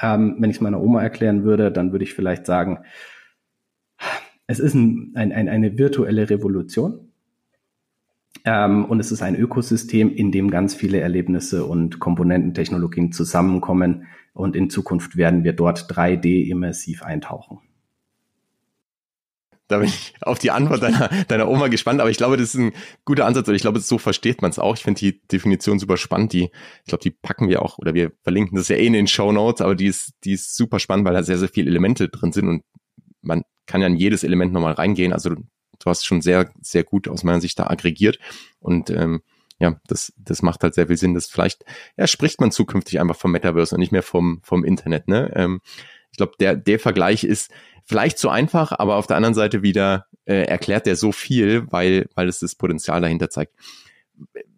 Ähm, 0.00 0.36
wenn 0.38 0.48
ich 0.48 0.56
es 0.56 0.62
meiner 0.62 0.80
Oma 0.80 1.02
erklären 1.02 1.44
würde, 1.44 1.70
dann 1.70 1.92
würde 1.92 2.04
ich 2.04 2.14
vielleicht 2.14 2.46
sagen, 2.46 2.84
es 4.46 4.58
ist 4.58 4.74
ein, 4.74 5.12
ein, 5.14 5.32
ein, 5.32 5.48
eine 5.48 5.78
virtuelle 5.78 6.30
Revolution. 6.30 7.12
Ähm, 8.44 8.84
und 8.84 9.00
es 9.00 9.10
ist 9.10 9.22
ein 9.22 9.34
Ökosystem, 9.34 10.14
in 10.14 10.30
dem 10.30 10.50
ganz 10.50 10.74
viele 10.74 11.00
Erlebnisse 11.00 11.64
und 11.64 11.98
Komponententechnologien 11.98 13.12
zusammenkommen, 13.12 14.06
und 14.36 14.54
in 14.54 14.68
Zukunft 14.68 15.16
werden 15.16 15.44
wir 15.44 15.54
dort 15.54 15.90
3D 15.90 16.46
immersiv 16.48 17.02
eintauchen. 17.02 17.58
Da 19.66 19.78
bin 19.78 19.88
ich 19.88 20.14
auf 20.20 20.38
die 20.38 20.50
Antwort 20.50 20.82
deiner, 20.82 21.08
deiner 21.28 21.48
Oma 21.48 21.68
gespannt, 21.68 22.00
aber 22.00 22.10
ich 22.10 22.18
glaube, 22.18 22.36
das 22.36 22.54
ist 22.54 22.60
ein 22.60 22.72
guter 23.04 23.24
Ansatz 23.24 23.48
und 23.48 23.54
ich 23.54 23.62
glaube, 23.62 23.80
so 23.80 23.98
versteht 23.98 24.42
man 24.42 24.50
es 24.50 24.58
auch. 24.58 24.76
Ich 24.76 24.82
finde 24.82 25.00
die 25.00 25.26
Definition 25.26 25.78
super 25.78 25.96
spannend. 25.96 26.34
Die, 26.34 26.50
ich 26.84 26.88
glaube, 26.88 27.02
die 27.02 27.10
packen 27.10 27.48
wir 27.48 27.62
auch 27.62 27.78
oder 27.78 27.94
wir 27.94 28.12
verlinken 28.22 28.56
das 28.56 28.68
ja 28.68 28.76
eh 28.76 28.86
in 28.86 28.92
den 28.92 29.08
Show 29.08 29.32
Notes, 29.32 29.62
aber 29.62 29.74
die 29.74 29.86
ist, 29.86 30.12
die 30.24 30.32
ist 30.32 30.54
super 30.54 30.78
spannend, 30.78 31.06
weil 31.06 31.14
da 31.14 31.22
sehr, 31.22 31.38
sehr 31.38 31.48
viele 31.48 31.70
Elemente 31.70 32.08
drin 32.08 32.30
sind 32.30 32.48
und 32.48 32.62
man 33.26 33.42
kann 33.66 33.80
ja 33.80 33.86
in 33.86 33.96
jedes 33.96 34.24
Element 34.24 34.52
nochmal 34.52 34.74
reingehen. 34.74 35.12
Also 35.12 35.30
du, 35.30 35.36
du 35.36 35.90
hast 35.90 36.06
schon 36.06 36.22
sehr, 36.22 36.50
sehr 36.60 36.84
gut 36.84 37.08
aus 37.08 37.24
meiner 37.24 37.40
Sicht 37.40 37.58
da 37.58 37.66
aggregiert 37.66 38.18
und 38.60 38.90
ähm, 38.90 39.22
ja, 39.58 39.80
das, 39.86 40.12
das 40.18 40.42
macht 40.42 40.62
halt 40.62 40.74
sehr 40.74 40.86
viel 40.86 40.98
Sinn. 40.98 41.14
Das 41.14 41.26
vielleicht, 41.28 41.64
ja, 41.96 42.06
spricht 42.06 42.40
man 42.40 42.50
zukünftig 42.50 43.00
einfach 43.00 43.16
vom 43.16 43.32
Metaverse 43.32 43.74
und 43.74 43.80
nicht 43.80 43.92
mehr 43.92 44.02
vom, 44.02 44.40
vom 44.42 44.64
Internet, 44.64 45.08
ne? 45.08 45.32
Ähm, 45.34 45.60
ich 46.10 46.18
glaube, 46.18 46.32
der, 46.40 46.56
der 46.56 46.78
Vergleich 46.78 47.24
ist 47.24 47.50
vielleicht 47.84 48.18
zu 48.18 48.28
einfach, 48.28 48.72
aber 48.72 48.96
auf 48.96 49.06
der 49.06 49.16
anderen 49.16 49.34
Seite 49.34 49.62
wieder 49.62 50.06
äh, 50.24 50.44
erklärt 50.44 50.86
der 50.86 50.96
so 50.96 51.12
viel, 51.12 51.70
weil, 51.70 52.08
weil 52.14 52.28
es 52.28 52.40
das 52.40 52.54
Potenzial 52.54 53.00
dahinter 53.00 53.30
zeigt. 53.30 53.54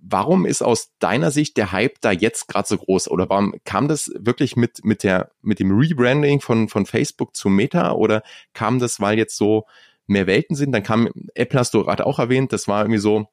Warum 0.03 0.47
ist 0.47 0.63
aus 0.63 0.93
deiner 0.99 1.31
Sicht 1.31 1.57
der 1.57 1.73
Hype 1.73 2.01
da 2.01 2.13
jetzt 2.13 2.49
gerade 2.49 2.69
so 2.69 2.79
groß? 2.79 3.09
Oder 3.09 3.29
warum 3.29 3.55
kam 3.65 3.89
das 3.89 4.11
wirklich 4.15 4.57
mit, 4.57 4.85
mit, 4.85 5.03
der, 5.03 5.31
mit 5.43 5.59
dem 5.59 5.71
Rebranding 5.71 6.41
von, 6.41 6.69
von 6.69 6.87
Facebook 6.87 7.37
zu 7.37 7.49
Meta? 7.49 7.93
Oder 7.93 8.23
kam 8.55 8.79
das, 8.79 9.01
weil 9.01 9.19
jetzt 9.19 9.37
so 9.37 9.67
mehr 10.07 10.27
Welten 10.27 10.57
sind? 10.57 10.73
Dann 10.73 10.83
kam 10.83 11.09
Apple, 11.35 11.59
hast 11.61 11.75
du 11.75 11.85
gerade 11.85 12.07
auch 12.07 12.19
erwähnt, 12.19 12.53
das 12.53 12.69
war 12.69 12.83
irgendwie 12.83 13.01
so, 13.01 13.29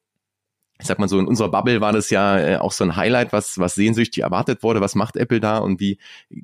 ich 0.78 0.86
sag 0.86 0.98
mal 0.98 1.08
so, 1.08 1.18
in 1.18 1.26
unserer 1.26 1.50
Bubble 1.50 1.80
war 1.80 1.92
das 1.92 2.10
ja 2.10 2.38
äh, 2.38 2.56
auch 2.56 2.72
so 2.72 2.84
ein 2.84 2.96
Highlight, 2.96 3.32
was, 3.32 3.58
was 3.58 3.74
sehnsüchtig 3.74 4.22
erwartet 4.22 4.62
wurde. 4.62 4.80
Was 4.80 4.94
macht 4.94 5.16
Apple 5.16 5.40
da 5.40 5.58
und 5.58 5.80
wie 5.80 5.98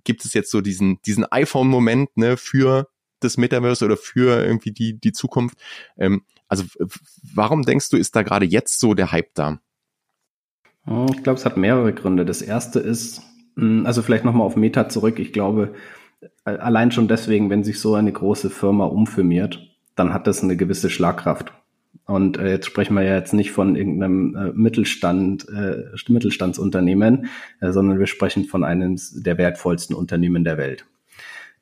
gibt 0.05 0.25
es 0.25 0.33
jetzt 0.33 0.51
so 0.51 0.61
diesen, 0.61 1.01
diesen 1.03 1.31
iPhone-Moment 1.31 2.17
ne, 2.17 2.37
für 2.37 2.89
das 3.21 3.37
Metaverse 3.37 3.85
oder 3.85 3.97
für 3.97 4.43
irgendwie 4.43 4.73
die, 4.73 4.99
die 4.99 5.13
Zukunft? 5.13 5.59
Ähm, 5.99 6.23
also 6.49 6.65
warum 7.35 7.63
denkst 7.63 7.91
du, 7.91 7.97
ist 7.97 8.17
da 8.17 8.23
gerade 8.23 8.47
jetzt 8.47 8.81
so 8.81 8.95
der 8.95 9.13
Hype 9.13 9.35
da? 9.35 9.61
Ich 10.87 11.23
glaube, 11.23 11.39
es 11.39 11.45
hat 11.45 11.57
mehrere 11.57 11.93
Gründe. 11.93 12.25
Das 12.25 12.43
erste 12.43 12.81
ist, 12.81 13.23
hm, 13.57 13.87
also 13.87 14.03
vielleicht 14.03 14.25
nochmal 14.25 14.47
auf 14.47 14.57
Meta 14.57 14.89
zurück. 14.89 15.19
Ich 15.19 15.33
glaube, 15.33 15.75
allein 16.45 16.91
schon 16.91 17.09
deswegen, 17.09 17.51
wenn 17.51 17.65
sich 17.65 17.81
so 17.81 17.95
eine 17.95 18.13
große 18.13 18.51
Firma 18.51 18.85
umfirmiert, 18.85 19.61
dann 19.95 20.13
hat 20.13 20.27
das 20.27 20.43
eine 20.43 20.57
gewisse 20.57 20.91
Schlagkraft. 20.91 21.53
Und 22.05 22.37
äh, 22.37 22.51
jetzt 22.51 22.67
sprechen 22.67 22.95
wir 22.95 23.03
ja 23.03 23.15
jetzt 23.15 23.33
nicht 23.33 23.53
von 23.53 23.77
irgendeinem 23.77 24.35
äh, 24.35 24.53
Mittelstand, 24.53 25.49
äh, 25.49 25.85
Mittelstandsunternehmen, 26.09 27.29
äh, 27.61 27.71
sondern 27.71 27.99
wir 27.99 28.07
sprechen 28.07 28.45
von 28.45 28.65
einem 28.65 28.99
der 29.13 29.39
wertvollsten 29.39 29.95
Unternehmen 29.95 30.43
der 30.43 30.59
Welt. 30.59 30.85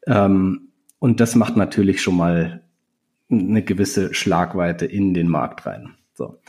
Ähm, 0.07 0.69
und 0.99 1.21
das 1.21 1.35
macht 1.35 1.57
natürlich 1.57 2.01
schon 2.01 2.17
mal 2.17 2.63
eine 3.31 3.63
gewisse 3.63 4.15
Schlagweite 4.15 4.87
in 4.87 5.15
den 5.15 5.29
Markt 5.29 5.67
rein. 5.67 5.91
So. 6.15 6.41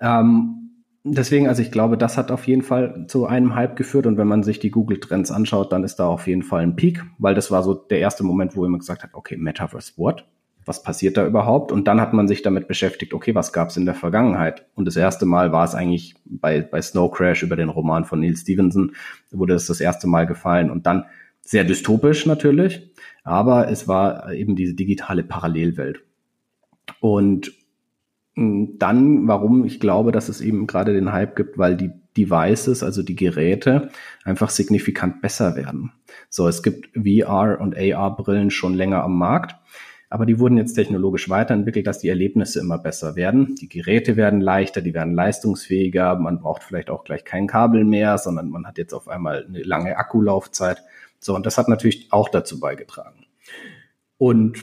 Ähm, 0.00 0.61
deswegen, 1.04 1.48
also 1.48 1.62
ich 1.62 1.70
glaube, 1.70 1.96
das 1.98 2.16
hat 2.16 2.30
auf 2.30 2.46
jeden 2.46 2.62
Fall 2.62 3.06
zu 3.08 3.26
einem 3.26 3.54
Hype 3.54 3.76
geführt. 3.76 4.06
Und 4.06 4.18
wenn 4.18 4.28
man 4.28 4.42
sich 4.42 4.58
die 4.58 4.70
Google 4.70 5.00
Trends 5.00 5.30
anschaut, 5.30 5.72
dann 5.72 5.84
ist 5.84 5.96
da 5.96 6.06
auf 6.06 6.26
jeden 6.26 6.42
Fall 6.42 6.62
ein 6.62 6.76
Peak, 6.76 7.04
weil 7.18 7.34
das 7.34 7.50
war 7.50 7.62
so 7.62 7.74
der 7.74 8.00
erste 8.00 8.24
Moment, 8.24 8.56
wo 8.56 8.64
jemand 8.64 8.80
gesagt 8.80 9.02
hat, 9.02 9.10
okay, 9.14 9.36
Metaverse 9.36 9.92
what? 9.96 10.24
was 10.64 10.82
passiert 10.82 11.16
da 11.16 11.26
überhaupt? 11.26 11.72
Und 11.72 11.88
dann 11.88 12.00
hat 12.00 12.12
man 12.12 12.28
sich 12.28 12.42
damit 12.42 12.68
beschäftigt, 12.68 13.14
okay, 13.14 13.34
was 13.34 13.52
gab 13.52 13.68
es 13.68 13.76
in 13.76 13.84
der 13.84 13.94
Vergangenheit? 13.94 14.66
Und 14.74 14.84
das 14.86 14.96
erste 14.96 15.26
Mal 15.26 15.52
war 15.52 15.64
es 15.64 15.74
eigentlich 15.74 16.14
bei, 16.24 16.60
bei 16.60 16.80
Snow 16.80 17.10
Crash 17.10 17.42
über 17.42 17.56
den 17.56 17.68
Roman 17.68 18.04
von 18.04 18.20
Neil 18.20 18.36
Stevenson, 18.36 18.92
wurde 19.30 19.54
es 19.54 19.66
das 19.66 19.80
erste 19.80 20.06
Mal 20.06 20.26
gefallen. 20.26 20.70
Und 20.70 20.86
dann 20.86 21.06
sehr 21.40 21.64
dystopisch 21.64 22.26
natürlich, 22.26 22.92
aber 23.24 23.68
es 23.68 23.88
war 23.88 24.32
eben 24.32 24.54
diese 24.54 24.74
digitale 24.74 25.24
Parallelwelt. 25.24 26.02
Und 27.00 27.52
dann, 28.34 29.28
warum 29.28 29.64
ich 29.64 29.78
glaube, 29.78 30.10
dass 30.10 30.28
es 30.28 30.40
eben 30.40 30.66
gerade 30.66 30.94
den 30.94 31.12
Hype 31.12 31.36
gibt, 31.36 31.58
weil 31.58 31.76
die 31.76 31.90
Devices, 32.16 32.82
also 32.82 33.02
die 33.02 33.16
Geräte, 33.16 33.90
einfach 34.24 34.50
signifikant 34.50 35.20
besser 35.20 35.56
werden. 35.56 35.92
So, 36.28 36.48
es 36.48 36.62
gibt 36.62 36.90
VR 36.94 37.58
und 37.60 37.76
AR-Brillen 37.76 38.50
schon 38.50 38.74
länger 38.74 39.02
am 39.02 39.18
Markt. 39.18 39.54
Aber 40.08 40.26
die 40.26 40.38
wurden 40.38 40.58
jetzt 40.58 40.74
technologisch 40.74 41.30
weiterentwickelt, 41.30 41.86
dass 41.86 42.00
die 42.00 42.10
Erlebnisse 42.10 42.60
immer 42.60 42.78
besser 42.78 43.16
werden. 43.16 43.54
Die 43.54 43.68
Geräte 43.68 44.16
werden 44.16 44.42
leichter, 44.42 44.82
die 44.82 44.92
werden 44.92 45.14
leistungsfähiger. 45.14 46.16
Man 46.16 46.38
braucht 46.38 46.62
vielleicht 46.62 46.90
auch 46.90 47.04
gleich 47.04 47.24
kein 47.24 47.46
Kabel 47.46 47.84
mehr, 47.84 48.18
sondern 48.18 48.50
man 48.50 48.66
hat 48.66 48.76
jetzt 48.76 48.92
auf 48.92 49.08
einmal 49.08 49.46
eine 49.46 49.62
lange 49.62 49.96
Akkulaufzeit. 49.96 50.82
So, 51.18 51.34
und 51.34 51.46
das 51.46 51.56
hat 51.56 51.68
natürlich 51.68 52.08
auch 52.12 52.28
dazu 52.28 52.60
beigetragen. 52.60 53.24
Und 54.18 54.62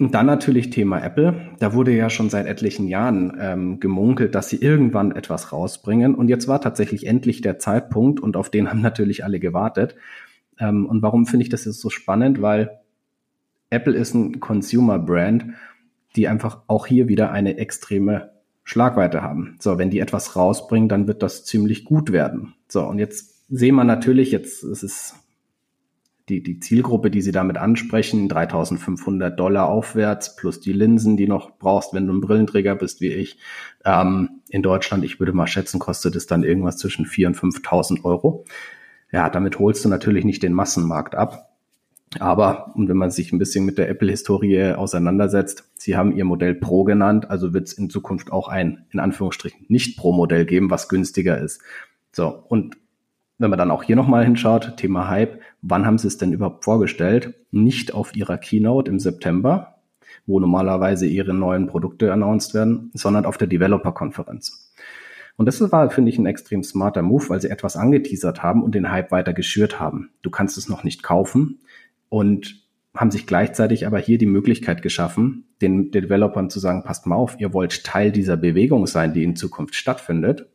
Und 0.00 0.14
dann 0.14 0.24
natürlich 0.24 0.70
Thema 0.70 0.98
Apple. 1.04 1.34
Da 1.58 1.74
wurde 1.74 1.94
ja 1.94 2.08
schon 2.08 2.30
seit 2.30 2.46
etlichen 2.46 2.88
Jahren 2.88 3.36
ähm, 3.38 3.80
gemunkelt, 3.80 4.34
dass 4.34 4.48
sie 4.48 4.56
irgendwann 4.56 5.12
etwas 5.12 5.52
rausbringen. 5.52 6.14
Und 6.14 6.28
jetzt 6.28 6.48
war 6.48 6.62
tatsächlich 6.62 7.06
endlich 7.06 7.42
der 7.42 7.58
Zeitpunkt 7.58 8.18
und 8.18 8.34
auf 8.34 8.48
den 8.48 8.70
haben 8.70 8.80
natürlich 8.80 9.24
alle 9.24 9.38
gewartet. 9.38 9.96
Ähm, 10.58 10.86
und 10.86 11.02
warum 11.02 11.26
finde 11.26 11.42
ich 11.42 11.50
das 11.50 11.66
jetzt 11.66 11.82
so 11.82 11.90
spannend? 11.90 12.40
Weil 12.40 12.80
Apple 13.68 13.94
ist 13.94 14.14
ein 14.14 14.40
Consumer-Brand, 14.40 15.44
die 16.16 16.28
einfach 16.28 16.62
auch 16.66 16.86
hier 16.86 17.08
wieder 17.08 17.30
eine 17.30 17.58
extreme 17.58 18.30
Schlagweite 18.64 19.20
haben. 19.20 19.56
So, 19.60 19.76
wenn 19.76 19.90
die 19.90 20.00
etwas 20.00 20.34
rausbringen, 20.34 20.88
dann 20.88 21.08
wird 21.08 21.22
das 21.22 21.44
ziemlich 21.44 21.84
gut 21.84 22.10
werden. 22.10 22.54
So, 22.68 22.86
und 22.86 22.98
jetzt 22.98 23.44
sehen 23.50 23.74
wir 23.74 23.84
natürlich, 23.84 24.30
jetzt 24.30 24.64
ist 24.64 24.82
es 24.82 25.14
die, 26.30 26.42
die 26.42 26.60
Zielgruppe, 26.60 27.10
die 27.10 27.20
sie 27.20 27.32
damit 27.32 27.58
ansprechen, 27.58 28.28
3500 28.28 29.38
Dollar 29.38 29.68
aufwärts 29.68 30.36
plus 30.36 30.60
die 30.60 30.72
Linsen, 30.72 31.16
die 31.16 31.28
noch 31.28 31.58
brauchst, 31.58 31.92
wenn 31.92 32.06
du 32.06 32.14
ein 32.14 32.20
Brillenträger 32.20 32.74
bist 32.76 33.00
wie 33.00 33.12
ich. 33.12 33.38
Ähm, 33.84 34.40
in 34.48 34.62
Deutschland, 34.62 35.04
ich 35.04 35.18
würde 35.18 35.32
mal 35.32 35.46
schätzen, 35.46 35.78
kostet 35.78 36.16
es 36.16 36.26
dann 36.26 36.44
irgendwas 36.44 36.78
zwischen 36.78 37.04
4.000 37.04 37.26
und 37.26 37.36
5.000 37.36 38.04
Euro. 38.04 38.44
Ja, 39.12 39.28
damit 39.28 39.58
holst 39.58 39.84
du 39.84 39.88
natürlich 39.88 40.24
nicht 40.24 40.42
den 40.42 40.52
Massenmarkt 40.52 41.14
ab. 41.14 41.50
Aber, 42.18 42.72
und 42.74 42.88
wenn 42.88 42.96
man 42.96 43.10
sich 43.10 43.32
ein 43.32 43.38
bisschen 43.38 43.64
mit 43.64 43.78
der 43.78 43.88
Apple-Historie 43.88 44.72
auseinandersetzt, 44.72 45.70
sie 45.76 45.96
haben 45.96 46.16
ihr 46.16 46.24
Modell 46.24 46.54
Pro 46.54 46.82
genannt, 46.82 47.30
also 47.30 47.52
wird 47.52 47.68
es 47.68 47.72
in 47.72 47.88
Zukunft 47.88 48.32
auch 48.32 48.48
ein, 48.48 48.86
in 48.90 48.98
Anführungsstrichen, 48.98 49.66
nicht 49.68 49.96
Pro-Modell 49.96 50.44
geben, 50.44 50.70
was 50.70 50.88
günstiger 50.88 51.38
ist. 51.38 51.60
So, 52.12 52.44
und 52.48 52.76
wenn 53.38 53.50
man 53.50 53.58
dann 53.58 53.70
auch 53.70 53.84
hier 53.84 53.96
nochmal 53.96 54.24
hinschaut, 54.24 54.76
Thema 54.76 55.08
Hype, 55.08 55.40
wann 55.62 55.86
haben 55.86 55.98
sie 55.98 56.08
es 56.08 56.18
denn 56.18 56.32
überhaupt 56.32 56.64
vorgestellt? 56.64 57.34
Nicht 57.50 57.94
auf 57.94 58.14
ihrer 58.14 58.38
Keynote 58.38 58.90
im 58.90 58.98
September, 58.98 59.76
wo 60.26 60.40
normalerweise 60.40 61.06
ihre 61.06 61.34
neuen 61.34 61.66
Produkte 61.66 62.12
announced 62.12 62.54
werden, 62.54 62.90
sondern 62.94 63.26
auf 63.26 63.38
der 63.38 63.48
Developer-Konferenz. 63.48 64.72
Und 65.36 65.46
das 65.46 65.60
war, 65.72 65.90
finde 65.90 66.10
ich, 66.10 66.18
ein 66.18 66.26
extrem 66.26 66.62
smarter 66.62 67.02
Move, 67.02 67.30
weil 67.30 67.40
sie 67.40 67.48
etwas 67.48 67.76
angeteasert 67.76 68.42
haben 68.42 68.62
und 68.62 68.74
den 68.74 68.90
Hype 68.90 69.10
weiter 69.10 69.32
geschürt 69.32 69.80
haben. 69.80 70.10
Du 70.22 70.30
kannst 70.30 70.58
es 70.58 70.68
noch 70.68 70.84
nicht 70.84 71.02
kaufen 71.02 71.60
und 72.08 72.62
haben 72.94 73.10
sich 73.10 73.26
gleichzeitig 73.26 73.86
aber 73.86 73.98
hier 73.98 74.18
die 74.18 74.26
Möglichkeit 74.26 74.82
geschaffen, 74.82 75.46
den 75.62 75.92
Developern 75.92 76.50
zu 76.50 76.58
sagen, 76.58 76.82
passt 76.82 77.06
mal 77.06 77.16
auf, 77.16 77.38
ihr 77.38 77.54
wollt 77.54 77.84
Teil 77.84 78.10
dieser 78.12 78.36
Bewegung 78.36 78.86
sein, 78.86 79.14
die 79.14 79.22
in 79.22 79.36
Zukunft 79.36 79.76
stattfindet 79.76 80.48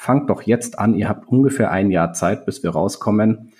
fangt 0.00 0.30
doch 0.30 0.40
jetzt 0.40 0.78
an, 0.78 0.94
ihr 0.94 1.10
habt 1.10 1.28
ungefähr 1.28 1.70
ein 1.70 1.90
Jahr 1.90 2.14
Zeit, 2.14 2.46
bis 2.46 2.62
wir 2.62 2.70
rauskommen, 2.70 3.52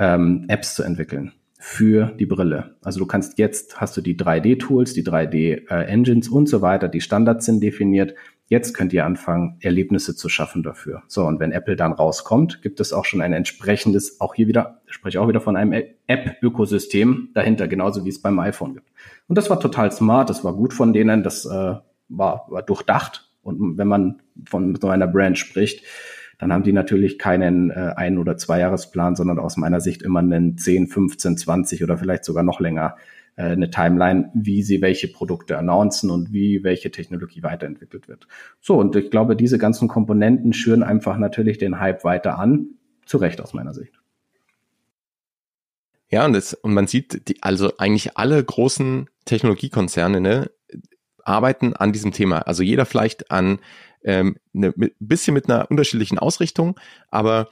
ähm, 0.00 0.46
Apps 0.48 0.74
zu 0.74 0.82
entwickeln 0.82 1.32
für 1.62 2.06
die 2.18 2.24
Brille. 2.24 2.74
Also 2.82 2.98
du 2.98 3.06
kannst 3.06 3.38
jetzt, 3.38 3.80
hast 3.80 3.94
du 3.94 4.00
die 4.00 4.16
3D-Tools, 4.16 4.94
die 4.94 5.04
3D-Engines 5.04 6.28
äh, 6.28 6.30
und 6.30 6.48
so 6.48 6.62
weiter, 6.62 6.88
die 6.88 7.02
Standards 7.02 7.44
sind 7.44 7.62
definiert. 7.62 8.14
Jetzt 8.46 8.72
könnt 8.72 8.94
ihr 8.94 9.04
anfangen, 9.04 9.58
Erlebnisse 9.60 10.16
zu 10.16 10.30
schaffen 10.30 10.62
dafür. 10.62 11.02
So, 11.06 11.26
und 11.26 11.38
wenn 11.38 11.52
Apple 11.52 11.76
dann 11.76 11.92
rauskommt, 11.92 12.62
gibt 12.62 12.80
es 12.80 12.94
auch 12.94 13.04
schon 13.04 13.20
ein 13.20 13.34
entsprechendes, 13.34 14.22
auch 14.22 14.34
hier 14.34 14.48
wieder, 14.48 14.80
ich 14.88 14.94
spreche 14.94 15.20
auch 15.20 15.28
wieder 15.28 15.42
von 15.42 15.54
einem 15.54 15.84
App-Ökosystem 16.06 17.28
dahinter, 17.34 17.68
genauso 17.68 18.06
wie 18.06 18.08
es 18.08 18.22
beim 18.22 18.38
iPhone 18.40 18.74
gibt. 18.74 18.88
Und 19.28 19.36
das 19.36 19.50
war 19.50 19.60
total 19.60 19.92
smart, 19.92 20.30
das 20.30 20.42
war 20.42 20.54
gut 20.54 20.72
von 20.72 20.94
denen, 20.94 21.22
das 21.22 21.44
äh, 21.44 21.74
war, 22.08 22.46
war 22.48 22.62
durchdacht 22.62 23.30
und 23.42 23.78
wenn 23.78 23.88
man 23.88 24.22
von 24.48 24.74
so 24.76 24.88
einer 24.88 25.06
Brand 25.06 25.38
spricht, 25.38 25.84
dann 26.40 26.54
haben 26.54 26.64
die 26.64 26.72
natürlich 26.72 27.18
keinen 27.18 27.70
äh, 27.70 27.92
ein- 27.96 28.16
oder 28.16 28.38
zweijahresplan, 28.38 29.14
sondern 29.14 29.38
aus 29.38 29.58
meiner 29.58 29.80
Sicht 29.82 30.00
immer 30.00 30.20
einen 30.20 30.56
10, 30.56 30.88
15, 30.88 31.36
20 31.36 31.84
oder 31.84 31.98
vielleicht 31.98 32.24
sogar 32.24 32.42
noch 32.42 32.60
länger 32.60 32.96
äh, 33.36 33.42
eine 33.42 33.70
Timeline, 33.70 34.30
wie 34.32 34.62
sie 34.62 34.80
welche 34.80 35.08
Produkte 35.08 35.58
announcen 35.58 36.10
und 36.10 36.32
wie 36.32 36.64
welche 36.64 36.90
Technologie 36.90 37.42
weiterentwickelt 37.42 38.08
wird. 38.08 38.26
So, 38.58 38.78
und 38.78 38.96
ich 38.96 39.10
glaube, 39.10 39.36
diese 39.36 39.58
ganzen 39.58 39.86
Komponenten 39.86 40.54
schüren 40.54 40.82
einfach 40.82 41.18
natürlich 41.18 41.58
den 41.58 41.78
Hype 41.78 42.04
weiter 42.04 42.38
an, 42.38 42.68
zu 43.04 43.18
Recht 43.18 43.42
aus 43.42 43.52
meiner 43.52 43.74
Sicht. 43.74 44.00
Ja, 46.08 46.24
und, 46.24 46.32
das, 46.32 46.54
und 46.54 46.72
man 46.72 46.86
sieht, 46.86 47.28
die, 47.28 47.36
also 47.42 47.72
eigentlich 47.76 48.16
alle 48.16 48.42
großen 48.42 49.10
Technologiekonzerne, 49.26 50.20
ne, 50.22 50.50
arbeiten 51.22 51.74
an 51.74 51.92
diesem 51.92 52.12
Thema. 52.12 52.38
Also 52.38 52.62
jeder 52.62 52.86
vielleicht 52.86 53.30
an 53.30 53.58
ähm, 54.04 54.36
ne, 54.52 54.72
mit, 54.76 54.94
bisschen 54.98 55.34
mit 55.34 55.48
einer 55.48 55.70
unterschiedlichen 55.70 56.18
Ausrichtung, 56.18 56.78
aber 57.10 57.48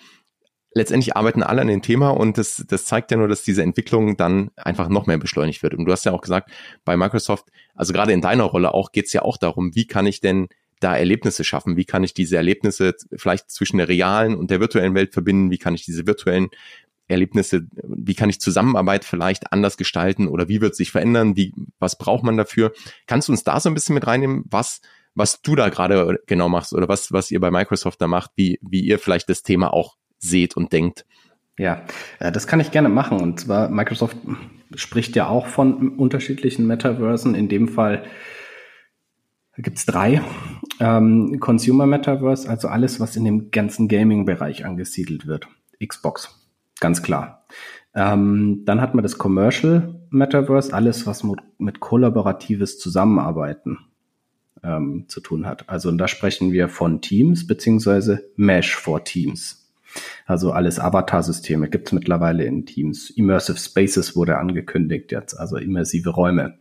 letztendlich 0.74 1.16
arbeiten 1.16 1.42
alle 1.42 1.62
an 1.62 1.68
dem 1.68 1.82
Thema 1.82 2.10
und 2.10 2.38
das, 2.38 2.64
das 2.68 2.84
zeigt 2.84 3.10
ja 3.10 3.16
nur, 3.16 3.28
dass 3.28 3.42
diese 3.42 3.62
Entwicklung 3.62 4.16
dann 4.16 4.50
einfach 4.56 4.88
noch 4.88 5.06
mehr 5.06 5.18
beschleunigt 5.18 5.62
wird. 5.62 5.74
Und 5.74 5.84
du 5.84 5.92
hast 5.92 6.04
ja 6.04 6.12
auch 6.12 6.20
gesagt, 6.20 6.50
bei 6.84 6.96
Microsoft, 6.96 7.46
also 7.74 7.92
gerade 7.92 8.12
in 8.12 8.20
deiner 8.20 8.44
Rolle 8.44 8.74
auch, 8.74 8.92
geht 8.92 9.06
es 9.06 9.12
ja 9.12 9.22
auch 9.22 9.36
darum, 9.36 9.74
wie 9.74 9.86
kann 9.86 10.06
ich 10.06 10.20
denn 10.20 10.48
da 10.80 10.96
Erlebnisse 10.96 11.42
schaffen? 11.42 11.76
Wie 11.76 11.84
kann 11.84 12.04
ich 12.04 12.14
diese 12.14 12.36
Erlebnisse 12.36 12.94
vielleicht 13.16 13.50
zwischen 13.50 13.78
der 13.78 13.88
realen 13.88 14.36
und 14.36 14.50
der 14.50 14.60
virtuellen 14.60 14.94
Welt 14.94 15.12
verbinden? 15.12 15.50
Wie 15.50 15.58
kann 15.58 15.74
ich 15.74 15.84
diese 15.84 16.06
virtuellen 16.06 16.50
Erlebnisse, 17.08 17.66
wie 17.72 18.14
kann 18.14 18.28
ich 18.28 18.38
Zusammenarbeit 18.38 19.04
vielleicht 19.04 19.52
anders 19.52 19.78
gestalten 19.78 20.28
oder 20.28 20.48
wie 20.48 20.60
wird 20.60 20.76
sich 20.76 20.90
verändern, 20.90 21.36
wie, 21.36 21.54
was 21.78 21.96
braucht 21.96 22.22
man 22.22 22.36
dafür? 22.36 22.72
Kannst 23.06 23.28
du 23.28 23.32
uns 23.32 23.44
da 23.44 23.58
so 23.60 23.70
ein 23.70 23.74
bisschen 23.74 23.94
mit 23.94 24.06
reinnehmen, 24.06 24.44
was, 24.48 24.82
was 25.18 25.42
du 25.42 25.56
da 25.56 25.68
gerade 25.68 26.20
genau 26.26 26.48
machst 26.48 26.72
oder 26.72 26.88
was, 26.88 27.12
was 27.12 27.30
ihr 27.30 27.40
bei 27.40 27.50
Microsoft 27.50 28.00
da 28.00 28.06
macht, 28.06 28.30
wie, 28.36 28.58
wie 28.62 28.80
ihr 28.80 28.98
vielleicht 28.98 29.28
das 29.28 29.42
Thema 29.42 29.72
auch 29.72 29.96
seht 30.18 30.56
und 30.56 30.72
denkt? 30.72 31.04
Ja, 31.58 31.82
äh, 32.20 32.32
das 32.32 32.46
kann 32.46 32.60
ich 32.60 32.70
gerne 32.70 32.88
machen. 32.88 33.20
Und 33.20 33.40
zwar, 33.40 33.68
Microsoft 33.68 34.16
spricht 34.74 35.16
ja 35.16 35.28
auch 35.28 35.46
von 35.46 35.96
unterschiedlichen 35.98 36.66
Metaversen. 36.66 37.34
In 37.34 37.48
dem 37.48 37.68
Fall 37.68 38.04
gibt 39.56 39.78
es 39.78 39.86
drei. 39.86 40.22
Ähm, 40.78 41.38
Consumer 41.40 41.86
Metaverse, 41.86 42.48
also 42.48 42.68
alles, 42.68 43.00
was 43.00 43.16
in 43.16 43.24
dem 43.24 43.50
ganzen 43.50 43.88
Gaming-Bereich 43.88 44.64
angesiedelt 44.64 45.26
wird. 45.26 45.48
Xbox, 45.84 46.38
Ganz 46.80 47.02
klar. 47.02 47.44
Ähm, 47.94 48.62
dann 48.64 48.80
hat 48.80 48.94
man 48.94 49.02
das 49.02 49.18
Commercial 49.18 50.00
Metaverse, 50.10 50.72
alles, 50.72 51.06
was 51.06 51.24
mit, 51.24 51.40
mit 51.58 51.80
kollaboratives 51.80 52.78
Zusammenarbeiten 52.78 53.78
ähm, 54.62 55.04
zu 55.08 55.20
tun 55.20 55.46
hat. 55.46 55.68
Also 55.68 55.88
und 55.88 55.98
da 55.98 56.08
sprechen 56.08 56.52
wir 56.52 56.68
von 56.68 57.00
Teams 57.00 57.46
beziehungsweise 57.46 58.24
Mesh 58.36 58.74
for 58.74 59.04
Teams. 59.04 59.68
Also 60.26 60.52
alles 60.52 60.78
Avatar-Systeme 60.78 61.68
gibt 61.68 61.88
es 61.88 61.92
mittlerweile 61.92 62.44
in 62.44 62.66
Teams. 62.66 63.10
Immersive 63.10 63.58
Spaces 63.58 64.14
wurde 64.16 64.38
angekündigt 64.38 65.12
jetzt, 65.12 65.34
also 65.34 65.56
immersive 65.56 66.10
Räume. 66.10 66.58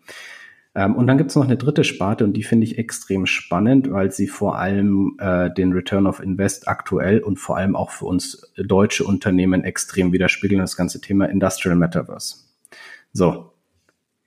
Ähm, 0.78 0.96
und 0.96 1.08
dann 1.08 1.18
gibt 1.18 1.32
es 1.32 1.36
noch 1.36 1.46
eine 1.46 1.58
dritte 1.58 1.84
Sparte 1.84 2.24
und 2.24 2.34
die 2.34 2.44
finde 2.44 2.66
ich 2.66 2.78
extrem 2.78 3.26
spannend, 3.26 3.92
weil 3.92 4.12
sie 4.12 4.28
vor 4.28 4.58
allem 4.58 5.18
äh, 5.20 5.52
den 5.52 5.74
Return 5.74 6.06
of 6.06 6.20
Invest 6.20 6.68
aktuell 6.68 7.20
und 7.20 7.38
vor 7.38 7.58
allem 7.58 7.76
auch 7.76 7.90
für 7.90 8.06
uns 8.06 8.52
deutsche 8.58 9.04
Unternehmen 9.04 9.64
extrem 9.64 10.14
widerspiegeln, 10.14 10.62
das 10.62 10.78
ganze 10.78 11.02
Thema 11.02 11.26
Industrial 11.26 11.76
Metaverse. 11.76 12.38
So, 13.12 13.54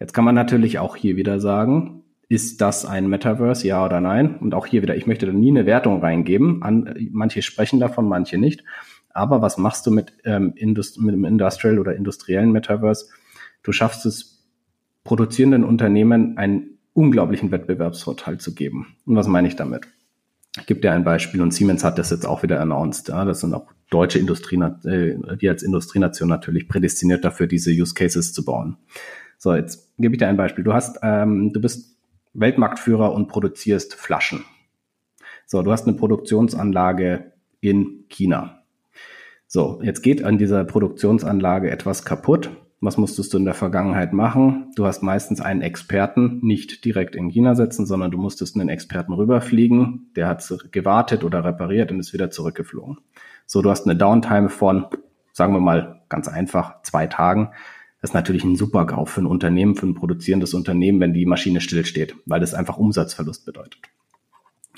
jetzt 0.01 0.13
kann 0.13 0.25
man 0.25 0.35
natürlich 0.35 0.81
auch 0.81 0.97
hier 0.97 1.17
wieder 1.17 1.39
sagen, 1.39 2.03
ist 2.31 2.61
das 2.61 2.87
ein 2.87 3.09
Metaverse, 3.09 3.67
ja 3.67 3.85
oder 3.85 4.01
nein? 4.01 4.37
Und 4.37 4.55
auch 4.55 4.65
hier 4.65 4.83
wieder, 4.83 4.97
ich 4.97 5.09
möchte 5.09 5.27
da 5.27 5.33
nie 5.33 5.51
eine 5.51 5.67
Wertung 5.67 6.01
reingeben. 6.01 6.63
An, 6.63 6.95
manche 7.11 7.43
sprechen 7.43 7.81
davon, 7.81 8.09
manche 8.09 8.39
nicht. 8.39 8.63
Aber 9.13 9.43
was 9.43 9.59
machst 9.59 9.85
du 9.85 9.91
mit, 9.91 10.13
ähm, 10.25 10.53
Indust 10.55 11.01
mit 11.01 11.13
dem 11.13 11.25
Industrial 11.25 11.81
oder 11.81 11.97
industriellen 11.97 12.53
Metaverse? 12.53 13.07
Du 13.65 13.73
schaffst 13.73 14.07
es 14.07 14.47
produzierenden 15.03 15.65
Unternehmen 15.65 16.39
einen 16.39 16.79
unglaublichen 16.93 17.51
Wettbewerbsvorteil 17.51 18.39
zu 18.39 18.55
geben. 18.55 18.95
Und 19.07 19.17
was 19.17 19.27
meine 19.27 19.49
ich 19.49 19.57
damit? 19.57 19.89
Ich 20.57 20.67
gebe 20.67 20.81
dir 20.81 20.93
ein 20.93 21.03
Beispiel 21.03 21.43
und 21.43 21.53
Siemens 21.53 21.83
hat 21.83 21.99
das 21.99 22.11
jetzt 22.11 22.27
auch 22.27 22.45
wieder 22.45 22.61
announced. 22.61 23.09
Ja, 23.09 23.25
das 23.25 23.41
sind 23.41 23.55
auch 23.55 23.73
deutsche 23.91 24.21
Industrie, 24.21 24.63
äh, 24.85 25.37
die 25.37 25.49
als 25.49 25.65
Industrienation 25.65 26.29
natürlich 26.29 26.69
prädestiniert 26.69 27.25
dafür, 27.25 27.49
diese 27.49 27.73
Use 27.73 27.95
Cases 27.95 28.33
zu 28.33 28.45
bauen. 28.45 28.77
So, 29.37 29.53
jetzt 29.53 29.93
gebe 29.99 30.15
ich 30.15 30.19
dir 30.21 30.29
ein 30.29 30.37
Beispiel. 30.37 30.63
Du 30.63 30.73
hast, 30.73 31.01
ähm, 31.03 31.53
du 31.53 31.61
bist 31.61 31.90
Weltmarktführer 32.33 33.13
und 33.13 33.29
produzierst 33.29 33.95
Flaschen. 33.95 34.45
So, 35.47 35.63
du 35.63 35.73
hast 35.73 35.87
eine 35.87 35.97
Produktionsanlage 35.97 37.33
in 37.61 38.05
China. 38.09 38.63
So, 39.47 39.81
jetzt 39.83 40.03
geht 40.03 40.23
an 40.23 40.39
dieser 40.39 40.65
Produktionsanlage 40.65 41.71
etwas 41.71 42.05
kaputt 42.05 42.51
was 42.83 42.97
musstest 42.97 43.35
du 43.35 43.37
in 43.37 43.45
der 43.45 43.53
Vergangenheit 43.53 44.15
machen? 44.15 44.73
Du 44.75 44.87
hast 44.87 45.03
meistens 45.03 45.43
einen 45.43 45.61
Experten 45.61 46.41
nicht 46.43 46.85
direkt 46.87 47.15
in 47.15 47.29
China 47.29 47.55
setzen, 47.55 47.85
sondern 47.85 48.11
du 48.11 48.17
musstest 48.17 48.57
einen 48.57 48.71
Experten 48.71 49.13
rüberfliegen. 49.13 50.11
Der 50.17 50.27
hat 50.27 50.43
gewartet 50.73 51.23
oder 51.23 51.45
repariert 51.45 51.93
und 51.93 52.01
ist 52.01 52.15
wieder 52.15 52.31
zurückgeflogen. 52.31 52.99
So, 53.45 53.61
du 53.61 53.69
hast 53.69 53.85
eine 53.85 53.97
Downtime 53.97 54.49
von, 54.49 54.87
sagen 55.33 55.53
wir 55.53 55.61
mal 55.61 56.01
ganz 56.09 56.27
einfach, 56.27 56.81
zwei 56.83 57.07
Tagen. 57.07 57.51
Das 58.01 58.11
ist 58.11 58.15
natürlich 58.15 58.45
ein 58.45 58.57
super 58.57 58.87
GAU 58.87 59.05
für 59.05 59.21
ein 59.21 59.27
Unternehmen, 59.27 59.75
für 59.75 59.87
ein 59.87 59.95
produzierendes 59.95 60.55
Unternehmen, 60.55 61.01
wenn 61.01 61.13
die 61.13 61.27
Maschine 61.27 61.61
stillsteht, 61.61 62.15
weil 62.27 62.41
das 62.41 62.55
einfach 62.55 62.79
Umsatzverlust 62.79 63.45
bedeutet. 63.45 63.81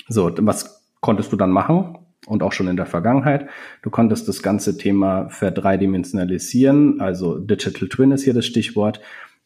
So, 0.07 0.31
was 0.39 0.83
konntest 0.99 1.31
du 1.31 1.37
dann 1.37 1.51
machen? 1.51 1.97
und 2.25 2.43
auch 2.43 2.51
schon 2.51 2.67
in 2.67 2.77
der 2.77 2.85
Vergangenheit. 2.85 3.49
Du 3.81 3.89
konntest 3.89 4.27
das 4.27 4.41
ganze 4.41 4.77
Thema 4.77 5.29
verdreidimensionalisieren, 5.29 7.01
also 7.01 7.37
Digital 7.37 7.89
Twin 7.89 8.11
ist 8.11 8.23
hier 8.23 8.33
das 8.33 8.45
Stichwort. 8.45 9.01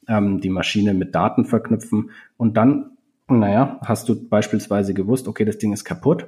ähm, 0.07 0.39
die 0.39 0.49
Maschine 0.49 0.93
mit 0.93 1.15
Daten 1.15 1.43
verknüpfen 1.43 2.11
und 2.37 2.55
dann, 2.55 2.91
naja, 3.27 3.77
hast 3.83 4.07
du 4.07 4.29
beispielsweise 4.29 4.93
gewusst, 4.93 5.27
okay, 5.27 5.43
das 5.43 5.57
Ding 5.57 5.73
ist 5.73 5.83
kaputt. 5.83 6.27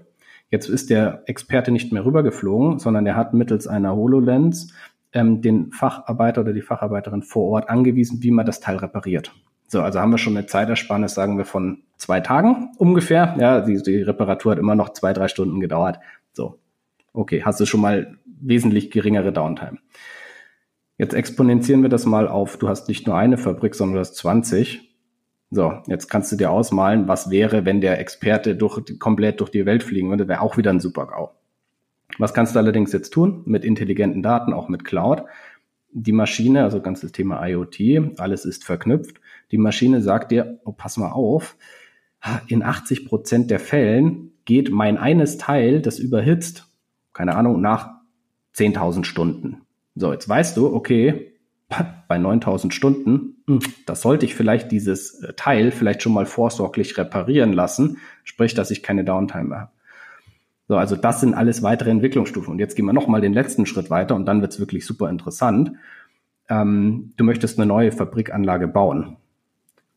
Jetzt 0.51 0.67
ist 0.67 0.89
der 0.89 1.23
Experte 1.27 1.71
nicht 1.71 1.93
mehr 1.93 2.03
rübergeflogen, 2.03 2.79
sondern 2.79 3.05
er 3.05 3.15
hat 3.15 3.33
mittels 3.33 3.67
einer 3.67 3.95
HoloLens 3.95 4.73
ähm, 5.13 5.41
den 5.41 5.71
Facharbeiter 5.71 6.41
oder 6.41 6.53
die 6.53 6.61
Facharbeiterin 6.61 7.23
vor 7.23 7.49
Ort 7.49 7.69
angewiesen, 7.69 8.21
wie 8.21 8.31
man 8.31 8.45
das 8.45 8.59
Teil 8.59 8.77
repariert. 8.77 9.33
So, 9.67 9.81
also 9.81 9.99
haben 9.99 10.11
wir 10.11 10.17
schon 10.17 10.35
eine 10.35 10.47
Zeitersparnis, 10.47 11.13
sagen 11.13 11.37
wir, 11.37 11.45
von 11.45 11.83
zwei 11.97 12.21
Tagen 12.21 12.71
ungefähr. 12.77 13.35
Ja, 13.39 13.61
die, 13.61 13.81
die 13.81 14.01
Reparatur 14.01 14.53
hat 14.53 14.59
immer 14.59 14.75
noch 14.75 14.89
zwei, 14.89 15.13
drei 15.13 15.27
Stunden 15.27 15.59
gedauert. 15.59 15.99
So, 16.33 16.59
okay, 17.13 17.43
hast 17.43 17.59
du 17.59 17.65
schon 17.65 17.81
mal 17.81 18.17
wesentlich 18.25 18.89
geringere 18.89 19.31
Downtime. 19.31 19.77
Jetzt 20.97 21.13
exponentieren 21.13 21.81
wir 21.81 21.89
das 21.89 22.05
mal 22.05 22.27
auf, 22.27 22.57
du 22.57 22.67
hast 22.67 22.87
nicht 22.87 23.07
nur 23.07 23.15
eine 23.15 23.37
Fabrik, 23.37 23.75
sondern 23.75 23.95
du 23.95 23.99
hast 24.01 24.15
20. 24.15 24.89
So, 25.51 25.73
jetzt 25.87 26.09
kannst 26.09 26.31
du 26.31 26.35
dir 26.35 26.51
ausmalen, 26.51 27.07
was 27.07 27.31
wäre, 27.31 27.65
wenn 27.65 27.81
der 27.81 27.99
Experte 27.99 28.55
durch, 28.55 28.99
komplett 28.99 29.39
durch 29.39 29.49
die 29.49 29.65
Welt 29.65 29.83
fliegen 29.83 30.09
würde, 30.09 30.27
wäre 30.27 30.41
auch 30.41 30.57
wieder 30.57 30.71
ein 30.71 30.79
Super-GAU. 30.79 31.31
Was 32.17 32.33
kannst 32.33 32.55
du 32.55 32.59
allerdings 32.59 32.91
jetzt 32.91 33.11
tun? 33.11 33.43
Mit 33.45 33.63
intelligenten 33.63 34.23
Daten, 34.23 34.53
auch 34.53 34.67
mit 34.67 34.83
Cloud. 34.83 35.23
Die 35.91 36.11
Maschine, 36.11 36.63
also 36.63 36.81
ganzes 36.81 37.11
Thema 37.11 37.45
IoT, 37.45 38.19
alles 38.19 38.45
ist 38.45 38.63
verknüpft. 38.63 39.21
Die 39.51 39.57
Maschine 39.57 40.01
sagt 40.01 40.31
dir, 40.31 40.59
oh, 40.65 40.71
pass 40.71 40.97
mal 40.97 41.11
auf, 41.11 41.55
in 42.47 42.63
80 42.63 43.05
Prozent 43.05 43.49
der 43.49 43.59
Fällen 43.59 44.31
geht 44.45 44.71
mein 44.71 44.97
eines 44.97 45.37
Teil, 45.37 45.81
das 45.81 45.99
überhitzt, 45.99 46.67
keine 47.13 47.35
Ahnung, 47.35 47.61
nach 47.61 47.91
10.000 48.55 49.03
Stunden. 49.03 49.61
So, 49.95 50.11
jetzt 50.11 50.27
weißt 50.27 50.57
du, 50.57 50.73
okay, 50.73 51.33
bei 52.07 52.17
9000 52.17 52.73
Stunden, 52.73 53.43
hm, 53.47 53.59
das 53.85 54.01
sollte 54.01 54.25
ich 54.25 54.35
vielleicht 54.35 54.71
dieses 54.71 55.21
äh, 55.21 55.33
Teil 55.33 55.71
vielleicht 55.71 56.01
schon 56.01 56.13
mal 56.13 56.25
vorsorglich 56.25 56.97
reparieren 56.97 57.53
lassen, 57.53 57.97
sprich, 58.23 58.53
dass 58.53 58.71
ich 58.71 58.81
keine 58.83 59.03
Downtime 59.03 59.55
habe. 59.55 59.71
So, 60.69 60.77
also 60.77 60.95
das 60.95 61.19
sind 61.19 61.33
alles 61.33 61.63
weitere 61.63 61.89
Entwicklungsstufen. 61.89 62.53
Und 62.53 62.59
jetzt 62.59 62.75
gehen 62.75 62.85
wir 62.85 62.93
nochmal 62.93 63.21
den 63.21 63.33
letzten 63.33 63.65
Schritt 63.65 63.89
weiter 63.89 64.13
und 64.13 64.27
dann 64.27 64.41
wird's 64.41 64.59
wirklich 64.59 64.85
super 64.85 65.09
interessant. 65.09 65.71
Ähm, 66.47 67.11
du 67.17 67.23
möchtest 67.23 67.57
eine 67.57 67.65
neue 67.65 67.91
Fabrikanlage 67.91 68.67
bauen 68.67 69.17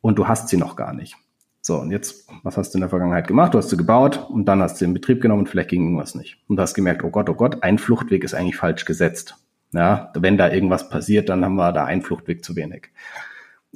und 0.01 0.19
du 0.19 0.29
hast 0.29 0.49
sie 0.49 0.57
noch 0.57 0.75
gar 0.75 0.95
nicht. 0.95 1.15
So, 1.61 1.79
und 1.79 1.91
jetzt, 1.91 2.27
was 2.43 2.57
hast 2.57 2.73
du 2.73 2.79
in 2.79 2.81
der 2.81 2.89
Vergangenheit 2.89 3.29
gemacht? 3.29 3.53
Du 3.53 3.59
hast 3.59 3.69
sie 3.69 3.77
gebaut 3.77 4.27
und 4.31 4.47
dann 4.47 4.63
hast 4.63 4.77
du 4.77 4.79
sie 4.79 4.85
in 4.87 4.95
Betrieb 4.95 5.21
genommen 5.21 5.41
und 5.41 5.49
vielleicht 5.51 5.69
ging 5.69 5.83
irgendwas 5.83 6.15
nicht. 6.15 6.39
Und 6.49 6.57
du 6.57 6.63
hast 6.63 6.73
gemerkt, 6.73 7.05
oh 7.05 7.11
Gott, 7.11 7.29
oh 7.29 7.35
Gott, 7.35 7.63
ein 7.63 7.77
Fluchtweg 7.77 8.25
ist 8.25 8.33
eigentlich 8.33 8.57
falsch 8.57 8.87
gesetzt. 8.87 9.37
Ja, 9.73 10.11
wenn 10.15 10.39
da 10.39 10.51
irgendwas 10.51 10.89
passiert, 10.89 11.29
dann 11.29 11.45
haben 11.45 11.57
wir 11.57 11.73
da 11.73 11.85
einen 11.85 12.01
Fluchtweg 12.01 12.43
zu 12.43 12.57
wenig. 12.57 12.89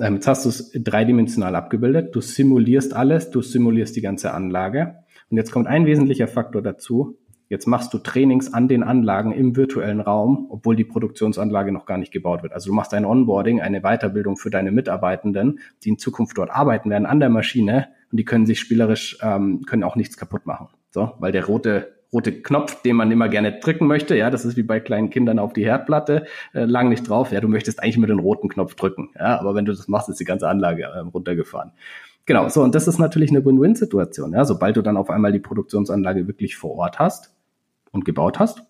Ähm, 0.01 0.15
jetzt 0.15 0.29
hast 0.29 0.47
du 0.47 0.49
es 0.49 0.73
dreidimensional 0.73 1.57
abgebildet. 1.57 2.17
Du 2.17 2.23
simulierst 2.23 2.95
alles, 2.95 3.31
du 3.31 3.43
simulierst 3.43 3.95
die 3.97 4.03
ganze 4.03 4.33
Anlage. 4.33 5.05
Und 5.31 5.37
jetzt 5.37 5.53
kommt 5.53 5.67
ein 5.67 5.87
wesentlicher 5.87 6.29
Faktor 6.29 6.63
dazu. 6.63 7.19
Jetzt 7.49 7.67
machst 7.67 7.95
du 7.95 7.99
Trainings 7.99 8.53
an 8.53 8.67
den 8.67 8.83
Anlagen 8.83 9.33
im 9.33 9.55
virtuellen 9.55 10.01
Raum, 10.01 10.47
obwohl 10.51 10.75
die 10.75 10.85
Produktionsanlage 10.85 11.71
noch 11.71 11.87
gar 11.87 11.97
nicht 11.97 12.13
gebaut 12.13 12.43
wird. 12.43 12.53
Also 12.53 12.71
du 12.71 12.75
machst 12.75 12.93
ein 12.93 13.05
Onboarding, 13.05 13.61
eine 13.61 13.83
Weiterbildung 13.83 14.37
für 14.37 14.51
deine 14.51 14.73
Mitarbeitenden, 14.73 15.61
die 15.85 15.91
in 15.91 15.99
Zukunft 15.99 16.37
dort 16.39 16.51
arbeiten 16.51 16.91
werden 16.91 17.07
an 17.07 17.21
der 17.21 17.29
Maschine 17.29 17.89
und 18.11 18.19
die 18.19 18.25
können 18.25 18.47
sich 18.47 18.59
spielerisch, 18.59 19.19
ähm, 19.23 19.63
können 19.65 19.85
auch 19.85 19.95
nichts 19.95 20.17
kaputt 20.17 20.45
machen. 20.45 20.69
So, 20.91 21.13
weil 21.19 21.31
der 21.31 21.47
rote 21.47 21.97
rote 22.13 22.41
Knopf, 22.41 22.83
den 22.83 22.97
man 22.97 23.11
immer 23.11 23.29
gerne 23.29 23.59
drücken 23.59 23.87
möchte. 23.87 24.17
Ja, 24.17 24.31
das 24.31 24.45
ist 24.45 24.57
wie 24.57 24.63
bei 24.63 24.81
kleinen 24.81 25.11
Kindern 25.11 25.39
auf 25.39 25.53
die 25.53 25.65
Herdplatte, 25.65 26.27
äh, 26.55 26.65
lang 26.65 26.89
nicht 26.89 27.09
drauf. 27.09 27.33
Ja, 27.33 27.41
du 27.41 27.49
möchtest 27.49 27.83
eigentlich 27.83 27.99
mit 27.99 28.11
den 28.11 28.21
roten 28.21 28.49
Knopf 28.49 28.75
drücken. 28.75 29.11
Ja, 29.19 29.39
aber 29.39 29.55
wenn 29.55 29.65
du 29.65 29.73
das 29.73 29.89
machst, 29.89 30.09
ist 30.09 30.21
die 30.21 30.25
ganze 30.25 30.49
Anlage 30.49 30.85
äh, 30.85 30.99
runtergefahren. 30.99 31.73
Genau, 32.27 32.49
so 32.49 32.63
und 32.63 32.75
das 32.75 32.89
ist 32.89 32.99
natürlich 32.99 33.31
eine 33.31 33.45
Win-Win-Situation. 33.45 34.33
Ja, 34.33 34.45
sobald 34.45 34.77
du 34.77 34.83
dann 34.83 34.97
auf 34.97 35.11
einmal 35.11 35.33
die 35.33 35.39
Produktionsanlage 35.39 36.27
wirklich 36.27 36.57
vor 36.57 36.73
Ort 36.73 36.99
hast, 36.99 37.37
und 37.97 38.05
gebaut 38.05 38.39
hast, 38.39 38.63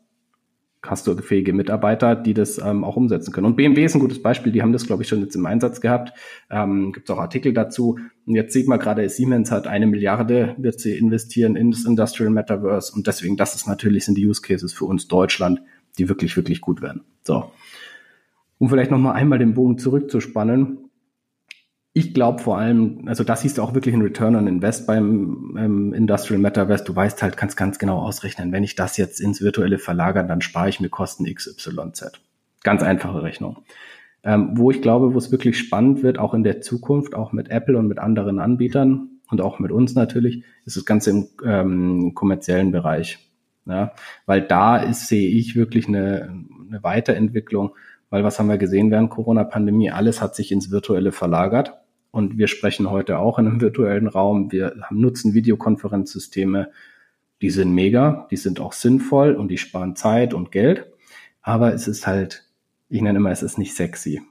hast 0.83 1.07
du 1.09 1.17
fähige 1.17 1.53
Mitarbeiter, 1.53 2.15
die 2.15 2.33
das 2.33 2.59
ähm, 2.59 2.85
auch 2.85 2.97
umsetzen 2.97 3.33
können. 3.33 3.47
Und 3.47 3.57
BMW 3.57 3.85
ist 3.85 3.97
ein 3.97 4.01
gutes 4.01 4.23
Beispiel, 4.23 4.53
die 4.53 4.63
haben 4.63 4.73
das, 4.73 4.87
glaube 4.87 5.03
ich, 5.03 5.09
schon 5.09 5.21
jetzt 5.21 5.35
im 5.35 5.45
Einsatz 5.45 5.81
gehabt. 5.81 6.13
Ähm, 6.49 6.93
Gibt 6.93 7.11
es 7.11 7.15
auch 7.15 7.19
Artikel 7.19 7.53
dazu. 7.53 7.99
Und 8.25 8.35
jetzt 8.37 8.53
sieht 8.53 8.69
man 8.69 8.79
gerade, 8.79 9.09
Siemens 9.09 9.51
hat 9.51 9.67
eine 9.67 9.89
Milliarde, 9.89 10.55
wird 10.59 10.79
sie 10.79 10.97
investieren 10.97 11.57
in 11.57 11.73
das 11.73 11.85
Industrial 11.85 12.31
Metaverse. 12.31 12.93
Und 12.95 13.09
deswegen, 13.09 13.37
das 13.37 13.57
ist 13.57 13.67
natürlich, 13.67 14.05
sind 14.05 14.17
die 14.17 14.27
Use 14.27 14.41
Cases 14.41 14.73
für 14.73 14.85
uns 14.85 15.09
Deutschland, 15.09 15.61
die 15.99 16.09
wirklich, 16.09 16.37
wirklich 16.37 16.61
gut 16.61 16.81
werden. 16.83 17.03
So. 17.25 17.51
Um 18.59 18.69
vielleicht 18.69 18.93
nochmal 18.93 19.15
einmal 19.15 19.41
den 19.41 19.55
Bogen 19.55 19.79
zurückzuspannen, 19.79 20.86
ich 21.97 22.13
glaube 22.13 22.43
vor 22.43 22.59
allem, 22.59 23.05
also 23.07 23.25
das 23.25 23.41
siehst 23.41 23.57
du 23.57 23.63
auch 23.63 23.73
wirklich 23.73 23.95
ein 23.95 24.03
Return 24.03 24.37
on 24.37 24.47
Invest 24.47 24.87
beim 24.87 25.57
ähm, 25.59 25.95
Industrial 25.95 26.39
Metaverse. 26.39 26.85
Du 26.85 26.95
weißt 26.95 27.23
halt, 27.23 27.39
kannst 27.39 27.57
ganz 27.57 27.79
genau 27.79 28.01
ausrechnen, 28.01 28.53
wenn 28.53 28.65
ich 28.65 28.75
das 28.75 28.99
jetzt 28.99 29.19
ins 29.19 29.41
Virtuelle 29.41 29.79
verlagere, 29.79 30.27
dann 30.27 30.43
spare 30.43 30.69
ich 30.69 30.79
mir 30.79 30.91
Kosten 30.91 31.25
XYZ. 31.25 32.13
Ganz 32.63 32.83
einfache 32.83 33.23
Rechnung. 33.23 33.65
Ähm, 34.25 34.51
wo 34.57 34.71
ich 34.71 34.83
glaube, 34.83 35.15
wo 35.15 35.17
es 35.17 35.33
wirklich 35.33 35.59
spannend 35.59 36.03
wird, 36.03 36.19
auch 36.19 36.35
in 36.35 36.45
der 36.45 36.61
Zukunft, 36.61 37.15
auch 37.15 37.33
mit 37.33 37.49
Apple 37.49 37.79
und 37.79 37.89
mit 37.89 37.99
anderen 37.99 38.41
Anbietern 38.41 39.09
und 39.31 39.41
auch 39.41 39.59
mit 39.59 39.73
uns 39.73 39.95
natürlich, 39.95 40.45
ist 40.67 40.77
das 40.77 40.85
Ganze 40.85 41.09
im 41.09 41.29
ähm, 41.47 42.13
kommerziellen 42.15 42.73
Bereich. 42.73 43.27
Ja, 43.65 43.93
weil 44.27 44.43
da 44.43 44.77
ist, 44.77 45.09
sehe 45.09 45.31
ich 45.31 45.57
wirklich 45.57 45.89
eine, 45.89 46.45
eine 46.69 46.83
Weiterentwicklung, 46.83 47.75
weil 48.11 48.23
was 48.23 48.39
haben 48.39 48.51
wir 48.51 48.59
gesehen 48.59 48.91
während 48.91 49.09
Corona-Pandemie? 49.09 49.93
Alles 49.93 50.21
hat 50.21 50.37
sich 50.37 50.53
ins 50.53 50.71
Virtuelle 50.71 51.11
verlagert 51.11 51.73
und 52.17 52.39
wir 52.39 52.49
sprechen 52.49 52.91
heute 52.91 53.19
auch 53.19 53.39
in 53.39 53.47
einem 53.47 53.61
virtuellen 53.61 54.07
Raum. 54.07 54.51
Wir 54.51 54.75
nutzen 54.91 55.35
Videokonferenzsysteme. 55.35 56.71
Die 57.43 57.51
sind 57.51 57.75
mega, 57.75 58.27
die 58.31 58.39
sind 58.39 58.59
auch 58.59 58.73
sinnvoll 58.73 59.35
und 59.35 59.49
die 59.49 59.59
sparen 59.59 59.97
Zeit 59.97 60.33
und 60.33 60.51
Geld. 60.51 60.87
Aber 61.43 61.75
es 61.75 61.87
ist 61.87 62.07
halt, 62.07 62.49
ich 62.89 63.03
nenne 63.03 63.19
immer, 63.19 63.33
es 63.33 63.43
ist 63.43 63.59
nicht 63.59 63.75
sexy. 63.75 64.23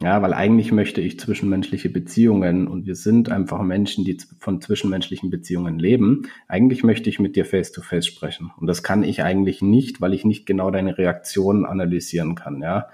Ja, 0.00 0.22
weil 0.22 0.32
eigentlich 0.32 0.72
möchte 0.72 1.02
ich 1.02 1.20
zwischenmenschliche 1.20 1.90
Beziehungen 1.90 2.66
und 2.66 2.86
wir 2.86 2.94
sind 2.94 3.30
einfach 3.30 3.60
Menschen, 3.60 4.06
die 4.06 4.16
von 4.38 4.62
zwischenmenschlichen 4.62 5.28
Beziehungen 5.28 5.78
leben. 5.78 6.28
Eigentlich 6.46 6.82
möchte 6.82 7.10
ich 7.10 7.18
mit 7.18 7.36
dir 7.36 7.44
face 7.44 7.72
to 7.72 7.82
face 7.82 8.06
sprechen. 8.06 8.52
Und 8.56 8.68
das 8.68 8.82
kann 8.82 9.02
ich 9.02 9.22
eigentlich 9.22 9.60
nicht, 9.60 10.00
weil 10.00 10.14
ich 10.14 10.24
nicht 10.24 10.46
genau 10.46 10.70
deine 10.70 10.96
Reaktionen 10.96 11.66
analysieren 11.66 12.36
kann, 12.36 12.62
ja. 12.62 12.88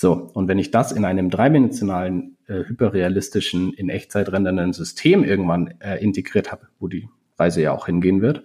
So, 0.00 0.12
und 0.12 0.46
wenn 0.46 0.60
ich 0.60 0.70
das 0.70 0.92
in 0.92 1.04
einem 1.04 1.28
dreidimensionalen, 1.28 2.36
äh, 2.46 2.62
hyperrealistischen, 2.62 3.72
in 3.72 3.88
Echtzeit 3.88 4.30
rendernden 4.30 4.72
System 4.72 5.24
irgendwann 5.24 5.74
äh, 5.80 5.96
integriert 5.96 6.52
habe, 6.52 6.68
wo 6.78 6.86
die 6.86 7.08
Reise 7.36 7.62
ja 7.62 7.72
auch 7.72 7.86
hingehen 7.86 8.22
wird, 8.22 8.44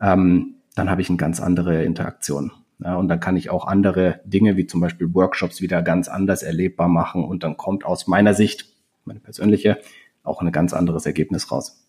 ähm, 0.00 0.54
dann 0.74 0.88
habe 0.88 1.02
ich 1.02 1.10
eine 1.10 1.18
ganz 1.18 1.40
andere 1.40 1.84
Interaktion. 1.84 2.52
Ja, 2.82 2.96
und 2.96 3.08
dann 3.08 3.20
kann 3.20 3.36
ich 3.36 3.50
auch 3.50 3.66
andere 3.66 4.22
Dinge, 4.24 4.56
wie 4.56 4.66
zum 4.66 4.80
Beispiel 4.80 5.12
Workshops, 5.12 5.60
wieder 5.60 5.82
ganz 5.82 6.08
anders 6.08 6.42
erlebbar 6.42 6.88
machen. 6.88 7.22
Und 7.22 7.42
dann 7.42 7.58
kommt 7.58 7.84
aus 7.84 8.06
meiner 8.06 8.32
Sicht, 8.32 8.74
meine 9.04 9.20
persönliche, 9.20 9.76
auch 10.22 10.40
ein 10.40 10.50
ganz 10.52 10.72
anderes 10.72 11.04
Ergebnis 11.04 11.52
raus. 11.52 11.86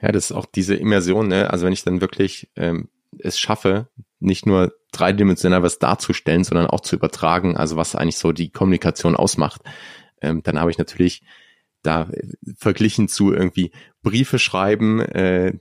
Ja, 0.00 0.12
das 0.12 0.30
ist 0.30 0.32
auch 0.32 0.46
diese 0.46 0.76
Immersion, 0.76 1.28
ne? 1.28 1.50
Also 1.50 1.66
wenn 1.66 1.74
ich 1.74 1.84
dann 1.84 2.00
wirklich 2.00 2.50
ähm, 2.56 2.88
es 3.18 3.38
schaffe, 3.38 3.88
nicht 4.20 4.46
nur 4.46 4.72
dreidimensional 4.92 5.62
was 5.62 5.78
darzustellen, 5.78 6.44
sondern 6.44 6.66
auch 6.66 6.80
zu 6.80 6.96
übertragen, 6.96 7.56
also 7.56 7.76
was 7.76 7.94
eigentlich 7.94 8.18
so 8.18 8.32
die 8.32 8.50
Kommunikation 8.50 9.16
ausmacht, 9.16 9.62
ähm, 10.20 10.42
dann 10.42 10.58
habe 10.58 10.70
ich 10.70 10.78
natürlich 10.78 11.22
da 11.82 12.08
verglichen 12.56 13.08
zu 13.08 13.32
irgendwie 13.32 13.70
Briefe 14.02 14.38
schreiben, 14.38 15.00
äh, 15.00 15.52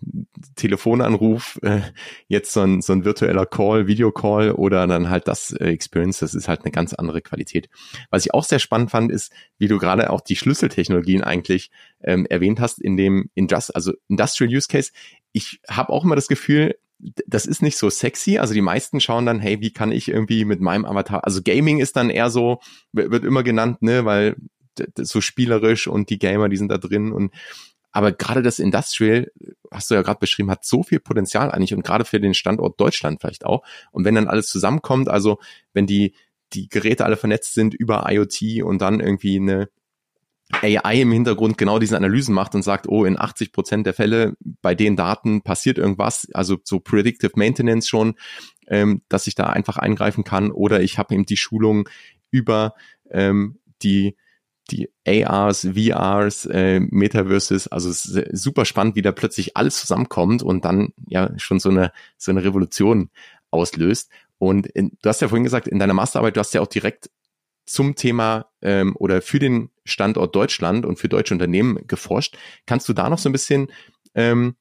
Telefonanruf, 0.56 1.60
äh, 1.62 1.82
jetzt 2.28 2.54
so 2.54 2.62
ein, 2.62 2.82
so 2.82 2.94
ein 2.94 3.06
virtueller 3.06 3.46
Call, 3.46 3.88
Videocall 3.88 4.52
oder 4.52 4.88
dann 4.88 5.10
halt 5.10 5.28
das 5.28 5.52
äh, 5.52 5.66
Experience, 5.66 6.20
das 6.20 6.34
ist 6.34 6.48
halt 6.48 6.64
eine 6.64 6.72
ganz 6.72 6.94
andere 6.94 7.22
Qualität. 7.22 7.70
Was 8.10 8.26
ich 8.26 8.34
auch 8.34 8.44
sehr 8.44 8.60
spannend 8.60 8.90
fand, 8.92 9.12
ist, 9.12 9.32
wie 9.58 9.68
du 9.68 9.78
gerade 9.78 10.10
auch 10.10 10.22
die 10.22 10.36
Schlüsseltechnologien 10.36 11.24
eigentlich 11.24 11.70
ähm, 12.04 12.26
erwähnt 12.26 12.60
hast 12.60 12.80
in 12.80 12.98
dem 12.98 13.30
Indust 13.36 13.76
also 13.76 13.94
Industrial 14.08 14.52
Use 14.52 14.68
Case. 14.68 14.92
Ich 15.34 15.62
habe 15.70 15.94
auch 15.94 16.04
immer 16.04 16.16
das 16.16 16.28
Gefühl, 16.28 16.76
das 17.00 17.46
ist 17.46 17.62
nicht 17.62 17.78
so 17.78 17.90
sexy. 17.90 18.38
Also 18.38 18.54
die 18.54 18.62
meisten 18.62 19.00
schauen 19.00 19.26
dann, 19.26 19.40
hey, 19.40 19.62
wie 19.62 19.72
kann 19.72 19.92
ich 19.92 20.08
irgendwie 20.08 20.46
mit 20.46 20.62
meinem 20.62 20.86
Avatar, 20.86 21.24
also 21.24 21.42
Gaming 21.44 21.80
ist 21.80 21.96
dann 21.96 22.10
eher 22.10 22.30
so, 22.30 22.60
wird 22.92 23.24
immer 23.24 23.44
genannt, 23.44 23.82
ne, 23.82 24.06
weil 24.06 24.36
so 25.00 25.22
spielerisch 25.22 25.88
und 25.88 26.10
die 26.10 26.20
Gamer, 26.20 26.50
die 26.50 26.58
sind 26.58 26.70
da 26.70 26.78
drin 26.78 27.12
und 27.12 27.34
aber 27.92 28.12
gerade 28.12 28.44
das 28.44 28.60
Industrial, 28.60 29.32
hast 29.72 29.90
du 29.90 29.96
ja 29.96 30.04
gerade 30.04 30.20
beschrieben, 30.20 30.52
hat 30.52 30.64
so 30.64 30.84
viel 30.84 31.00
Potenzial 31.00 31.50
eigentlich 31.50 31.74
und 31.74 31.84
gerade 31.84 32.06
für 32.06 32.20
den 32.20 32.36
Standort 32.36 32.80
Deutschland 32.80 33.22
vielleicht 33.22 33.44
auch. 33.44 33.64
Und 33.92 34.06
wenn 34.06 34.14
dann 34.14 34.28
alles 34.28 34.48
zusammenkommt, 34.48 35.10
also 35.10 35.40
wenn 35.74 35.88
die, 35.88 36.14
die 36.54 36.70
Geräte 36.70 37.06
alle 37.06 37.18
vernetzt 37.18 37.54
sind 37.54 37.74
über 37.74 38.06
IoT 38.08 38.64
und 38.64 38.82
dann 38.82 39.00
irgendwie 39.00 39.38
eine 39.38 39.70
AI 40.54 41.02
im 41.02 41.12
Hintergrund 41.12 41.58
genau 41.58 41.80
diese 41.80 41.98
Analysen 41.98 42.34
macht 42.34 42.56
und 42.56 42.64
sagt, 42.64 42.88
oh, 42.88 43.06
in 43.06 43.20
80 43.20 43.52
Prozent 43.52 43.86
der 43.86 43.94
Fälle 43.94 44.38
bei 44.62 44.76
den 44.76 44.96
Daten 44.96 45.42
passiert 45.42 45.78
irgendwas, 45.78 46.28
also 46.34 46.58
so 46.64 46.80
Predictive 46.80 47.34
Maintenance 47.36 47.88
schon, 47.88 48.16
ähm, 48.68 49.02
dass 49.10 49.28
ich 49.28 49.36
da 49.36 49.48
einfach 49.48 49.78
eingreifen 49.78 50.24
kann 50.24 50.52
oder 50.52 50.82
ich 50.82 50.98
habe 50.98 51.14
eben 51.14 51.26
die 51.26 51.38
Schulung 51.38 51.90
über 52.32 52.74
ähm, 53.12 53.60
die 53.82 54.16
die 54.70 54.90
ARs, 55.06 55.62
VRs, 55.62 56.46
äh, 56.48 56.80
Metaverses, 56.82 57.70
also 57.70 57.90
super 58.34 58.66
spannend, 58.66 58.98
wie 58.98 59.02
da 59.02 59.14
plötzlich 59.14 59.56
alles 59.56 59.80
zusammenkommt 59.80 60.44
und 60.44 60.66
dann 60.66 60.90
ja 61.08 61.32
schon 61.38 61.62
so 61.62 61.70
eine, 61.70 61.94
so 62.18 62.32
eine 62.32 62.44
Revolution 62.44 63.10
auslöst. 63.50 64.12
Und 64.40 64.68
in, 64.68 64.98
du 65.02 65.10
hast 65.10 65.22
ja 65.22 65.30
vorhin 65.30 65.46
gesagt, 65.46 65.68
in 65.68 65.80
deiner 65.80 65.94
Masterarbeit, 65.94 66.36
du 66.36 66.40
hast 66.42 66.54
ja 66.54 66.62
auch 66.62 66.68
direkt 66.68 67.10
zum 67.68 67.96
Thema 67.96 68.48
ähm, 68.62 68.96
oder 68.96 69.22
für 69.22 69.40
den 69.40 69.70
Standort 69.86 70.36
Deutschland 70.36 70.86
und 70.86 70.98
für 70.98 71.10
deutsche 71.10 71.34
Unternehmen 71.34 71.86
geforscht. 71.86 72.38
Kannst 72.66 72.90
du 72.90 72.94
da 72.94 73.10
noch 73.10 73.20
so 73.20 73.30
ein 73.30 73.34
bisschen, 73.34 73.68
ähm, 74.16 74.56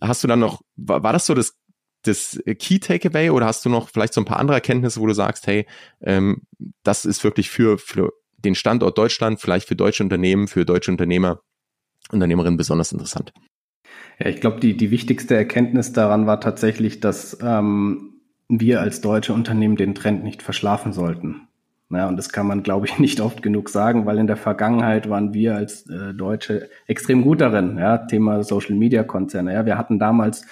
hast 0.00 0.22
du 0.22 0.28
dann 0.28 0.40
noch, 0.40 0.62
war, 0.76 1.02
war 1.02 1.12
das 1.12 1.26
so 1.26 1.34
das 1.34 1.54
das 2.02 2.40
Key 2.58 2.78
Takeaway 2.78 3.30
oder 3.30 3.46
hast 3.46 3.64
du 3.64 3.68
noch 3.68 3.88
vielleicht 3.88 4.14
so 4.14 4.20
ein 4.20 4.26
paar 4.26 4.38
andere 4.38 4.54
Erkenntnisse, 4.56 5.00
wo 5.00 5.06
du 5.06 5.12
sagst, 5.12 5.46
hey, 5.46 5.66
ähm, 6.00 6.42
das 6.84 7.04
ist 7.04 7.24
wirklich 7.24 7.50
für, 7.50 7.78
für 7.78 8.12
den 8.38 8.54
Standort 8.54 8.96
Deutschland, 8.96 9.40
vielleicht 9.40 9.66
für 9.66 9.76
deutsche 9.76 10.02
Unternehmen, 10.02 10.46
für 10.46 10.64
deutsche 10.64 10.90
Unternehmer, 10.90 11.40
Unternehmerinnen 12.12 12.56
besonders 12.56 12.92
interessant? 12.92 13.32
Ja, 14.18 14.28
ich 14.28 14.40
glaube, 14.40 14.60
die, 14.60 14.76
die 14.76 14.90
wichtigste 14.90 15.34
Erkenntnis 15.34 15.92
daran 15.92 16.26
war 16.26 16.40
tatsächlich, 16.40 17.00
dass 17.00 17.38
ähm, 17.42 18.20
wir 18.48 18.80
als 18.80 19.00
deutsche 19.00 19.32
Unternehmen 19.32 19.76
den 19.76 19.94
Trend 19.94 20.22
nicht 20.22 20.42
verschlafen 20.42 20.92
sollten. 20.92 21.45
Ja, 21.90 22.08
und 22.08 22.16
das 22.16 22.30
kann 22.30 22.46
man, 22.46 22.62
glaube 22.62 22.86
ich, 22.86 22.98
nicht 23.00 23.20
oft 23.20 23.42
genug 23.42 23.68
sagen, 23.68 24.06
weil 24.06 24.18
in 24.18 24.26
der 24.26 24.36
Vergangenheit 24.36 25.08
waren 25.08 25.34
wir 25.34 25.54
als 25.56 25.88
äh, 25.88 26.14
Deutsche 26.14 26.68
extrem 26.86 27.22
gut 27.22 27.40
darin. 27.40 27.78
Ja, 27.78 27.98
Thema 27.98 28.42
Social 28.42 28.74
Media 28.74 29.02
Konzerne. 29.04 29.52
Ja, 29.52 29.66
wir 29.66 29.78
hatten 29.78 29.98
damals 29.98 30.46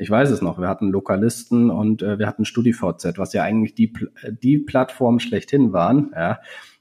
ich 0.00 0.08
weiß 0.08 0.30
es 0.30 0.40
noch, 0.40 0.60
wir 0.60 0.68
hatten 0.68 0.90
Lokalisten 0.90 1.70
und 1.70 2.02
äh, 2.02 2.20
wir 2.20 2.28
hatten 2.28 2.44
StudiVZ, 2.44 3.18
was 3.18 3.32
ja 3.32 3.42
eigentlich 3.42 3.74
die, 3.74 3.92
die 4.30 4.58
Plattform 4.58 5.18
schlechthin 5.18 5.72
waren, 5.72 6.12
ja. 6.14 6.38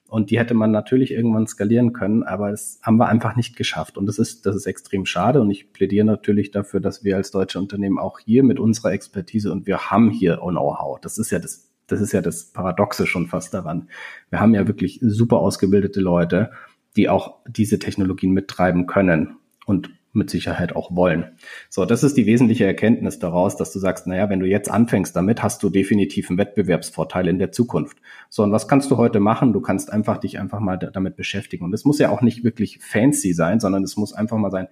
Und 0.10 0.32
die 0.32 0.40
hätte 0.40 0.54
man 0.54 0.72
natürlich 0.72 1.12
irgendwann 1.12 1.48
skalieren 1.48 1.92
können, 1.92 2.24
aber 2.24 2.52
das 2.52 2.80
haben 2.82 2.96
wir 2.96 3.10
einfach 3.10 3.36
nicht 3.36 3.58
geschafft. 3.58 3.98
Und 3.98 4.06
das 4.06 4.20
ist, 4.20 4.46
das 4.46 4.56
ist 4.56 4.66
extrem 4.66 5.06
schade. 5.06 5.42
Und 5.42 5.52
ich 5.52 5.74
plädiere 5.74 6.06
natürlich 6.06 6.52
dafür, 6.52 6.80
dass 6.80 7.04
wir 7.04 7.18
als 7.18 7.32
deutsche 7.32 7.60
Unternehmen 7.60 8.00
auch 8.00 8.20
hier 8.20 8.44
mit 8.44 8.58
unserer 8.58 8.94
Expertise 8.94 9.52
und 9.52 9.68
wir 9.68 9.92
haben 9.92 10.10
hier 10.10 10.38
Know-how. 10.38 11.02
Das 11.02 11.18
ist 11.18 11.30
ja 11.32 11.40
das, 11.40 11.67
das 11.88 12.02
ist 12.02 12.12
ja 12.12 12.22
das 12.22 12.52
Paradoxe 12.52 13.08
schon 13.08 13.28
fast 13.28 13.54
daran. 13.54 13.90
Wir 14.30 14.40
haben 14.40 14.54
ja 14.54 14.68
wirklich 14.68 15.00
super 15.02 15.38
ausgebildete 15.38 16.02
Leute, 16.02 16.52
die 16.96 17.10
auch 17.10 17.38
diese 17.48 17.80
Technologien 17.80 18.32
mittreiben 18.32 18.88
können. 18.88 19.38
Und 19.66 19.90
mit 20.18 20.30
Sicherheit 20.30 20.76
auch 20.76 20.94
wollen. 20.94 21.26
So, 21.70 21.86
das 21.86 22.04
ist 22.04 22.18
die 22.18 22.26
wesentliche 22.26 22.66
Erkenntnis 22.66 23.20
daraus, 23.20 23.56
dass 23.56 23.72
du 23.72 23.80
sagst, 23.80 24.08
naja, 24.08 24.30
wenn 24.30 24.40
du 24.40 24.48
jetzt 24.48 24.70
anfängst 24.70 25.16
damit, 25.16 25.42
hast 25.44 25.64
du 25.64 25.70
definitiv 25.70 26.30
einen 26.30 26.38
Wettbewerbsvorteil 26.38 27.28
in 27.28 27.40
der 27.40 27.52
Zukunft. 27.52 27.98
So, 28.30 28.44
und 28.44 28.52
was 28.52 28.68
kannst 28.68 28.92
du 28.92 28.98
heute 28.98 29.20
machen? 29.20 29.54
Du 29.54 29.62
kannst 29.62 29.92
einfach 29.92 30.18
dich 30.18 30.40
einfach 30.40 30.60
mal 30.60 30.78
damit 30.78 31.16
beschäftigen. 31.16 31.64
Und 31.64 31.74
es 31.74 31.86
muss 31.86 32.00
ja 32.00 32.10
auch 32.10 32.22
nicht 32.22 32.44
wirklich 32.44 32.80
fancy 32.80 33.34
sein, 33.34 33.60
sondern 33.60 33.84
es 33.84 33.96
muss 33.96 34.14
einfach 34.14 34.38
mal 34.38 34.52
sein, 34.52 34.68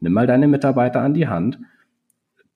nimm 0.00 0.12
mal 0.12 0.26
deine 0.26 0.46
Mitarbeiter 0.46 1.00
an 1.00 1.14
die 1.14 1.28
Hand, 1.28 1.58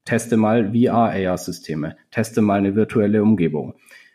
teste 0.04 0.36
mal 0.36 0.72
VR-AR-Systeme, 0.72 1.96
teste 2.10 2.42
mal 2.42 2.58
eine 2.58 2.74
virtuelle 2.74 3.22
Umgebung, 3.22 3.74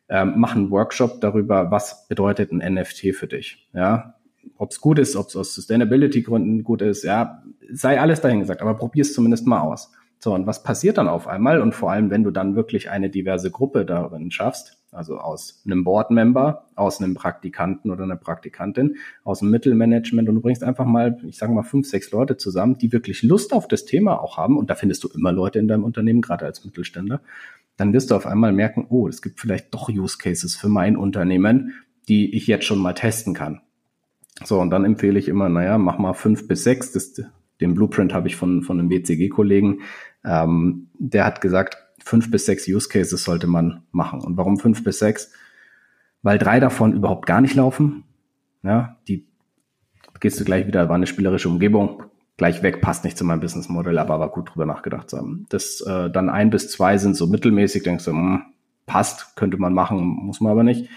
ähm, 0.10 0.34
mach 0.38 0.56
einen 0.56 0.71
Workshop 0.71 1.21
darüber, 1.21 1.71
was 1.71 2.08
bedeutet 2.08 2.52
ein 2.52 2.73
NFT 2.73 3.13
für 3.13 3.28
dich. 3.28 3.67
Ja, 3.73 4.15
ob 4.58 4.71
es 4.71 4.82
gut 4.82 5.00
ist, 5.00 5.15
ob 5.15 5.28
es 5.28 5.36
aus 5.36 5.54
Sustainability-Gründen 5.54 6.63
gut 6.63 6.82
ist, 6.82 7.04
ja, 7.04 7.43
sei 7.71 8.00
alles 8.00 8.21
dahingesagt, 8.21 8.62
aber 8.62 8.76
probier 8.76 9.02
es 9.02 9.13
zumindest 9.13 9.45
mal 9.47 9.62
aus. 9.62 9.91
So, 10.19 10.34
und 10.34 10.47
was 10.47 10.63
passiert 10.63 10.97
dann 10.97 11.08
auf 11.08 11.28
einmal? 11.28 11.62
Und 11.62 11.76
vor 11.76 11.91
allem, 11.91 12.10
wenn 12.10 12.23
du 12.23 12.32
dann 12.32 12.56
wirklich 12.56 12.89
eine 12.89 13.10
diverse 13.10 13.52
Gruppe 13.52 13.86
darin 13.86 14.32
schaffst, 14.32 14.76
also 14.97 15.19
aus 15.19 15.62
einem 15.65 15.83
Board-Member, 15.83 16.65
aus 16.75 17.01
einem 17.01 17.13
Praktikanten 17.13 17.91
oder 17.91 18.03
einer 18.03 18.15
Praktikantin, 18.15 18.97
aus 19.23 19.39
dem 19.39 19.51
Mittelmanagement 19.51 20.27
und 20.27 20.36
du 20.36 20.41
bringst 20.41 20.63
einfach 20.63 20.86
mal, 20.86 21.17
ich 21.25 21.38
sage 21.38 21.53
mal, 21.53 21.63
fünf, 21.63 21.88
sechs 21.88 22.12
Leute 22.12 22.38
zusammen, 22.38 22.77
die 22.77 22.91
wirklich 22.91 23.23
Lust 23.23 23.53
auf 23.53 23.67
das 23.67 23.86
Thema 23.86 24.21
auch 24.21 24.38
haben, 24.38 24.57
und 24.57 24.69
da 24.69 24.75
findest 24.75 25.03
du 25.03 25.10
immer 25.10 25.31
Leute 25.31 25.60
in 25.60 25.67
deinem 25.67 25.83
Unternehmen, 25.83 26.21
gerade 26.21 26.45
als 26.45 26.65
Mittelständler, 26.65 27.21
dann 27.77 27.93
wirst 27.93 28.12
du 28.12 28.15
auf 28.15 28.25
einmal 28.25 28.51
merken, 28.51 28.88
oh, 28.89 29.07
es 29.07 29.21
gibt 29.21 29.39
vielleicht 29.39 29.73
doch 29.73 29.89
Use 29.89 30.17
Cases 30.17 30.55
für 30.55 30.67
mein 30.67 30.97
Unternehmen, 30.97 31.73
die 32.10 32.36
ich 32.36 32.47
jetzt 32.47 32.65
schon 32.65 32.79
mal 32.79 32.93
testen 32.93 33.33
kann. 33.33 33.62
So, 34.43 34.60
und 34.60 34.69
dann 34.69 34.86
empfehle 34.86 35.19
ich 35.19 35.27
immer, 35.27 35.49
naja, 35.49 35.77
mach 35.77 35.97
mal 35.97 36.13
fünf 36.13 36.47
bis 36.47 36.63
sechs. 36.63 36.91
Das, 36.91 37.21
den 37.60 37.73
Blueprint 37.73 38.13
habe 38.13 38.27
ich 38.27 38.36
von, 38.36 38.63
von 38.63 38.79
einem 38.79 38.89
WCG-Kollegen. 38.89 39.81
Ähm, 40.23 40.89
der 40.93 41.25
hat 41.25 41.41
gesagt, 41.41 41.87
fünf 42.07 42.31
bis 42.31 42.45
sechs 42.45 42.67
Use 42.67 42.89
Cases 42.89 43.21
sollte 43.21 43.47
man 43.47 43.83
machen. 43.91 44.21
Und 44.21 44.37
warum 44.37 44.57
fünf 44.57 44.83
bis 44.83 44.99
sechs? 44.99 45.31
Weil 46.23 46.37
drei 46.37 46.59
davon 46.59 46.93
überhaupt 46.93 47.25
gar 47.25 47.41
nicht 47.41 47.55
laufen. 47.55 48.05
Ja, 48.63 48.97
die 49.07 49.27
gehst 50.19 50.39
du 50.39 50.45
gleich 50.45 50.65
wieder, 50.65 50.89
war 50.89 50.95
eine 50.95 51.05
spielerische 51.05 51.49
Umgebung, 51.49 52.03
gleich 52.37 52.63
weg, 52.63 52.81
passt 52.81 53.03
nicht 53.03 53.17
zu 53.17 53.23
meinem 53.23 53.39
Businessmodell, 53.39 53.99
aber 53.99 54.19
war 54.19 54.31
gut 54.31 54.49
drüber 54.49 54.65
nachgedacht 54.65 55.09
zu 55.09 55.17
haben. 55.17 55.45
Das 55.49 55.81
äh, 55.81 56.09
dann 56.09 56.29
ein 56.29 56.49
bis 56.49 56.71
zwei 56.71 56.97
sind 56.97 57.15
so 57.15 57.27
mittelmäßig, 57.27 57.83
denkst 57.83 58.05
du, 58.05 58.13
mh, 58.13 58.35
hm, 58.35 58.41
passt, 58.87 59.35
könnte 59.35 59.57
man 59.57 59.73
machen, 59.73 59.99
muss 59.99 60.41
man 60.41 60.51
aber 60.51 60.63
nicht. 60.63 60.89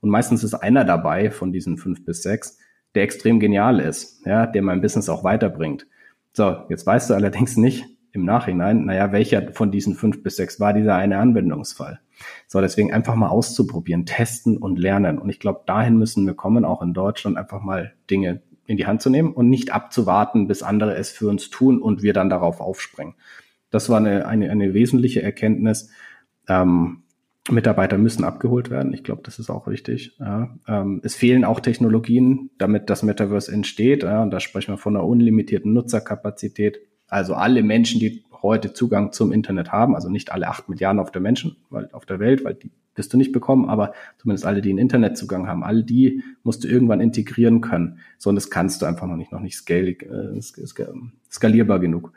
Und 0.00 0.10
meistens 0.10 0.42
ist 0.42 0.54
einer 0.54 0.84
dabei 0.84 1.30
von 1.30 1.52
diesen 1.52 1.76
fünf 1.76 2.04
bis 2.04 2.22
sechs, 2.22 2.58
der 2.94 3.04
extrem 3.04 3.38
genial 3.40 3.78
ist, 3.78 4.26
ja, 4.26 4.46
der 4.46 4.62
mein 4.62 4.80
Business 4.80 5.08
auch 5.08 5.22
weiterbringt. 5.22 5.86
So, 6.32 6.64
jetzt 6.68 6.86
weißt 6.86 7.10
du 7.10 7.14
allerdings 7.14 7.56
nicht 7.56 7.84
im 8.16 8.24
Nachhinein, 8.24 8.86
naja, 8.86 9.12
welcher 9.12 9.52
von 9.52 9.70
diesen 9.70 9.94
fünf 9.94 10.22
bis 10.22 10.36
sechs 10.36 10.58
war 10.58 10.72
dieser 10.72 10.96
eine 10.96 11.18
Anwendungsfall. 11.18 12.00
So, 12.48 12.60
deswegen 12.60 12.92
einfach 12.92 13.14
mal 13.14 13.28
auszuprobieren, 13.28 14.06
testen 14.06 14.56
und 14.56 14.78
lernen. 14.78 15.18
Und 15.18 15.28
ich 15.28 15.38
glaube, 15.38 15.60
dahin 15.66 15.98
müssen 15.98 16.26
wir 16.26 16.34
kommen, 16.34 16.64
auch 16.64 16.82
in 16.82 16.94
Deutschland, 16.94 17.36
einfach 17.36 17.60
mal 17.60 17.92
Dinge 18.10 18.42
in 18.66 18.76
die 18.76 18.86
Hand 18.86 19.02
zu 19.02 19.10
nehmen 19.10 19.32
und 19.32 19.48
nicht 19.48 19.72
abzuwarten, 19.72 20.48
bis 20.48 20.62
andere 20.62 20.96
es 20.96 21.10
für 21.10 21.28
uns 21.28 21.50
tun 21.50 21.80
und 21.80 22.02
wir 22.02 22.12
dann 22.12 22.30
darauf 22.30 22.60
aufspringen. 22.60 23.14
Das 23.70 23.88
war 23.90 23.98
eine, 23.98 24.26
eine, 24.26 24.50
eine 24.50 24.74
wesentliche 24.74 25.22
Erkenntnis. 25.22 25.90
Ähm, 26.48 27.02
Mitarbeiter 27.50 27.98
müssen 27.98 28.24
abgeholt 28.24 28.70
werden. 28.70 28.92
Ich 28.92 29.04
glaube, 29.04 29.22
das 29.22 29.38
ist 29.38 29.50
auch 29.50 29.68
wichtig. 29.68 30.16
Ja. 30.18 30.56
Ähm, 30.66 31.00
es 31.04 31.14
fehlen 31.14 31.44
auch 31.44 31.60
Technologien, 31.60 32.50
damit 32.58 32.90
das 32.90 33.02
Metaverse 33.02 33.52
entsteht. 33.52 34.02
Ja. 34.02 34.22
Und 34.22 34.30
da 34.30 34.40
sprechen 34.40 34.72
wir 34.72 34.78
von 34.78 34.96
einer 34.96 35.04
unlimitierten 35.04 35.72
Nutzerkapazität. 35.72 36.80
Also 37.08 37.34
alle 37.34 37.62
Menschen, 37.62 38.00
die 38.00 38.24
heute 38.42 38.72
Zugang 38.72 39.12
zum 39.12 39.32
Internet 39.32 39.72
haben, 39.72 39.94
also 39.94 40.08
nicht 40.08 40.32
alle 40.32 40.48
acht 40.48 40.68
Milliarden 40.68 41.00
auf 41.00 41.10
der 41.10 41.22
Menschen, 41.22 41.56
weil 41.70 41.88
auf 41.92 42.06
der 42.06 42.18
Welt, 42.18 42.44
weil 42.44 42.54
die 42.54 42.70
wirst 42.96 43.12
du 43.12 43.16
nicht 43.16 43.32
bekommen, 43.32 43.68
aber 43.68 43.92
zumindest 44.18 44.46
alle, 44.46 44.62
die 44.62 44.70
einen 44.70 44.78
Internetzugang 44.78 45.46
haben, 45.46 45.62
alle 45.62 45.84
die 45.84 46.22
musst 46.42 46.64
du 46.64 46.68
irgendwann 46.68 47.00
integrieren 47.00 47.60
können. 47.60 47.98
So, 48.18 48.30
und 48.30 48.36
das 48.36 48.50
kannst 48.50 48.82
du 48.82 48.86
einfach 48.86 49.06
noch 49.06 49.16
nicht, 49.16 49.32
noch 49.32 49.40
nicht 49.40 49.56
scalig, 49.56 50.02
äh, 50.04 50.40
skalierbar 51.30 51.78
genug. 51.78 52.12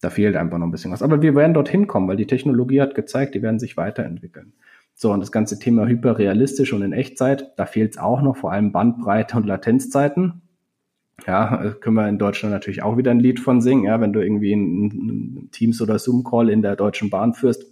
Da 0.00 0.10
fehlt 0.10 0.36
einfach 0.36 0.58
noch 0.58 0.66
ein 0.66 0.72
bisschen 0.72 0.90
was. 0.90 1.02
Aber 1.02 1.22
wir 1.22 1.34
werden 1.34 1.54
dorthin 1.54 1.86
kommen, 1.86 2.08
weil 2.08 2.16
die 2.16 2.26
Technologie 2.26 2.80
hat 2.80 2.94
gezeigt, 2.94 3.34
die 3.34 3.42
werden 3.42 3.58
sich 3.58 3.76
weiterentwickeln. 3.76 4.52
So, 4.94 5.12
und 5.12 5.20
das 5.20 5.32
ganze 5.32 5.58
Thema 5.58 5.86
hyperrealistisch 5.86 6.72
und 6.72 6.82
in 6.82 6.92
Echtzeit, 6.92 7.52
da 7.56 7.66
fehlt 7.66 7.92
es 7.92 7.98
auch 7.98 8.22
noch, 8.22 8.36
vor 8.36 8.52
allem 8.52 8.72
Bandbreite 8.72 9.36
und 9.36 9.46
Latenzzeiten. 9.46 10.42
Ja, 11.24 11.64
äh, 11.64 11.70
können 11.72 11.96
wir 11.96 12.08
in 12.08 12.18
Deutschland 12.18 12.52
natürlich 12.52 12.82
auch 12.82 12.96
wieder 12.96 13.10
ein 13.10 13.20
Lied 13.20 13.40
von 13.40 13.60
singen. 13.60 13.84
Ja, 13.84 14.00
wenn 14.00 14.12
du 14.12 14.20
irgendwie 14.20 14.52
einen 14.52 15.48
Teams- 15.50 15.80
oder 15.80 15.98
Zoom-Call 15.98 16.50
in 16.50 16.62
der 16.62 16.76
Deutschen 16.76 17.10
Bahn 17.10 17.32
führst, 17.34 17.64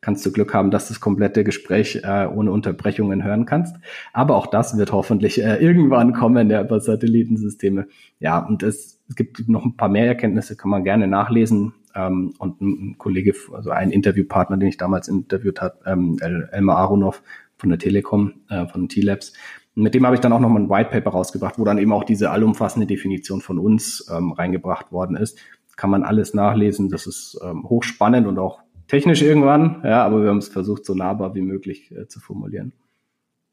kannst 0.00 0.24
du 0.26 0.32
Glück 0.32 0.54
haben, 0.54 0.70
dass 0.70 0.86
du 0.86 0.94
das 0.94 1.00
komplette 1.00 1.44
Gespräch 1.44 2.00
äh, 2.04 2.26
ohne 2.26 2.52
Unterbrechungen 2.52 3.24
hören 3.24 3.46
kannst. 3.46 3.76
Aber 4.12 4.36
auch 4.36 4.46
das 4.46 4.76
wird 4.76 4.92
hoffentlich 4.92 5.42
äh, 5.42 5.56
irgendwann 5.56 6.12
kommen, 6.12 6.50
ja, 6.50 6.62
über 6.62 6.80
Satellitensysteme. 6.80 7.88
Ja, 8.18 8.38
und 8.38 8.62
es, 8.62 9.00
es 9.08 9.16
gibt 9.16 9.48
noch 9.48 9.64
ein 9.64 9.76
paar 9.76 9.88
mehr 9.88 10.06
Erkenntnisse, 10.06 10.56
kann 10.56 10.70
man 10.70 10.84
gerne 10.84 11.06
nachlesen. 11.08 11.74
Ähm, 11.94 12.34
und 12.38 12.60
ein 12.60 12.98
Kollege, 12.98 13.34
also 13.52 13.70
ein 13.70 13.90
Interviewpartner, 13.90 14.58
den 14.58 14.68
ich 14.68 14.76
damals 14.76 15.08
interviewt 15.08 15.60
habe, 15.60 15.78
ähm, 15.86 16.18
El 16.20 16.48
Elmar 16.52 16.76
Aronov 16.78 17.22
von 17.56 17.70
der 17.70 17.78
Telekom, 17.78 18.34
äh, 18.48 18.66
von 18.66 18.88
T-Labs, 18.88 19.32
mit 19.76 19.94
dem 19.94 20.06
habe 20.06 20.16
ich 20.16 20.20
dann 20.20 20.32
auch 20.32 20.40
nochmal 20.40 20.62
ein 20.62 20.70
White 20.70 20.90
Paper 20.90 21.10
rausgebracht, 21.10 21.58
wo 21.58 21.64
dann 21.64 21.78
eben 21.78 21.92
auch 21.92 22.04
diese 22.04 22.30
allumfassende 22.30 22.86
Definition 22.86 23.42
von 23.42 23.58
uns 23.58 24.10
ähm, 24.10 24.32
reingebracht 24.32 24.90
worden 24.90 25.16
ist. 25.16 25.38
Kann 25.76 25.90
man 25.90 26.02
alles 26.02 26.32
nachlesen. 26.32 26.88
Das 26.88 27.06
ist 27.06 27.38
ähm, 27.44 27.68
hochspannend 27.68 28.26
und 28.26 28.38
auch 28.38 28.60
technisch 28.88 29.20
irgendwann, 29.20 29.82
ja, 29.84 30.02
aber 30.04 30.22
wir 30.22 30.30
haben 30.30 30.38
es 30.38 30.48
versucht, 30.48 30.86
so 30.86 30.94
nahbar 30.94 31.34
wie 31.34 31.42
möglich 31.42 31.92
äh, 31.92 32.08
zu 32.08 32.20
formulieren. 32.20 32.72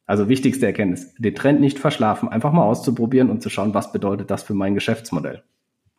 Also 0.05 0.30
wichtigste 0.30 0.65
Erkenntnis, 0.65 1.13
den 1.15 1.36
Trend 1.36 1.59
nicht 1.59 1.80
verschlafen, 1.80 2.30
einfach 2.30 2.53
mal 2.53 2.63
auszuprobieren 2.63 3.30
und 3.30 3.41
zu 3.41 3.49
schauen, 3.49 3.74
was 3.74 3.91
bedeutet 3.91 4.32
das 4.32 4.43
für 4.43 4.53
mein 4.53 4.74
Geschäftsmodell. 4.74 5.43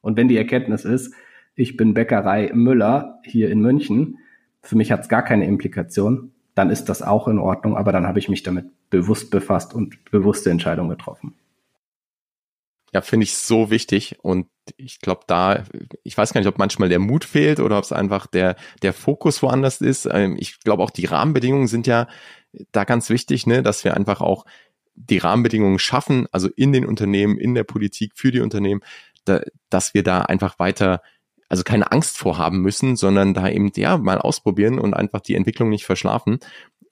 Und 0.00 0.16
wenn 0.16 0.28
die 0.28 0.36
Erkenntnis 0.36 0.84
ist, 0.84 1.14
ich 1.54 1.76
bin 1.76 1.94
Bäckerei 1.94 2.50
Müller 2.54 3.20
hier 3.24 3.50
in 3.50 3.60
München, 3.60 4.18
für 4.62 4.76
mich 4.76 4.92
hat 4.92 5.00
es 5.00 5.08
gar 5.08 5.22
keine 5.22 5.46
Implikation, 5.46 6.32
dann 6.54 6.70
ist 6.70 6.88
das 6.88 7.02
auch 7.02 7.28
in 7.28 7.38
Ordnung, 7.38 7.76
aber 7.76 7.92
dann 7.92 8.06
habe 8.06 8.18
ich 8.18 8.28
mich 8.28 8.42
damit 8.42 8.66
bewusst 8.94 9.30
befasst 9.30 9.74
und 9.74 10.04
bewusste 10.12 10.50
Entscheidungen 10.50 10.90
getroffen. 10.90 11.34
Ja, 12.92 13.00
finde 13.00 13.24
ich 13.24 13.36
so 13.36 13.70
wichtig 13.70 14.18
und 14.22 14.46
ich 14.76 15.00
glaube 15.00 15.22
da, 15.26 15.64
ich 16.04 16.16
weiß 16.16 16.32
gar 16.32 16.40
nicht, 16.40 16.46
ob 16.46 16.58
manchmal 16.58 16.88
der 16.88 17.00
Mut 17.00 17.24
fehlt 17.24 17.58
oder 17.58 17.76
ob 17.78 17.82
es 17.82 17.90
einfach 17.90 18.28
der, 18.28 18.54
der 18.82 18.92
Fokus 18.92 19.42
woanders 19.42 19.80
ist. 19.80 20.08
Ähm, 20.08 20.36
ich 20.38 20.60
glaube 20.60 20.84
auch 20.84 20.90
die 20.90 21.06
Rahmenbedingungen 21.06 21.66
sind 21.66 21.88
ja 21.88 22.06
da 22.70 22.84
ganz 22.84 23.10
wichtig, 23.10 23.48
ne, 23.48 23.64
dass 23.64 23.82
wir 23.82 23.94
einfach 23.94 24.20
auch 24.20 24.44
die 24.94 25.18
Rahmenbedingungen 25.18 25.80
schaffen, 25.80 26.28
also 26.30 26.48
in 26.54 26.72
den 26.72 26.86
Unternehmen, 26.86 27.36
in 27.36 27.54
der 27.54 27.64
Politik, 27.64 28.12
für 28.14 28.30
die 28.30 28.40
Unternehmen, 28.40 28.80
da, 29.24 29.40
dass 29.70 29.92
wir 29.92 30.04
da 30.04 30.22
einfach 30.22 30.60
weiter 30.60 31.02
also 31.48 31.64
keine 31.64 31.90
Angst 31.90 32.16
vorhaben 32.16 32.60
müssen, 32.60 32.94
sondern 32.94 33.34
da 33.34 33.48
eben 33.48 33.72
ja 33.74 33.98
mal 33.98 34.18
ausprobieren 34.18 34.78
und 34.78 34.94
einfach 34.94 35.20
die 35.20 35.34
Entwicklung 35.34 35.68
nicht 35.68 35.84
verschlafen 35.84 36.38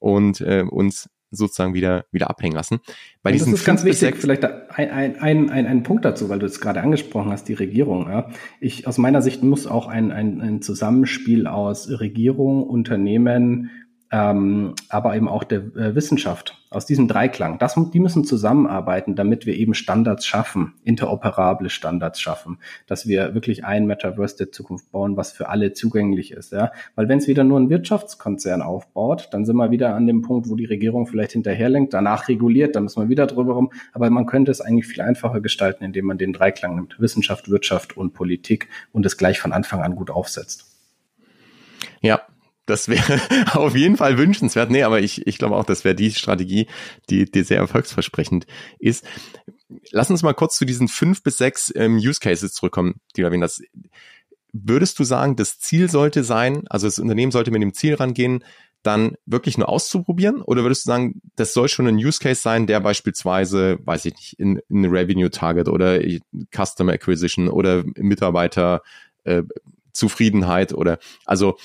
und 0.00 0.40
äh, 0.40 0.64
uns 0.68 1.09
sozusagen 1.33 1.74
wieder 1.74 2.05
wieder 2.12 2.30
abhängen 2.30 2.55
lassen. 2.55 2.80
Bei 3.22 3.33
diesen 3.33 3.53
das 3.53 3.61
ist 3.61 3.66
ganz 3.66 3.85
wichtig, 3.85 4.16
vielleicht 4.16 4.45
ein, 4.45 4.91
ein, 4.91 5.18
ein, 5.18 5.51
ein, 5.51 5.66
ein 5.66 5.83
Punkt 5.83 6.05
dazu, 6.05 6.28
weil 6.28 6.39
du 6.39 6.47
es 6.47 6.61
gerade 6.61 6.80
angesprochen 6.80 7.33
hast, 7.33 7.49
die 7.49 7.55
Regierung. 7.55 8.09
Ja. 8.09 8.28
Ich 8.61 8.87
aus 8.87 8.99
meiner 8.99 9.22
Sicht 9.22 9.43
muss 9.43 9.66
auch 9.66 9.89
ein, 9.89 10.12
ein, 10.12 10.41
ein 10.41 10.62
Zusammenspiel 10.62 11.47
aus 11.47 11.89
Regierung, 11.89 12.62
Unternehmen 12.62 13.70
ähm, 14.12 14.74
aber 14.88 15.16
eben 15.16 15.28
auch 15.28 15.42
der 15.42 15.60
äh, 15.74 15.94
Wissenschaft, 15.94 16.62
aus 16.74 16.86
diesem 16.86 17.08
Dreiklang. 17.08 17.58
Das, 17.58 17.76
die 17.92 18.00
müssen 18.00 18.24
zusammenarbeiten, 18.24 19.14
damit 19.14 19.46
wir 19.46 19.54
eben 19.54 19.74
Standards 19.74 20.26
schaffen, 20.26 20.74
interoperable 20.84 21.70
Standards 21.70 22.20
schaffen, 22.20 22.58
dass 22.86 23.06
wir 23.06 23.34
wirklich 23.34 23.64
ein 23.64 23.86
Metaverse 23.86 24.36
der 24.36 24.52
Zukunft 24.52 24.90
bauen, 24.90 25.16
was 25.16 25.32
für 25.32 25.48
alle 25.48 25.72
zugänglich 25.72 26.32
ist. 26.32 26.52
Ja? 26.52 26.72
Weil 26.94 27.08
wenn 27.08 27.18
es 27.18 27.28
wieder 27.28 27.44
nur 27.44 27.60
ein 27.60 27.70
Wirtschaftskonzern 27.70 28.62
aufbaut, 28.62 29.28
dann 29.32 29.44
sind 29.44 29.56
wir 29.56 29.70
wieder 29.70 29.94
an 29.94 30.06
dem 30.06 30.22
Punkt, 30.22 30.48
wo 30.48 30.56
die 30.56 30.64
Regierung 30.64 31.06
vielleicht 31.06 31.32
hinterherlenkt, 31.32 31.94
danach 31.94 32.28
reguliert, 32.28 32.76
dann 32.76 32.84
müssen 32.84 33.02
wir 33.02 33.08
wieder 33.08 33.26
drüber 33.26 33.54
rum. 33.54 33.72
Aber 33.92 34.08
man 34.10 34.26
könnte 34.26 34.50
es 34.50 34.60
eigentlich 34.60 34.86
viel 34.86 35.02
einfacher 35.02 35.40
gestalten, 35.40 35.84
indem 35.84 36.06
man 36.06 36.18
den 36.18 36.32
Dreiklang 36.32 36.76
nimmt, 36.76 37.00
Wissenschaft, 37.00 37.50
Wirtschaft 37.50 37.96
und 37.96 38.12
Politik 38.12 38.68
und 38.92 39.06
es 39.06 39.16
gleich 39.16 39.40
von 39.40 39.52
Anfang 39.52 39.82
an 39.82 39.96
gut 39.96 40.10
aufsetzt. 40.10 40.68
Ja, 42.00 42.20
das 42.66 42.88
wäre 42.88 43.20
auf 43.52 43.74
jeden 43.74 43.96
Fall 43.96 44.18
wünschenswert. 44.18 44.70
Nee, 44.70 44.82
aber 44.82 45.00
ich, 45.00 45.26
ich 45.26 45.38
glaube 45.38 45.56
auch, 45.56 45.64
das 45.64 45.84
wäre 45.84 45.94
die 45.94 46.12
Strategie, 46.12 46.66
die, 47.10 47.30
die 47.30 47.42
sehr 47.42 47.58
erfolgsversprechend 47.58 48.46
ist. 48.78 49.04
Lass 49.90 50.10
uns 50.10 50.22
mal 50.22 50.34
kurz 50.34 50.56
zu 50.56 50.64
diesen 50.64 50.88
fünf 50.88 51.22
bis 51.22 51.38
sechs 51.38 51.72
ähm, 51.74 51.96
Use 51.96 52.20
Cases 52.20 52.52
zurückkommen, 52.52 53.00
die 53.16 53.22
du 53.22 53.26
erwähnt 53.26 53.42
hast. 53.42 53.62
Würdest 54.52 54.98
du 54.98 55.04
sagen, 55.04 55.36
das 55.36 55.58
Ziel 55.58 55.90
sollte 55.90 56.24
sein, 56.24 56.64
also 56.68 56.86
das 56.86 56.98
Unternehmen 56.98 57.32
sollte 57.32 57.50
mit 57.50 57.62
dem 57.62 57.72
Ziel 57.72 57.94
rangehen, 57.94 58.44
dann 58.82 59.16
wirklich 59.26 59.56
nur 59.56 59.68
auszuprobieren? 59.68 60.42
Oder 60.42 60.62
würdest 60.62 60.84
du 60.84 60.88
sagen, 60.88 61.22
das 61.36 61.54
soll 61.54 61.68
schon 61.68 61.86
ein 61.86 61.96
Use 61.96 62.18
Case 62.20 62.42
sein, 62.42 62.66
der 62.66 62.80
beispielsweise, 62.80 63.78
weiß 63.84 64.04
ich 64.04 64.14
nicht, 64.14 64.38
in, 64.38 64.60
in 64.68 64.84
Revenue 64.84 65.30
Target 65.30 65.68
oder 65.68 66.00
Customer 66.54 66.92
Acquisition 66.92 67.48
oder 67.48 67.84
Mitarbeiter 67.96 68.82
äh, 69.24 69.42
Zufriedenheit 69.92 70.72
oder 70.72 70.98
also 71.24 71.56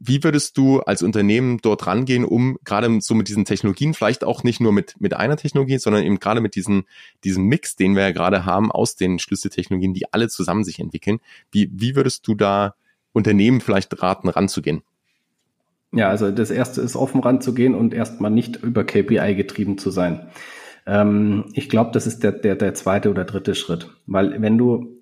wie 0.00 0.24
würdest 0.24 0.56
du 0.56 0.80
als 0.80 1.02
Unternehmen 1.02 1.58
dort 1.62 1.86
rangehen, 1.86 2.24
um 2.24 2.58
gerade 2.64 3.00
so 3.00 3.14
mit 3.14 3.28
diesen 3.28 3.44
Technologien, 3.44 3.94
vielleicht 3.94 4.24
auch 4.24 4.42
nicht 4.42 4.60
nur 4.60 4.72
mit, 4.72 4.94
mit 5.00 5.14
einer 5.14 5.36
Technologie, 5.36 5.78
sondern 5.78 6.04
eben 6.04 6.18
gerade 6.18 6.40
mit 6.40 6.54
diesen, 6.54 6.84
diesem 7.24 7.44
Mix, 7.44 7.76
den 7.76 7.94
wir 7.94 8.02
ja 8.02 8.10
gerade 8.12 8.44
haben 8.44 8.70
aus 8.70 8.96
den 8.96 9.18
Schlüsseltechnologien, 9.18 9.94
die 9.94 10.12
alle 10.12 10.28
zusammen 10.28 10.64
sich 10.64 10.78
entwickeln. 10.78 11.20
Wie, 11.50 11.70
wie 11.72 11.96
würdest 11.96 12.26
du 12.26 12.34
da 12.34 12.74
Unternehmen 13.12 13.60
vielleicht 13.60 14.02
raten, 14.02 14.28
ranzugehen? 14.28 14.82
Ja, 15.92 16.08
also 16.08 16.30
das 16.30 16.50
erste 16.50 16.80
ist 16.80 16.96
offen 16.96 17.20
ranzugehen 17.20 17.74
und 17.74 17.94
erstmal 17.94 18.30
nicht 18.30 18.56
über 18.62 18.84
KPI 18.84 19.34
getrieben 19.36 19.78
zu 19.78 19.90
sein. 19.90 20.28
Ähm, 20.86 21.44
ich 21.52 21.68
glaube, 21.68 21.92
das 21.92 22.06
ist 22.06 22.22
der, 22.24 22.32
der, 22.32 22.56
der 22.56 22.74
zweite 22.74 23.10
oder 23.10 23.24
dritte 23.24 23.54
Schritt. 23.54 23.90
Weil 24.06 24.42
wenn 24.42 24.58
du 24.58 24.93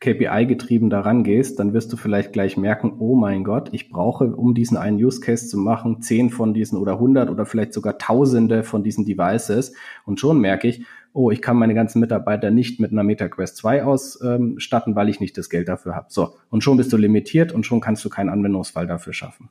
KPI-getrieben 0.00 0.90
daran 0.90 1.24
gehst, 1.24 1.58
dann 1.58 1.72
wirst 1.72 1.92
du 1.92 1.96
vielleicht 1.96 2.32
gleich 2.32 2.56
merken, 2.56 2.94
oh 2.98 3.16
mein 3.16 3.44
Gott, 3.44 3.70
ich 3.72 3.90
brauche, 3.90 4.34
um 4.34 4.54
diesen 4.54 4.76
einen 4.76 4.96
Use 4.96 5.20
Case 5.20 5.48
zu 5.48 5.58
machen, 5.58 6.02
zehn 6.02 6.30
von 6.30 6.54
diesen 6.54 6.78
oder 6.78 6.98
hundert 6.98 7.30
oder 7.30 7.46
vielleicht 7.46 7.72
sogar 7.72 7.98
tausende 7.98 8.62
von 8.62 8.82
diesen 8.82 9.04
Devices. 9.04 9.72
Und 10.04 10.20
schon 10.20 10.40
merke 10.40 10.68
ich, 10.68 10.84
oh, 11.12 11.30
ich 11.30 11.42
kann 11.42 11.56
meine 11.56 11.74
ganzen 11.74 12.00
Mitarbeiter 12.00 12.50
nicht 12.50 12.80
mit 12.80 12.92
einer 12.92 13.02
MetaQuest 13.02 13.56
2 13.56 13.84
ausstatten, 13.84 14.94
weil 14.94 15.08
ich 15.08 15.20
nicht 15.20 15.36
das 15.36 15.50
Geld 15.50 15.68
dafür 15.68 15.96
habe. 15.96 16.06
So, 16.10 16.34
und 16.50 16.62
schon 16.62 16.76
bist 16.76 16.92
du 16.92 16.96
limitiert 16.96 17.52
und 17.52 17.66
schon 17.66 17.80
kannst 17.80 18.04
du 18.04 18.08
keinen 18.08 18.28
Anwendungsfall 18.28 18.86
dafür 18.86 19.12
schaffen. 19.12 19.48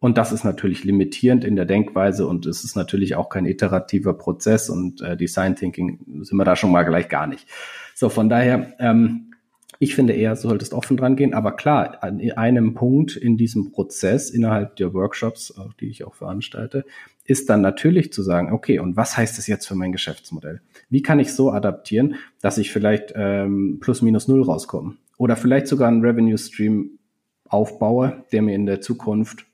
Und 0.00 0.16
das 0.16 0.32
ist 0.32 0.44
natürlich 0.44 0.84
limitierend 0.84 1.44
in 1.44 1.56
der 1.56 1.64
Denkweise 1.64 2.26
und 2.26 2.46
es 2.46 2.62
ist 2.62 2.76
natürlich 2.76 3.16
auch 3.16 3.28
kein 3.28 3.46
iterativer 3.46 4.14
Prozess 4.14 4.70
und 4.70 5.00
äh, 5.00 5.16
Design 5.16 5.56
Thinking 5.56 6.22
sind 6.22 6.36
wir 6.36 6.44
da 6.44 6.54
schon 6.54 6.70
mal 6.70 6.84
gleich 6.84 7.08
gar 7.08 7.26
nicht. 7.26 7.48
So, 7.94 8.08
von 8.08 8.28
daher, 8.28 8.74
ähm, 8.78 9.27
ich 9.78 9.94
finde 9.94 10.12
eher, 10.12 10.34
du 10.34 10.40
solltest 10.40 10.74
offen 10.74 10.96
dran 10.96 11.14
gehen. 11.14 11.34
Aber 11.34 11.52
klar, 11.52 12.02
an 12.02 12.20
einem 12.32 12.74
Punkt 12.74 13.16
in 13.16 13.36
diesem 13.36 13.70
Prozess 13.70 14.30
innerhalb 14.30 14.76
der 14.76 14.92
Workshops, 14.92 15.54
die 15.80 15.88
ich 15.88 16.04
auch 16.04 16.14
veranstalte, 16.14 16.84
ist 17.24 17.48
dann 17.48 17.60
natürlich 17.60 18.12
zu 18.12 18.22
sagen, 18.22 18.52
okay, 18.52 18.78
und 18.78 18.96
was 18.96 19.16
heißt 19.16 19.38
das 19.38 19.46
jetzt 19.46 19.66
für 19.66 19.74
mein 19.74 19.92
Geschäftsmodell? 19.92 20.60
Wie 20.88 21.02
kann 21.02 21.20
ich 21.20 21.32
so 21.32 21.52
adaptieren, 21.52 22.16
dass 22.40 22.58
ich 22.58 22.72
vielleicht 22.72 23.12
ähm, 23.14 23.78
plus 23.80 24.02
minus 24.02 24.26
null 24.26 24.42
rauskomme? 24.42 24.96
Oder 25.16 25.36
vielleicht 25.36 25.66
sogar 25.68 25.88
einen 25.88 26.04
Revenue 26.04 26.38
Stream 26.38 26.98
aufbaue, 27.48 28.24
der 28.32 28.42
mir 28.42 28.54
in 28.54 28.66
der 28.66 28.80
Zukunft 28.80 29.44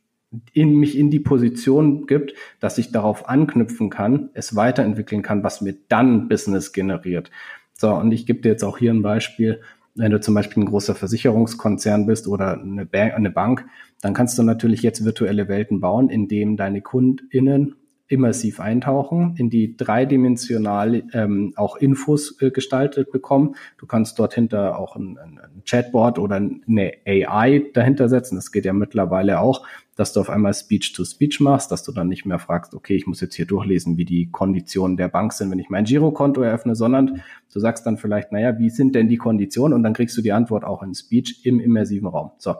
in 0.52 0.74
mich 0.74 0.98
in 0.98 1.10
die 1.10 1.20
Position 1.20 2.06
gibt, 2.06 2.34
dass 2.60 2.78
ich 2.78 2.90
darauf 2.90 3.28
anknüpfen 3.28 3.90
kann, 3.90 4.30
es 4.34 4.56
weiterentwickeln 4.56 5.22
kann, 5.22 5.44
was 5.44 5.60
mir 5.60 5.76
dann 5.88 6.28
Business 6.28 6.72
generiert. 6.72 7.30
So, 7.72 7.92
und 7.94 8.12
ich 8.12 8.26
gebe 8.26 8.40
dir 8.40 8.50
jetzt 8.50 8.64
auch 8.64 8.78
hier 8.78 8.92
ein 8.92 9.02
Beispiel 9.02 9.60
wenn 9.95 10.11
du 10.11 10.20
zum 10.20 10.34
Beispiel 10.34 10.62
ein 10.62 10.66
großer 10.66 10.95
Versicherungskonzern 10.95 12.07
bist 12.07 12.26
oder 12.26 12.61
eine, 12.61 12.86
Bank, 13.30 13.66
dann 14.01 14.14
kannst 14.14 14.36
du 14.38 14.42
natürlich 14.42 14.82
jetzt 14.82 15.05
virtuelle 15.05 15.49
Welten 15.49 15.80
bauen, 15.80 16.09
in 16.09 16.28
dem 16.28 16.57
deine 16.57 16.82
KundInnen 16.82 17.76
immersiv 18.07 18.61
eintauchen, 18.61 19.34
in 19.38 19.48
die 19.48 19.76
dreidimensional 19.76 21.05
ähm, 21.14 21.55
auch 21.57 21.76
Infos 21.76 22.40
äh, 22.42 22.50
gestaltet 22.50 23.11
bekommen. 23.11 23.57
Du 23.78 23.86
kannst 23.86 24.18
dort 24.18 24.34
hinter 24.34 24.78
auch 24.78 24.94
ein, 24.96 25.18
ein, 25.18 25.40
Chatbot 25.64 26.18
oder 26.18 26.36
eine 26.36 26.92
AI 27.07 27.64
dahinter 27.72 28.11
setzen. 28.11 28.36
Das 28.36 28.52
geht 28.52 28.66
ja 28.66 28.74
mittlerweile 28.74 29.40
auch, 29.40 29.66
dass 29.96 30.12
du 30.12 30.20
auf 30.20 30.28
einmal 30.28 30.52
Speech-to-Speech 30.52 31.40
machst, 31.40 31.70
dass 31.70 31.82
du 31.82 31.92
dann 31.92 32.09
nicht 32.09 32.26
mehr 32.26 32.38
fragst, 32.38 32.74
okay, 32.74 32.94
ich 32.94 33.07
muss 33.07 33.22
jetzt 33.22 33.36
hier 33.36 33.46
durchlesen, 33.46 33.96
wie 33.96 34.05
die 34.05 34.30
Konditionen 34.30 34.98
der 34.98 35.09
Bank 35.09 35.32
sind, 35.32 35.50
wenn 35.50 35.59
ich 35.59 35.70
mein 35.70 35.84
Girokonto 35.84 36.42
eröffne, 36.42 36.74
sondern 36.74 37.22
du 37.52 37.61
sagst 37.61 37.86
dann 37.86 37.96
vielleicht, 37.96 38.32
naja, 38.32 38.59
wie 38.59 38.68
sind 38.68 38.94
denn 38.94 39.09
die 39.09 39.16
Konditionen? 39.16 39.74
Und 39.74 39.82
dann 39.82 39.94
kriegst 39.94 40.16
du 40.18 40.20
die 40.20 40.32
Antwort 40.32 40.64
auch 40.64 40.82
in 40.82 40.94
Speech 40.94 41.46
im 41.46 41.59
immersiven 41.59 42.09
Raum. 42.09 42.32
So. 42.36 42.55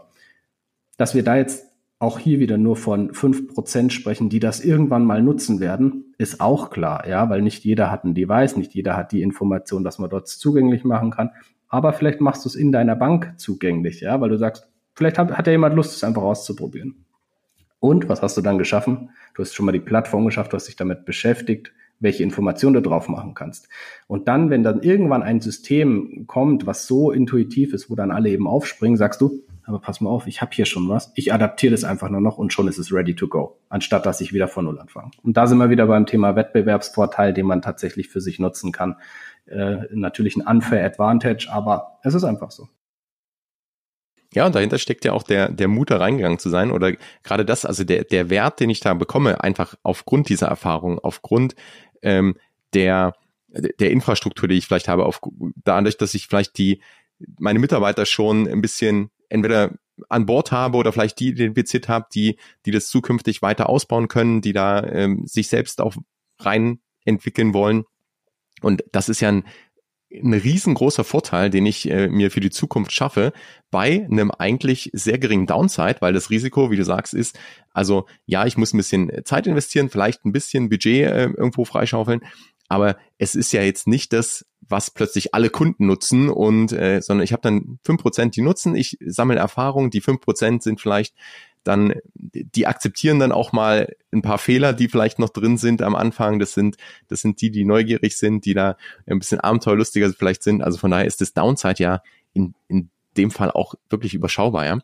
Dass 0.97 1.15
wir 1.15 1.23
da 1.23 1.37
jetzt 1.37 1.74
auch 2.05 2.19
hier 2.19 2.39
wieder 2.39 2.59
nur 2.59 2.77
von 2.77 3.15
fünf 3.15 3.49
Prozent 3.49 3.93
sprechen, 3.93 4.29
die 4.29 4.39
das 4.39 4.61
irgendwann 4.61 5.05
mal 5.05 5.23
nutzen 5.23 5.59
werden, 5.59 6.15
ist 6.19 6.41
auch 6.41 6.71
klar, 6.71 7.09
ja, 7.09 7.31
weil 7.31 7.43
nicht 7.43 7.65
jeder 7.65 7.91
hat 7.91 8.05
ein 8.05 8.15
Device, 8.15 8.57
nicht 8.57 8.75
jeder 8.75 8.97
hat 8.97 9.11
die 9.11 9.23
Information, 9.23 9.83
dass 9.83 9.99
man 9.99 10.11
dort 10.11 10.29
zugänglich 10.29 10.85
machen 10.85 11.11
kann. 11.11 11.31
Aber 11.69 11.93
vielleicht 11.95 12.21
machst 12.21 12.45
du 12.45 12.49
es 12.49 12.55
in 12.55 12.73
deiner 12.73 12.95
Bank 12.95 13.35
zugänglich, 13.39 14.03
ja, 14.03 14.21
weil 14.21 14.29
du 14.29 14.37
sagst, 14.37 14.69
vielleicht 14.95 15.19
hat, 15.19 15.33
hat 15.33 15.47
ja 15.47 15.53
jemand 15.53 15.75
Lust, 15.75 15.97
es 15.97 16.05
einfach 16.05 16.23
auszuprobieren. 16.23 17.07
Und 17.81 18.09
was 18.09 18.23
hast 18.23 18.37
du 18.37 18.43
dann 18.43 18.59
geschaffen? 18.59 19.11
Du 19.35 19.43
hast 19.43 19.55
schon 19.55 19.67
mal 19.67 19.73
die 19.73 19.81
Plattform 19.81 20.27
geschafft, 20.27 20.53
du 20.53 20.57
hast 20.57 20.69
dich 20.69 20.77
damit 20.77 21.07
beschäftigt, 21.07 21.73
welche 22.01 22.23
Informationen 22.23 22.75
du 22.75 22.83
drauf 22.83 23.09
machen 23.09 23.35
kannst. 23.35 23.69
Und 24.07 24.29
dann, 24.29 24.51
wenn 24.51 24.63
dann 24.63 24.83
irgendwann 24.83 25.23
ein 25.23 25.41
System 25.41 26.27
kommt, 26.27 26.67
was 26.67 26.87
so 26.87 27.13
intuitiv 27.13 27.73
ist, 27.73 27.91
wo 27.91 27.95
dann 27.95 28.11
alle 28.11 28.29
eben 28.29 28.47
aufspringen, 28.47 28.97
sagst 28.97 29.21
du, 29.21 29.41
aber 29.67 29.79
pass 29.79 30.01
mal 30.01 30.11
auf, 30.11 30.27
ich 30.27 30.43
habe 30.43 30.53
hier 30.55 30.67
schon 30.67 30.89
was. 30.89 31.13
Ich 31.15 31.33
adaptiere 31.33 31.73
das 31.73 31.85
einfach 31.85 32.11
nur 32.11 32.21
noch 32.21 32.37
und 32.37 32.53
schon 32.53 32.69
ist 32.69 32.79
es 32.79 32.93
ready 32.93 33.15
to 33.15 33.29
go, 33.29 33.59
anstatt 33.69 34.05
dass 34.07 34.21
ich 34.21 34.33
wieder 34.33 34.49
von 34.49 34.67
Null 34.67 34.79
anfange. 34.79 35.11
Und 35.23 35.37
da 35.37 35.47
sind 35.47 35.59
wir 35.59 35.71
wieder 35.71 35.87
beim 35.87 36.07
Thema 36.07 36.37
Wettbewerbsvorteil, 36.37 37.33
den 37.33 37.47
man 37.47 37.63
tatsächlich 37.63 38.09
für 38.09 38.21
sich 38.21 38.39
nutzen 38.39 38.73
kann. 38.73 38.97
Äh, 39.47 39.77
natürlich 39.91 40.37
ein 40.37 40.47
unfair 40.47 40.85
Advantage, 40.85 41.49
aber 41.51 41.99
es 42.03 42.15
ist 42.15 42.25
einfach 42.25 42.51
so. 42.51 42.69
Ja, 44.35 44.47
und 44.47 44.55
dahinter 44.55 44.79
steckt 44.79 45.05
ja 45.05 45.13
auch 45.13 45.23
der, 45.23 45.49
der 45.51 45.69
Mut, 45.69 45.91
da 45.91 45.99
reingegangen 45.99 46.39
zu 46.39 46.51
sein. 46.51 46.71
Oder 46.71 46.93
gerade 47.23 47.45
das, 47.45 47.65
also 47.65 47.85
der, 47.85 48.05
der 48.05 48.31
Wert, 48.31 48.61
den 48.61 48.69
ich 48.69 48.81
da 48.81 48.93
bekomme, 48.93 49.43
einfach 49.43 49.77
aufgrund 49.83 50.29
dieser 50.29 50.49
Erfahrung, 50.49 50.99
aufgrund 50.99 51.55
ähm, 52.03 52.37
der, 52.75 53.15
der 53.49 53.93
Infrastruktur, 53.93 54.49
die 54.49 54.57
ich 54.57 54.67
vielleicht 54.67 54.89
habe, 54.89 55.07
auf, 55.07 55.21
dadurch, 55.65 55.97
dass 55.97 56.15
ich 56.15 56.27
vielleicht 56.27 56.59
die 56.59 56.83
meine 57.39 57.59
Mitarbeiter 57.59 58.07
schon 58.07 58.49
ein 58.49 58.61
bisschen 58.61 59.11
entweder 59.29 59.73
an 60.09 60.27
Bord 60.27 60.53
habe 60.53 60.77
oder 60.77 60.93
vielleicht 60.93 61.21
die 61.21 61.29
identifiziert 61.29 61.89
habe, 61.89 62.07
die, 62.13 62.39
die 62.67 62.71
das 62.71 62.89
zukünftig 62.89 63.43
weiter 63.43 63.69
ausbauen 63.69 64.09
können, 64.09 64.41
die 64.41 64.53
da 64.53 64.83
ähm, 64.85 65.27
sich 65.27 65.49
selbst 65.49 65.81
auch 65.81 65.95
rein 66.41 66.81
entwickeln 67.05 67.55
wollen. 67.55 67.85
Und 68.61 68.83
das 68.93 69.09
ist 69.09 69.21
ja 69.21 69.29
ein, 69.29 69.45
ein 70.11 70.33
riesengroßer 70.33 71.05
Vorteil, 71.05 71.51
den 71.51 71.67
ich 71.67 71.91
äh, 71.91 72.09
mir 72.09 72.31
für 72.31 72.41
die 72.41 72.51
Zukunft 72.51 72.93
schaffe, 72.93 73.33
bei 73.71 74.07
einem 74.11 74.31
eigentlich 74.31 74.91
sehr 74.93 75.19
geringen 75.19 75.47
Downside, 75.47 75.97
weil 76.01 76.13
das 76.13 76.31
Risiko, 76.31 76.71
wie 76.71 76.77
du 76.77 76.85
sagst, 76.85 77.15
ist, 77.15 77.39
also 77.73 78.07
ja, 78.27 78.47
ich 78.47 78.57
muss 78.57 78.73
ein 78.73 78.79
bisschen 78.79 79.11
Zeit 79.25 79.47
investieren, 79.47 79.91
vielleicht 79.91 80.25
ein 80.25 80.33
bisschen 80.33 80.69
Budget 80.69 81.07
äh, 81.07 81.25
irgendwo 81.25 81.65
freischaufeln, 81.65 82.21
aber 82.69 82.97
es 83.19 83.35
ist 83.35 83.53
ja 83.53 83.63
jetzt 83.63 83.87
nicht 83.87 84.13
das, 84.13 84.47
was 84.61 84.91
plötzlich 84.91 85.35
alle 85.35 85.51
Kunden 85.51 85.87
nutzen 85.87 86.31
und 86.31 86.73
äh, 86.73 87.01
sondern 87.03 87.25
ich 87.25 87.33
habe 87.33 87.43
dann 87.43 87.79
fünf 87.83 88.03
Prozent, 88.03 88.37
die 88.37 88.43
nutzen, 88.43 88.75
ich 88.75 88.97
sammle 89.05 89.37
Erfahrung, 89.37 89.91
die 89.91 90.01
fünf 90.01 90.21
Prozent 90.21 90.63
sind 90.63 90.81
vielleicht 90.81 91.15
dann 91.65 91.95
die 92.15 92.67
akzeptieren 92.67 93.19
dann 93.19 93.33
auch 93.33 93.53
mal 93.53 93.97
ein 94.13 94.23
paar 94.23 94.39
Fehler, 94.39 94.73
die 94.73 94.89
vielleicht 94.89 95.19
noch 95.19 95.31
drin 95.31 95.57
sind 95.57 95.83
am 95.83 95.97
Anfang. 95.97 96.39
Das 96.39 96.53
sind, 96.53 96.77
das 97.09 97.23
sind 97.23 97.41
die, 97.41 97.51
die 97.51 97.65
neugierig 97.65 98.17
sind, 98.17 98.45
die 98.45 98.55
da 98.55 98.77
ein 99.07 99.19
bisschen 99.19 99.41
abenteuerlustiger 99.41 100.13
vielleicht 100.13 100.43
sind. 100.43 100.63
Also 100.63 100.79
von 100.79 100.91
daher 100.91 101.07
ist 101.07 101.21
das 101.21 101.33
Downside 101.33 101.83
ja 101.83 102.03
in, 102.35 102.55
in 102.69 102.91
dem 103.17 103.31
Fall 103.31 103.51
auch 103.51 103.75
wirklich 103.89 104.15
überschaubar, 104.15 104.67
ja. 104.67 104.79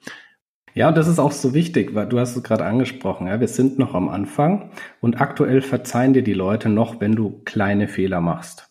Ja, 0.75 0.89
und 0.89 0.97
das 0.97 1.09
ist 1.09 1.19
auch 1.19 1.33
so 1.33 1.53
wichtig, 1.53 1.95
weil 1.95 2.07
du 2.07 2.19
hast 2.19 2.37
es 2.37 2.43
gerade 2.43 2.65
angesprochen, 2.65 3.27
ja, 3.27 3.41
wir 3.41 3.49
sind 3.49 3.79
noch 3.79 3.95
am 3.95 4.09
Anfang 4.09 4.71
und 5.01 5.21
aktuell 5.21 5.63
verzeihen 5.63 6.13
dir 6.13 6.23
die 6.23 6.33
Leute 6.33 6.69
noch, 6.69 7.01
wenn 7.01 7.13
du 7.13 7.41
kleine 7.45 7.89
Fehler 7.89 8.21
machst. 8.21 8.71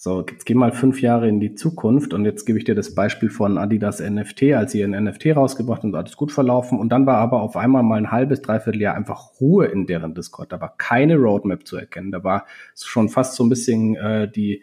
So, 0.00 0.24
jetzt 0.30 0.46
geh 0.46 0.54
mal 0.54 0.70
fünf 0.70 1.00
Jahre 1.02 1.26
in 1.28 1.40
die 1.40 1.56
Zukunft 1.56 2.14
und 2.14 2.24
jetzt 2.24 2.44
gebe 2.44 2.56
ich 2.56 2.64
dir 2.64 2.76
das 2.76 2.94
Beispiel 2.94 3.30
von 3.30 3.58
Adidas 3.58 3.98
NFT, 3.98 4.54
als 4.54 4.70
sie 4.70 4.80
ihren 4.80 4.92
NFT 4.92 5.34
rausgebracht 5.34 5.82
und 5.82 5.94
alles 5.96 6.16
gut 6.16 6.30
verlaufen 6.30 6.78
und 6.78 6.90
dann 6.90 7.04
war 7.06 7.16
aber 7.16 7.42
auf 7.42 7.56
einmal 7.56 7.82
mal 7.82 7.96
ein 7.96 8.12
halbes, 8.12 8.40
dreiviertel 8.40 8.80
Jahr 8.80 8.94
einfach 8.94 9.40
Ruhe 9.40 9.66
in 9.66 9.86
deren 9.86 10.14
Discord. 10.14 10.52
Da 10.52 10.60
war 10.60 10.76
keine 10.76 11.16
Roadmap 11.16 11.66
zu 11.66 11.76
erkennen. 11.76 12.12
Da 12.12 12.22
war 12.22 12.46
schon 12.76 13.08
fast 13.08 13.34
so 13.34 13.42
ein 13.42 13.48
bisschen 13.48 13.96
äh, 13.96 14.30
die 14.30 14.62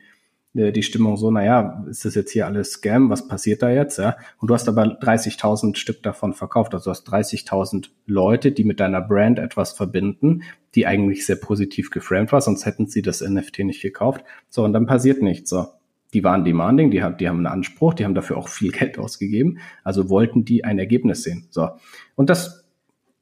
die 0.56 0.84
Stimmung 0.84 1.18
so, 1.18 1.32
naja, 1.32 1.84
ist 1.90 2.06
das 2.06 2.16
jetzt 2.16 2.32
hier 2.32 2.46
alles 2.46 2.72
Scam, 2.72 3.10
was 3.10 3.28
passiert 3.28 3.62
da 3.62 3.70
jetzt? 3.70 3.98
Ja? 3.98 4.16
Und 4.40 4.50
du 4.50 4.54
hast 4.54 4.70
aber 4.70 4.84
30.000 4.84 5.76
Stück 5.76 6.02
davon 6.02 6.34
verkauft, 6.34 6.74
also 6.74 6.86
du 6.86 6.92
hast 6.92 7.10
30.000 7.10 7.90
Leute, 8.06 8.54
die 8.54 8.64
mit 8.64 8.80
deiner 8.80 9.02
Brand 9.02 9.38
etwas 9.38 9.74
verbinden, 9.74 10.44
die 10.74 10.88
eigentlich 10.88 11.26
sehr 11.26 11.36
positiv 11.36 11.92
geframed 11.92 12.32
war, 12.32 12.40
sonst 12.40 12.66
hätten 12.66 12.88
sie 12.88 13.02
das 13.02 13.20
NFT 13.20 13.60
nicht 13.60 13.82
gekauft. 13.82 14.24
So, 14.50 14.64
und 14.64 14.72
dann 14.72 14.86
passiert 14.86 15.22
nichts. 15.22 15.50
So, 15.50 15.68
die 16.14 16.24
waren 16.24 16.46
demanding, 16.46 16.90
die 16.90 17.04
haben, 17.04 17.18
die 17.18 17.28
haben 17.28 17.38
einen 17.38 17.48
Anspruch, 17.48 17.94
die 17.94 18.06
haben 18.06 18.16
dafür 18.16 18.38
auch 18.38 18.48
viel 18.48 18.72
Geld 18.74 18.98
ausgegeben, 18.98 19.60
also 19.84 20.10
wollten 20.10 20.46
die 20.46 20.64
ein 20.64 20.80
Ergebnis 20.80 21.24
sehen. 21.24 21.48
So, 21.50 21.68
und 22.16 22.30
das 22.30 22.66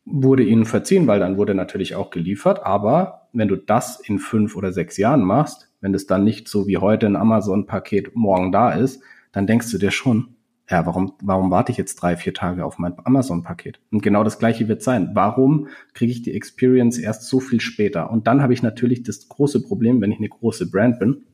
wurde 0.06 0.44
ihnen 0.44 0.66
verziehen, 0.66 1.08
weil 1.08 1.20
dann 1.20 1.38
wurde 1.38 1.56
natürlich 1.56 1.96
auch 1.96 2.12
geliefert. 2.12 2.64
Aber 2.64 3.30
wenn 3.34 3.48
du 3.48 3.56
das 3.56 4.00
in 4.02 4.20
fünf 4.20 4.56
oder 4.56 4.72
sechs 4.72 4.98
Jahren 4.98 5.24
machst, 5.24 5.73
wenn 5.84 5.94
es 5.94 6.08
dann 6.08 6.24
nicht 6.24 6.48
so 6.48 6.66
wie 6.66 6.78
heute 6.78 7.06
ein 7.06 7.18
Amazon-Paket 7.18 8.16
morgen 8.16 8.54
da 8.54 8.72
ist, 8.72 9.04
dann 9.34 9.48
denkst 9.48 9.70
du 9.70 9.78
dir 9.78 9.92
schon, 9.92 10.30
ja, 10.70 10.86
warum, 10.86 11.14
warum 11.22 11.52
warte 11.52 11.74
ich 11.74 11.78
jetzt 11.78 11.96
drei, 11.96 12.16
vier 12.16 12.34
Tage 12.34 12.64
auf 12.64 12.80
mein 12.80 12.94
Amazon-Paket? 13.04 13.82
Und 13.92 14.02
genau 14.02 14.24
das 14.24 14.40
gleiche 14.40 14.70
wird 14.70 14.82
sein. 14.82 15.12
Warum 15.14 15.68
kriege 15.94 16.14
ich 16.14 16.22
die 16.22 16.34
Experience 16.34 16.98
erst 16.98 17.28
so 17.28 17.42
viel 17.42 17.60
später? 17.60 18.10
Und 18.12 18.28
dann 18.28 18.42
habe 18.42 18.54
ich 18.54 18.64
natürlich 18.64 19.04
das 19.04 19.28
große 19.28 19.62
Problem, 19.62 20.00
wenn 20.00 20.12
ich 20.12 20.20
eine 20.20 20.30
große 20.30 20.72
Brand 20.72 21.00
bin, 21.00 21.26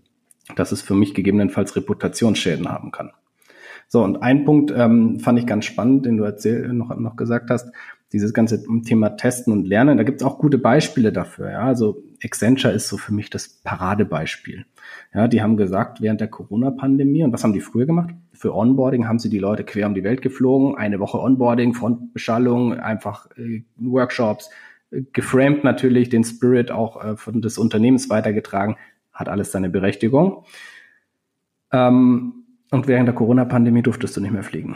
dass 0.56 0.72
es 0.72 0.82
für 0.82 0.96
mich 0.96 1.14
gegebenenfalls 1.14 1.76
Reputationsschäden 1.76 2.70
haben 2.70 2.92
kann. 2.92 3.12
So, 3.88 4.04
und 4.04 4.24
ein 4.24 4.46
Punkt 4.46 4.74
ähm, 4.76 5.20
fand 5.20 5.38
ich 5.38 5.46
ganz 5.46 5.66
spannend, 5.66 6.08
den 6.08 6.18
du 6.18 6.24
erzähl 6.24 6.74
noch, 6.74 6.98
noch 6.98 7.16
gesagt 7.16 7.52
hast, 7.52 7.72
dieses 8.12 8.34
ganze 8.34 8.64
Thema 8.84 9.10
Testen 9.10 9.54
und 9.54 9.68
Lernen, 9.68 9.98
da 9.98 10.04
gibt 10.04 10.22
es 10.22 10.28
auch 10.28 10.40
gute 10.40 10.58
Beispiele 10.58 11.14
dafür. 11.14 11.52
Ja? 11.52 11.62
Also 11.62 12.02
Accenture 12.24 12.74
ist 12.74 12.88
so 12.88 12.98
für 12.98 13.14
mich 13.14 13.30
das 13.30 13.48
Paradebeispiel. 13.64 14.66
Ja, 15.14 15.28
die 15.28 15.42
haben 15.42 15.58
gesagt, 15.58 16.02
während 16.02 16.20
der 16.20 16.28
Corona-Pandemie, 16.28 17.24
und 17.24 17.34
was 17.34 17.44
haben 17.44 17.54
die 17.54 17.62
früher 17.62 17.86
gemacht? 17.86 18.16
Für 18.34 18.56
Onboarding 18.56 19.08
haben 19.08 19.20
sie 19.20 19.30
die 19.30 19.38
Leute 19.38 19.64
quer 19.64 19.86
um 19.86 19.94
die 19.94 20.04
Welt 20.04 20.22
geflogen, 20.22 20.78
eine 20.78 21.00
Woche 21.00 21.20
Onboarding, 21.20 21.74
Frontbeschallung, 21.74 22.74
einfach 22.74 23.30
äh, 23.38 23.64
Workshops, 23.78 24.50
äh, 24.90 25.04
geframed 25.14 25.64
natürlich, 25.64 26.10
den 26.10 26.24
Spirit 26.24 26.72
auch 26.72 27.04
äh, 27.04 27.16
von 27.16 27.42
des 27.42 27.60
Unternehmens 27.60 28.10
weitergetragen, 28.10 28.76
hat 29.14 29.30
alles 29.30 29.52
seine 29.52 29.70
Berechtigung. 29.70 30.46
Ähm, 31.72 32.46
und 32.72 32.88
während 32.88 33.08
der 33.08 33.16
Corona-Pandemie 33.16 33.84
durftest 33.84 34.18
du 34.18 34.22
nicht 34.22 34.32
mehr 34.32 34.44
fliegen 34.44 34.76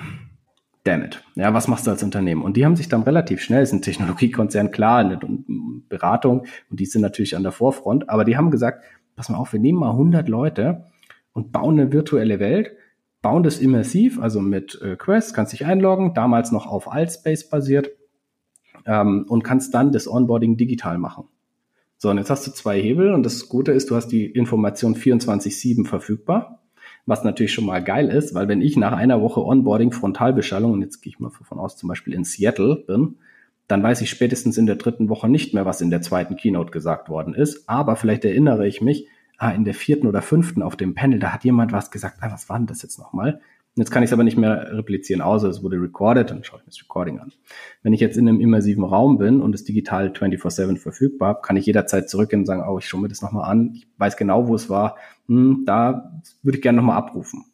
damn 0.83 1.03
it. 1.03 1.23
Ja, 1.35 1.53
was 1.53 1.67
machst 1.67 1.87
du 1.87 1.91
als 1.91 2.03
Unternehmen? 2.03 2.41
Und 2.41 2.57
die 2.57 2.65
haben 2.65 2.75
sich 2.75 2.89
dann 2.89 3.03
relativ 3.03 3.41
schnell, 3.41 3.63
ist 3.63 3.73
ein 3.73 3.81
Technologiekonzern, 3.81 4.71
klar, 4.71 4.99
eine 4.99 5.19
Beratung 5.89 6.45
und 6.69 6.79
die 6.79 6.85
sind 6.85 7.01
natürlich 7.01 7.35
an 7.35 7.43
der 7.43 7.51
Vorfront, 7.51 8.09
aber 8.09 8.25
die 8.25 8.37
haben 8.37 8.51
gesagt, 8.51 8.83
pass 9.15 9.29
mal 9.29 9.37
auf, 9.37 9.53
wir 9.53 9.59
nehmen 9.59 9.79
mal 9.79 9.91
100 9.91 10.27
Leute 10.27 10.85
und 11.33 11.51
bauen 11.51 11.79
eine 11.79 11.91
virtuelle 11.91 12.39
Welt, 12.39 12.71
bauen 13.21 13.43
das 13.43 13.59
immersiv, 13.59 14.19
also 14.19 14.41
mit 14.41 14.79
äh, 14.81 14.95
Quest, 14.97 15.33
kannst 15.33 15.53
dich 15.53 15.65
einloggen, 15.65 16.13
damals 16.13 16.51
noch 16.51 16.67
auf 16.67 16.91
Altspace 16.91 17.49
basiert 17.49 17.91
ähm, 18.85 19.25
und 19.29 19.43
kannst 19.43 19.73
dann 19.73 19.91
das 19.91 20.07
Onboarding 20.07 20.57
digital 20.57 20.97
machen. 20.97 21.25
So, 21.97 22.09
und 22.09 22.17
jetzt 22.17 22.29
hast 22.29 22.45
du 22.45 22.51
zwei 22.51 22.81
Hebel 22.81 23.13
und 23.13 23.23
das 23.23 23.47
Gute 23.47 23.71
ist, 23.71 23.89
du 23.89 23.95
hast 23.95 24.09
die 24.09 24.25
Information 24.25 24.95
24-7 24.95 25.85
verfügbar 25.85 26.62
was 27.05 27.23
natürlich 27.23 27.53
schon 27.53 27.65
mal 27.65 27.83
geil 27.83 28.09
ist, 28.09 28.33
weil 28.33 28.47
wenn 28.47 28.61
ich 28.61 28.77
nach 28.77 28.93
einer 28.93 29.21
Woche 29.21 29.43
Onboarding 29.43 29.91
Frontalbeschallung, 29.91 30.71
und 30.71 30.81
jetzt 30.81 31.01
gehe 31.01 31.11
ich 31.11 31.19
mal 31.19 31.31
davon 31.37 31.59
aus, 31.59 31.75
zum 31.75 31.89
Beispiel 31.89 32.13
in 32.13 32.23
Seattle 32.23 32.83
bin, 32.87 33.15
dann 33.67 33.83
weiß 33.83 34.01
ich 34.01 34.09
spätestens 34.09 34.57
in 34.57 34.65
der 34.65 34.75
dritten 34.75 35.09
Woche 35.09 35.29
nicht 35.29 35.53
mehr, 35.53 35.65
was 35.65 35.81
in 35.81 35.89
der 35.89 36.01
zweiten 36.01 36.35
Keynote 36.35 36.71
gesagt 36.71 37.09
worden 37.09 37.33
ist. 37.33 37.67
Aber 37.67 37.95
vielleicht 37.95 38.25
erinnere 38.25 38.67
ich 38.67 38.81
mich, 38.81 39.07
ah, 39.37 39.51
in 39.51 39.65
der 39.65 39.73
vierten 39.73 40.07
oder 40.07 40.21
fünften 40.21 40.61
auf 40.61 40.75
dem 40.75 40.95
Panel, 40.95 41.19
da 41.19 41.33
hat 41.33 41.43
jemand 41.43 41.71
was 41.71 41.91
gesagt, 41.91 42.17
ah, 42.21 42.31
was 42.31 42.49
war 42.49 42.57
denn 42.57 42.67
das 42.67 42.81
jetzt 42.81 42.99
nochmal? 42.99 43.41
Jetzt 43.75 43.89
kann 43.89 44.03
ich 44.03 44.09
es 44.09 44.13
aber 44.13 44.23
nicht 44.23 44.37
mehr 44.37 44.71
replizieren, 44.77 45.21
außer 45.21 45.49
es 45.49 45.63
wurde 45.63 45.77
recorded, 45.77 46.29
dann 46.29 46.43
schaue 46.43 46.59
ich 46.59 46.65
mir 46.65 46.69
das 46.69 46.79
Recording 46.79 47.19
an. 47.19 47.31
Wenn 47.81 47.93
ich 47.93 48.01
jetzt 48.01 48.17
in 48.17 48.29
einem 48.29 48.39
immersiven 48.39 48.83
Raum 48.83 49.17
bin 49.17 49.41
und 49.41 49.55
es 49.55 49.63
digital 49.63 50.09
24-7 50.09 50.77
verfügbar 50.77 51.29
habe, 51.29 51.41
kann 51.41 51.57
ich 51.57 51.65
jederzeit 51.65 52.07
zurückgehen 52.07 52.41
und 52.41 52.45
sagen, 52.45 52.63
oh, 52.69 52.77
ich 52.77 52.87
schaue 52.87 53.01
mir 53.01 53.07
das 53.07 53.23
nochmal 53.23 53.49
an, 53.49 53.71
ich 53.73 53.87
weiß 53.97 54.15
genau, 54.15 54.47
wo 54.47 54.53
es 54.53 54.69
war, 54.69 54.97
hm, 55.27 55.63
da 55.65 56.21
würde 56.41 56.57
ich 56.57 56.61
gerne 56.61 56.77
nochmal 56.77 56.97
abrufen. 56.97 57.45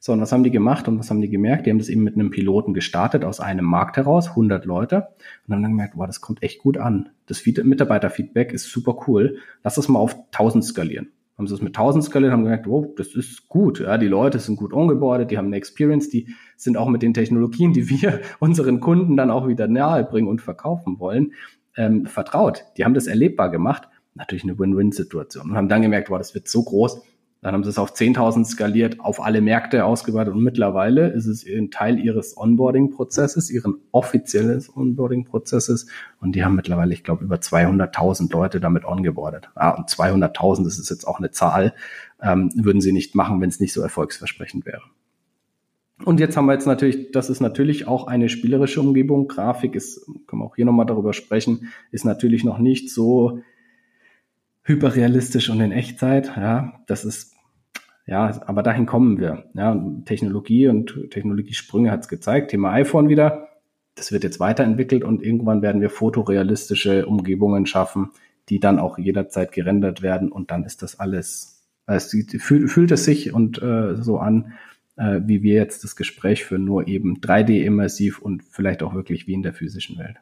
So, 0.00 0.12
und 0.12 0.20
was 0.20 0.32
haben 0.32 0.44
die 0.44 0.50
gemacht 0.50 0.86
und 0.86 0.98
was 0.98 1.08
haben 1.10 1.22
die 1.22 1.30
gemerkt? 1.30 1.66
Die 1.66 1.70
haben 1.70 1.78
das 1.78 1.88
eben 1.88 2.02
mit 2.02 2.14
einem 2.14 2.30
Piloten 2.30 2.74
gestartet 2.74 3.24
aus 3.24 3.40
einem 3.40 3.64
Markt 3.64 3.96
heraus, 3.96 4.28
100 4.30 4.66
Leute, 4.66 5.08
und 5.46 5.54
haben 5.54 5.62
dann 5.62 5.72
gemerkt, 5.72 5.94
wow, 5.96 6.06
das 6.06 6.20
kommt 6.20 6.42
echt 6.42 6.60
gut 6.60 6.76
an. 6.76 7.08
Das 7.26 7.44
Mitarbeiterfeedback 7.46 8.52
ist 8.52 8.70
super 8.70 8.98
cool. 9.06 9.38
Lass 9.62 9.76
das 9.76 9.88
mal 9.88 9.98
auf 9.98 10.14
1000 10.32 10.64
skalieren 10.64 11.08
haben 11.36 11.48
sie 11.48 11.54
es 11.54 11.62
mit 11.62 11.76
1000 11.76 12.04
skaliert, 12.04 12.32
haben 12.32 12.44
gemerkt, 12.44 12.66
oh, 12.68 12.94
das 12.96 13.14
ist 13.14 13.48
gut. 13.48 13.80
Ja, 13.80 13.98
die 13.98 14.06
Leute 14.06 14.38
sind 14.38 14.56
gut 14.56 14.72
ongeboardet, 14.72 15.30
die 15.30 15.38
haben 15.38 15.46
eine 15.46 15.56
Experience, 15.56 16.08
die 16.08 16.28
sind 16.56 16.76
auch 16.76 16.88
mit 16.88 17.02
den 17.02 17.12
Technologien, 17.12 17.72
die 17.72 17.90
wir 17.90 18.20
unseren 18.38 18.80
Kunden 18.80 19.16
dann 19.16 19.30
auch 19.30 19.48
wieder 19.48 19.66
nahe 19.66 20.04
bringen 20.04 20.28
und 20.28 20.40
verkaufen 20.40 21.00
wollen, 21.00 21.32
ähm, 21.76 22.06
vertraut. 22.06 22.64
Die 22.76 22.84
haben 22.84 22.94
das 22.94 23.06
erlebbar 23.06 23.50
gemacht. 23.50 23.88
Natürlich 24.14 24.44
eine 24.44 24.56
Win-Win-Situation 24.56 25.50
und 25.50 25.56
haben 25.56 25.68
dann 25.68 25.82
gemerkt, 25.82 26.08
wow, 26.08 26.18
das 26.18 26.34
wird 26.34 26.46
so 26.46 26.62
groß, 26.62 27.02
dann 27.44 27.52
haben 27.52 27.62
sie 27.62 27.68
es 27.68 27.78
auf 27.78 27.92
10.000 27.92 28.46
skaliert, 28.46 29.00
auf 29.00 29.22
alle 29.22 29.42
Märkte 29.42 29.84
ausgeweitet 29.84 30.32
und 30.32 30.42
mittlerweile 30.42 31.08
ist 31.08 31.26
es 31.26 31.44
ein 31.46 31.70
Teil 31.70 31.98
ihres 31.98 32.38
Onboarding-Prozesses, 32.38 33.50
ihren 33.50 33.82
offiziellen 33.92 34.64
Onboarding-Prozesses 34.74 35.86
und 36.22 36.34
die 36.34 36.42
haben 36.42 36.54
mittlerweile, 36.54 36.94
ich 36.94 37.04
glaube, 37.04 37.22
über 37.22 37.36
200.000 37.36 38.32
Leute 38.32 38.60
damit 38.60 38.86
ongeboardet. 38.86 39.50
Ah, 39.56 39.72
und 39.72 39.90
200.000, 39.90 40.64
das 40.64 40.78
ist 40.78 40.88
jetzt 40.88 41.06
auch 41.06 41.18
eine 41.18 41.32
Zahl, 41.32 41.74
ähm, 42.22 42.50
würden 42.54 42.80
sie 42.80 42.92
nicht 42.92 43.14
machen, 43.14 43.42
wenn 43.42 43.50
es 43.50 43.60
nicht 43.60 43.74
so 43.74 43.82
erfolgsversprechend 43.82 44.64
wäre. 44.64 44.80
Und 46.02 46.20
jetzt 46.20 46.38
haben 46.38 46.46
wir 46.46 46.54
jetzt 46.54 46.66
natürlich, 46.66 47.12
das 47.12 47.28
ist 47.28 47.40
natürlich 47.40 47.86
auch 47.86 48.06
eine 48.06 48.30
spielerische 48.30 48.80
Umgebung. 48.80 49.28
Grafik 49.28 49.74
ist, 49.74 50.06
können 50.26 50.40
wir 50.40 50.46
auch 50.46 50.56
hier 50.56 50.64
nochmal 50.64 50.86
darüber 50.86 51.12
sprechen, 51.12 51.68
ist 51.90 52.06
natürlich 52.06 52.42
noch 52.42 52.56
nicht 52.56 52.90
so 52.90 53.40
hyperrealistisch 54.62 55.50
und 55.50 55.60
in 55.60 55.72
Echtzeit. 55.72 56.32
Ja, 56.38 56.80
das 56.86 57.04
ist 57.04 57.33
ja, 58.06 58.42
aber 58.46 58.62
dahin 58.62 58.86
kommen 58.86 59.18
wir. 59.18 59.44
Ja, 59.54 59.82
Technologie 60.04 60.68
und 60.68 61.10
Technologiesprünge 61.10 61.90
hat 61.90 62.00
es 62.00 62.08
gezeigt. 62.08 62.50
Thema 62.50 62.72
iPhone 62.72 63.08
wieder. 63.08 63.48
Das 63.94 64.12
wird 64.12 64.24
jetzt 64.24 64.40
weiterentwickelt 64.40 65.04
und 65.04 65.22
irgendwann 65.22 65.62
werden 65.62 65.80
wir 65.80 65.88
fotorealistische 65.88 67.06
Umgebungen 67.06 67.64
schaffen, 67.66 68.10
die 68.48 68.60
dann 68.60 68.78
auch 68.78 68.98
jederzeit 68.98 69.52
gerendert 69.52 70.02
werden 70.02 70.30
und 70.30 70.50
dann 70.50 70.64
ist 70.64 70.82
das 70.82 70.98
alles, 70.98 71.62
es 71.86 72.14
fühlt, 72.38 72.90
es 72.90 73.04
sich 73.04 73.32
und 73.32 73.62
äh, 73.62 73.94
so 73.96 74.18
an, 74.18 74.52
äh, 74.96 75.20
wie 75.24 75.42
wir 75.42 75.54
jetzt 75.54 75.84
das 75.84 75.96
Gespräch 75.96 76.44
führen, 76.44 76.64
nur 76.64 76.88
eben 76.88 77.20
3D 77.20 77.62
immersiv 77.62 78.18
und 78.18 78.42
vielleicht 78.42 78.82
auch 78.82 78.94
wirklich 78.94 79.26
wie 79.26 79.34
in 79.34 79.42
der 79.42 79.54
physischen 79.54 79.96
Welt. 79.98 80.16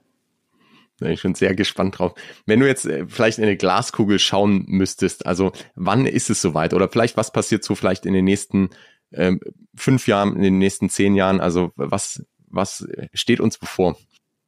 Da 0.98 1.06
bin 1.06 1.14
ich 1.14 1.20
schon 1.20 1.34
sehr 1.34 1.54
gespannt 1.54 1.98
drauf. 1.98 2.14
Wenn 2.46 2.60
du 2.60 2.66
jetzt 2.66 2.86
äh, 2.86 3.06
vielleicht 3.08 3.38
in 3.38 3.44
eine 3.44 3.56
Glaskugel 3.56 4.18
schauen 4.18 4.64
müsstest, 4.68 5.26
also 5.26 5.52
wann 5.74 6.06
ist 6.06 6.30
es 6.30 6.40
soweit? 6.42 6.74
Oder 6.74 6.88
vielleicht 6.88 7.16
was 7.16 7.32
passiert 7.32 7.64
so 7.64 7.74
vielleicht 7.74 8.06
in 8.06 8.14
den 8.14 8.24
nächsten 8.24 8.70
ähm, 9.12 9.40
fünf 9.74 10.06
Jahren, 10.06 10.36
in 10.36 10.42
den 10.42 10.58
nächsten 10.58 10.88
zehn 10.88 11.14
Jahren? 11.14 11.40
Also 11.40 11.72
was, 11.76 12.24
was 12.48 12.86
steht 13.14 13.40
uns 13.40 13.58
bevor? 13.58 13.96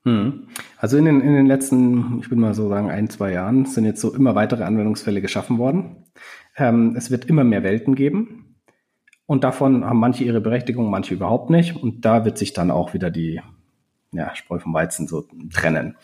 Hm. 0.04 0.48
Also 0.78 0.98
in 0.98 1.06
den, 1.06 1.20
in 1.22 1.34
den 1.34 1.46
letzten, 1.46 2.20
ich 2.20 2.30
würde 2.30 2.40
mal 2.40 2.54
so 2.54 2.68
sagen, 2.68 2.90
ein, 2.90 3.08
zwei 3.08 3.32
Jahren 3.32 3.64
sind 3.64 3.84
jetzt 3.86 4.00
so 4.00 4.14
immer 4.14 4.34
weitere 4.34 4.64
Anwendungsfälle 4.64 5.22
geschaffen 5.22 5.58
worden. 5.58 6.04
Ähm, 6.56 6.94
es 6.96 7.10
wird 7.10 7.24
immer 7.24 7.44
mehr 7.44 7.62
Welten 7.62 7.94
geben. 7.94 8.56
Und 9.26 9.44
davon 9.44 9.84
haben 9.84 9.98
manche 9.98 10.24
ihre 10.24 10.42
Berechtigung, 10.42 10.90
manche 10.90 11.14
überhaupt 11.14 11.48
nicht. 11.48 11.74
Und 11.74 12.04
da 12.04 12.26
wird 12.26 12.36
sich 12.36 12.52
dann 12.52 12.70
auch 12.70 12.92
wieder 12.92 13.10
die 13.10 13.40
ja, 14.12 14.34
Spreu 14.34 14.58
vom 14.58 14.74
Weizen 14.74 15.08
so 15.08 15.26
trennen. 15.52 15.96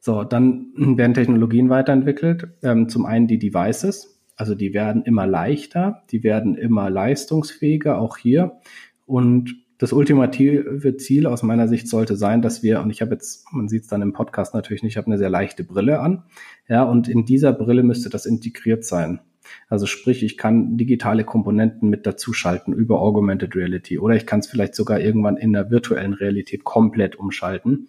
So, 0.00 0.24
dann 0.24 0.72
werden 0.76 1.14
Technologien 1.14 1.68
weiterentwickelt. 1.68 2.48
Ähm, 2.62 2.88
zum 2.88 3.06
einen 3.06 3.26
die 3.26 3.38
Devices, 3.38 4.20
also 4.36 4.54
die 4.54 4.72
werden 4.72 5.02
immer 5.04 5.26
leichter, 5.26 6.02
die 6.10 6.24
werden 6.24 6.56
immer 6.56 6.88
leistungsfähiger, 6.88 7.98
auch 7.98 8.16
hier. 8.16 8.58
Und 9.04 9.54
das 9.76 9.92
ultimative 9.92 10.96
Ziel 10.98 11.26
aus 11.26 11.42
meiner 11.42 11.68
Sicht 11.68 11.88
sollte 11.88 12.16
sein, 12.16 12.42
dass 12.42 12.62
wir, 12.62 12.80
und 12.80 12.90
ich 12.90 13.00
habe 13.00 13.12
jetzt, 13.12 13.46
man 13.52 13.68
sieht 13.68 13.82
es 13.82 13.88
dann 13.88 14.02
im 14.02 14.12
Podcast 14.12 14.54
natürlich 14.54 14.82
nicht, 14.82 14.92
ich 14.92 14.96
habe 14.98 15.06
eine 15.06 15.18
sehr 15.18 15.30
leichte 15.30 15.64
Brille 15.64 16.00
an, 16.00 16.24
ja, 16.68 16.82
und 16.82 17.08
in 17.08 17.24
dieser 17.24 17.52
Brille 17.54 17.82
müsste 17.82 18.10
das 18.10 18.26
integriert 18.26 18.84
sein. 18.84 19.20
Also 19.68 19.86
sprich, 19.86 20.22
ich 20.22 20.36
kann 20.36 20.76
digitale 20.76 21.24
Komponenten 21.24 21.88
mit 21.88 22.06
dazuschalten 22.06 22.74
über 22.74 23.00
Augmented 23.00 23.56
Reality 23.56 23.98
oder 23.98 24.14
ich 24.14 24.26
kann 24.26 24.40
es 24.40 24.46
vielleicht 24.46 24.74
sogar 24.74 25.00
irgendwann 25.00 25.38
in 25.38 25.54
der 25.54 25.70
virtuellen 25.70 26.12
Realität 26.12 26.64
komplett 26.64 27.16
umschalten, 27.16 27.88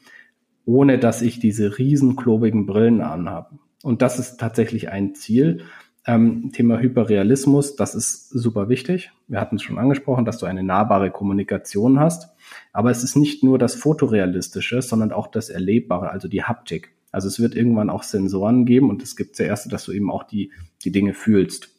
ohne 0.65 0.99
dass 0.99 1.21
ich 1.21 1.39
diese 1.39 1.77
riesen 1.77 2.15
klobigen 2.15 2.65
Brillen 2.65 3.01
anhabe. 3.01 3.59
Und 3.83 4.01
das 4.01 4.19
ist 4.19 4.39
tatsächlich 4.39 4.89
ein 4.89 5.15
Ziel. 5.15 5.63
Ähm, 6.05 6.51
Thema 6.51 6.79
Hyperrealismus, 6.79 7.75
das 7.75 7.93
ist 7.93 8.29
super 8.29 8.69
wichtig. 8.69 9.11
Wir 9.27 9.39
hatten 9.39 9.57
es 9.57 9.61
schon 9.61 9.77
angesprochen, 9.77 10.25
dass 10.25 10.39
du 10.39 10.45
eine 10.45 10.63
nahbare 10.63 11.11
Kommunikation 11.11 11.99
hast. 11.99 12.29
Aber 12.73 12.89
es 12.89 13.03
ist 13.03 13.15
nicht 13.15 13.43
nur 13.43 13.59
das 13.59 13.75
Fotorealistische, 13.75 14.81
sondern 14.81 15.11
auch 15.11 15.27
das 15.27 15.49
Erlebbare, 15.49 16.09
also 16.09 16.27
die 16.27 16.43
Haptik. 16.43 16.93
Also 17.11 17.27
es 17.27 17.39
wird 17.39 17.55
irgendwann 17.55 17.89
auch 17.89 18.03
Sensoren 18.03 18.65
geben 18.65 18.89
und 18.89 19.03
es 19.03 19.15
gibt 19.15 19.35
zuerst, 19.35 19.71
dass 19.71 19.85
du 19.85 19.91
eben 19.91 20.09
auch 20.09 20.23
die, 20.23 20.51
die 20.83 20.91
Dinge 20.91 21.13
fühlst. 21.13 21.69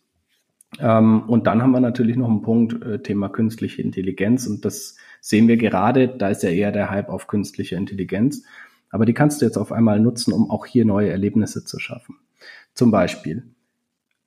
Ähm, 0.78 1.22
und 1.28 1.47
dann 1.47 1.62
haben 1.62 1.72
wir 1.72 1.80
natürlich 1.80 2.16
noch 2.16 2.28
einen 2.28 2.43
Punkt, 2.43 2.83
äh, 2.83 3.03
Thema 3.03 3.28
künstliche 3.28 3.83
Intelligenz. 3.83 4.47
Und 4.47 4.64
das 4.64 4.97
sehen 5.20 5.49
wir 5.49 5.57
gerade, 5.57 6.09
da 6.09 6.28
ist 6.28 6.43
ja 6.43 6.51
eher 6.51 6.72
der 6.72 6.91
Hype 6.91 7.09
auf 7.09 7.26
künstliche 7.26 7.76
Intelligenz. 7.76 8.45
Aber 8.93 9.07
die 9.07 9.14
kannst 9.14 9.40
du 9.40 9.47
jetzt 9.47 9.57
auf 9.57 9.72
einmal 9.72 9.99
nutzen, 9.99 10.32
um 10.32 10.49
auch 10.51 10.66
hier 10.66 10.84
neue 10.84 11.11
Erlebnisse 11.11 11.64
zu 11.64 11.80
schaffen. 11.80 12.18
Zum 12.74 12.93
Beispiel, 12.93 13.43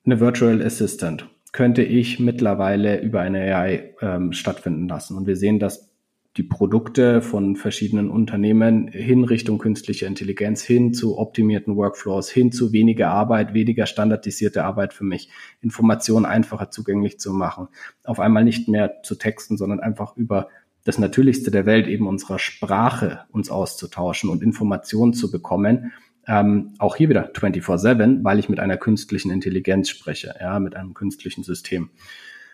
eine 0.05 0.19
Virtual 0.19 0.61
Assistant 0.61 1.29
könnte 1.53 1.83
ich 1.83 2.19
mittlerweile 2.19 3.01
über 3.01 3.21
eine 3.21 3.39
AI 3.55 3.95
ähm, 4.01 4.33
stattfinden 4.33 4.89
lassen. 4.89 5.15
Und 5.15 5.25
wir 5.25 5.37
sehen, 5.37 5.59
dass 5.59 5.89
die 6.37 6.43
Produkte 6.43 7.21
von 7.21 7.55
verschiedenen 7.55 8.09
Unternehmen 8.09 8.89
hin 8.89 9.23
Richtung 9.23 9.57
künstliche 9.57 10.05
Intelligenz, 10.05 10.63
hin 10.63 10.93
zu 10.93 11.17
optimierten 11.17 11.77
Workflows, 11.77 12.29
hin 12.29 12.51
zu 12.51 12.73
weniger 12.73 13.09
Arbeit, 13.09 13.53
weniger 13.53 13.85
standardisierte 13.85 14.65
Arbeit 14.65 14.93
für 14.93 15.05
mich, 15.05 15.29
Informationen 15.61 16.25
einfacher 16.25 16.71
zugänglich 16.71 17.19
zu 17.19 17.31
machen, 17.31 17.69
auf 18.03 18.19
einmal 18.19 18.43
nicht 18.43 18.67
mehr 18.67 19.01
zu 19.03 19.15
texten, 19.15 19.55
sondern 19.55 19.79
einfach 19.79 20.17
über 20.17 20.49
das 20.85 20.99
Natürlichste 20.99 21.51
der 21.51 21.65
Welt, 21.65 21.87
eben 21.87 22.07
unserer 22.07 22.39
Sprache 22.39 23.25
uns 23.31 23.49
auszutauschen 23.49 24.29
und 24.29 24.41
Informationen 24.41 25.13
zu 25.13 25.29
bekommen, 25.31 25.91
ähm, 26.27 26.73
auch 26.77 26.95
hier 26.95 27.09
wieder 27.09 27.31
24-7, 27.33 28.23
weil 28.23 28.39
ich 28.39 28.49
mit 28.49 28.59
einer 28.59 28.77
künstlichen 28.77 29.31
Intelligenz 29.31 29.89
spreche, 29.89 30.35
ja, 30.39 30.59
mit 30.59 30.75
einem 30.75 30.93
künstlichen 30.93 31.43
System. 31.43 31.89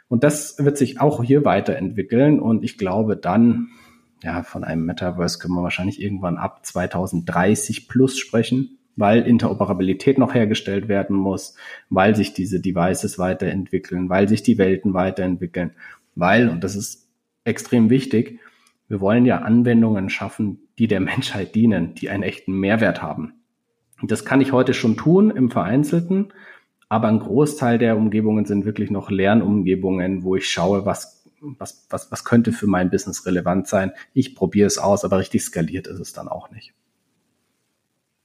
Und 0.08 0.24
das 0.24 0.58
wird 0.60 0.78
sich 0.78 1.00
auch 1.00 1.24
hier 1.24 1.46
weiterentwickeln 1.46 2.40
und 2.40 2.64
ich 2.64 2.78
glaube 2.78 3.18
dann, 3.18 3.68
ja, 4.24 4.44
von 4.44 4.64
einem 4.64 4.86
Metaverse 4.86 5.40
können 5.40 5.56
wir 5.56 5.64
wahrscheinlich 5.64 6.02
irgendwann 6.02 6.38
ab 6.38 6.66
2030 6.66 7.90
plus 7.90 8.18
sprechen, 8.18 8.78
weil 8.96 9.24
Interoperabilität 9.24 10.18
noch 10.18 10.34
hergestellt 10.34 10.88
werden 10.88 11.16
muss, 11.16 11.56
weil 11.90 12.16
sich 12.16 12.34
diese 12.34 12.62
Devices 12.62 13.20
weiterentwickeln, 13.20 14.10
weil 14.10 14.30
sich 14.30 14.44
die 14.44 14.58
Welten 14.58 14.94
weiterentwickeln, 14.94 15.72
weil, 16.16 16.50
und 16.50 16.64
das 16.64 16.76
ist 16.76 17.11
extrem 17.44 17.90
wichtig, 17.90 18.40
wir 18.88 19.00
wollen 19.00 19.26
ja 19.26 19.40
Anwendungen 19.40 20.10
schaffen, 20.10 20.68
die 20.78 20.88
der 20.88 21.00
Menschheit 21.12 21.56
dienen, 21.56 21.96
die 21.96 22.10
einen 22.10 22.24
echten 22.24 22.54
Mehrwert 22.54 23.02
haben. 23.02 23.34
Das 24.04 24.26
kann 24.26 24.42
ich 24.42 24.52
heute 24.52 24.74
schon 24.74 24.98
tun 24.98 25.30
im 25.30 25.52
Vereinzelten, 25.52 26.34
aber 26.90 27.08
ein 27.08 27.20
Großteil 27.20 27.78
der 27.78 27.96
Umgebungen 27.96 28.46
sind 28.46 28.66
wirklich 28.66 28.90
noch 28.90 29.10
Lernumgebungen, 29.10 30.24
wo 30.24 30.36
ich 30.36 30.50
schaue, 30.50 30.86
was, 30.86 31.24
was, 31.40 31.86
was, 31.90 32.12
was 32.12 32.26
könnte 32.26 32.52
für 32.52 32.68
mein 32.68 32.90
Business 32.90 33.26
relevant 33.26 33.68
sein. 33.68 33.92
Ich 34.14 34.36
probiere 34.36 34.68
es 34.68 34.78
aus, 34.78 35.06
aber 35.06 35.20
richtig 35.20 35.44
skaliert 35.44 35.88
ist 35.88 36.00
es 36.00 36.14
dann 36.14 36.28
auch 36.28 36.52
nicht. 36.52 36.74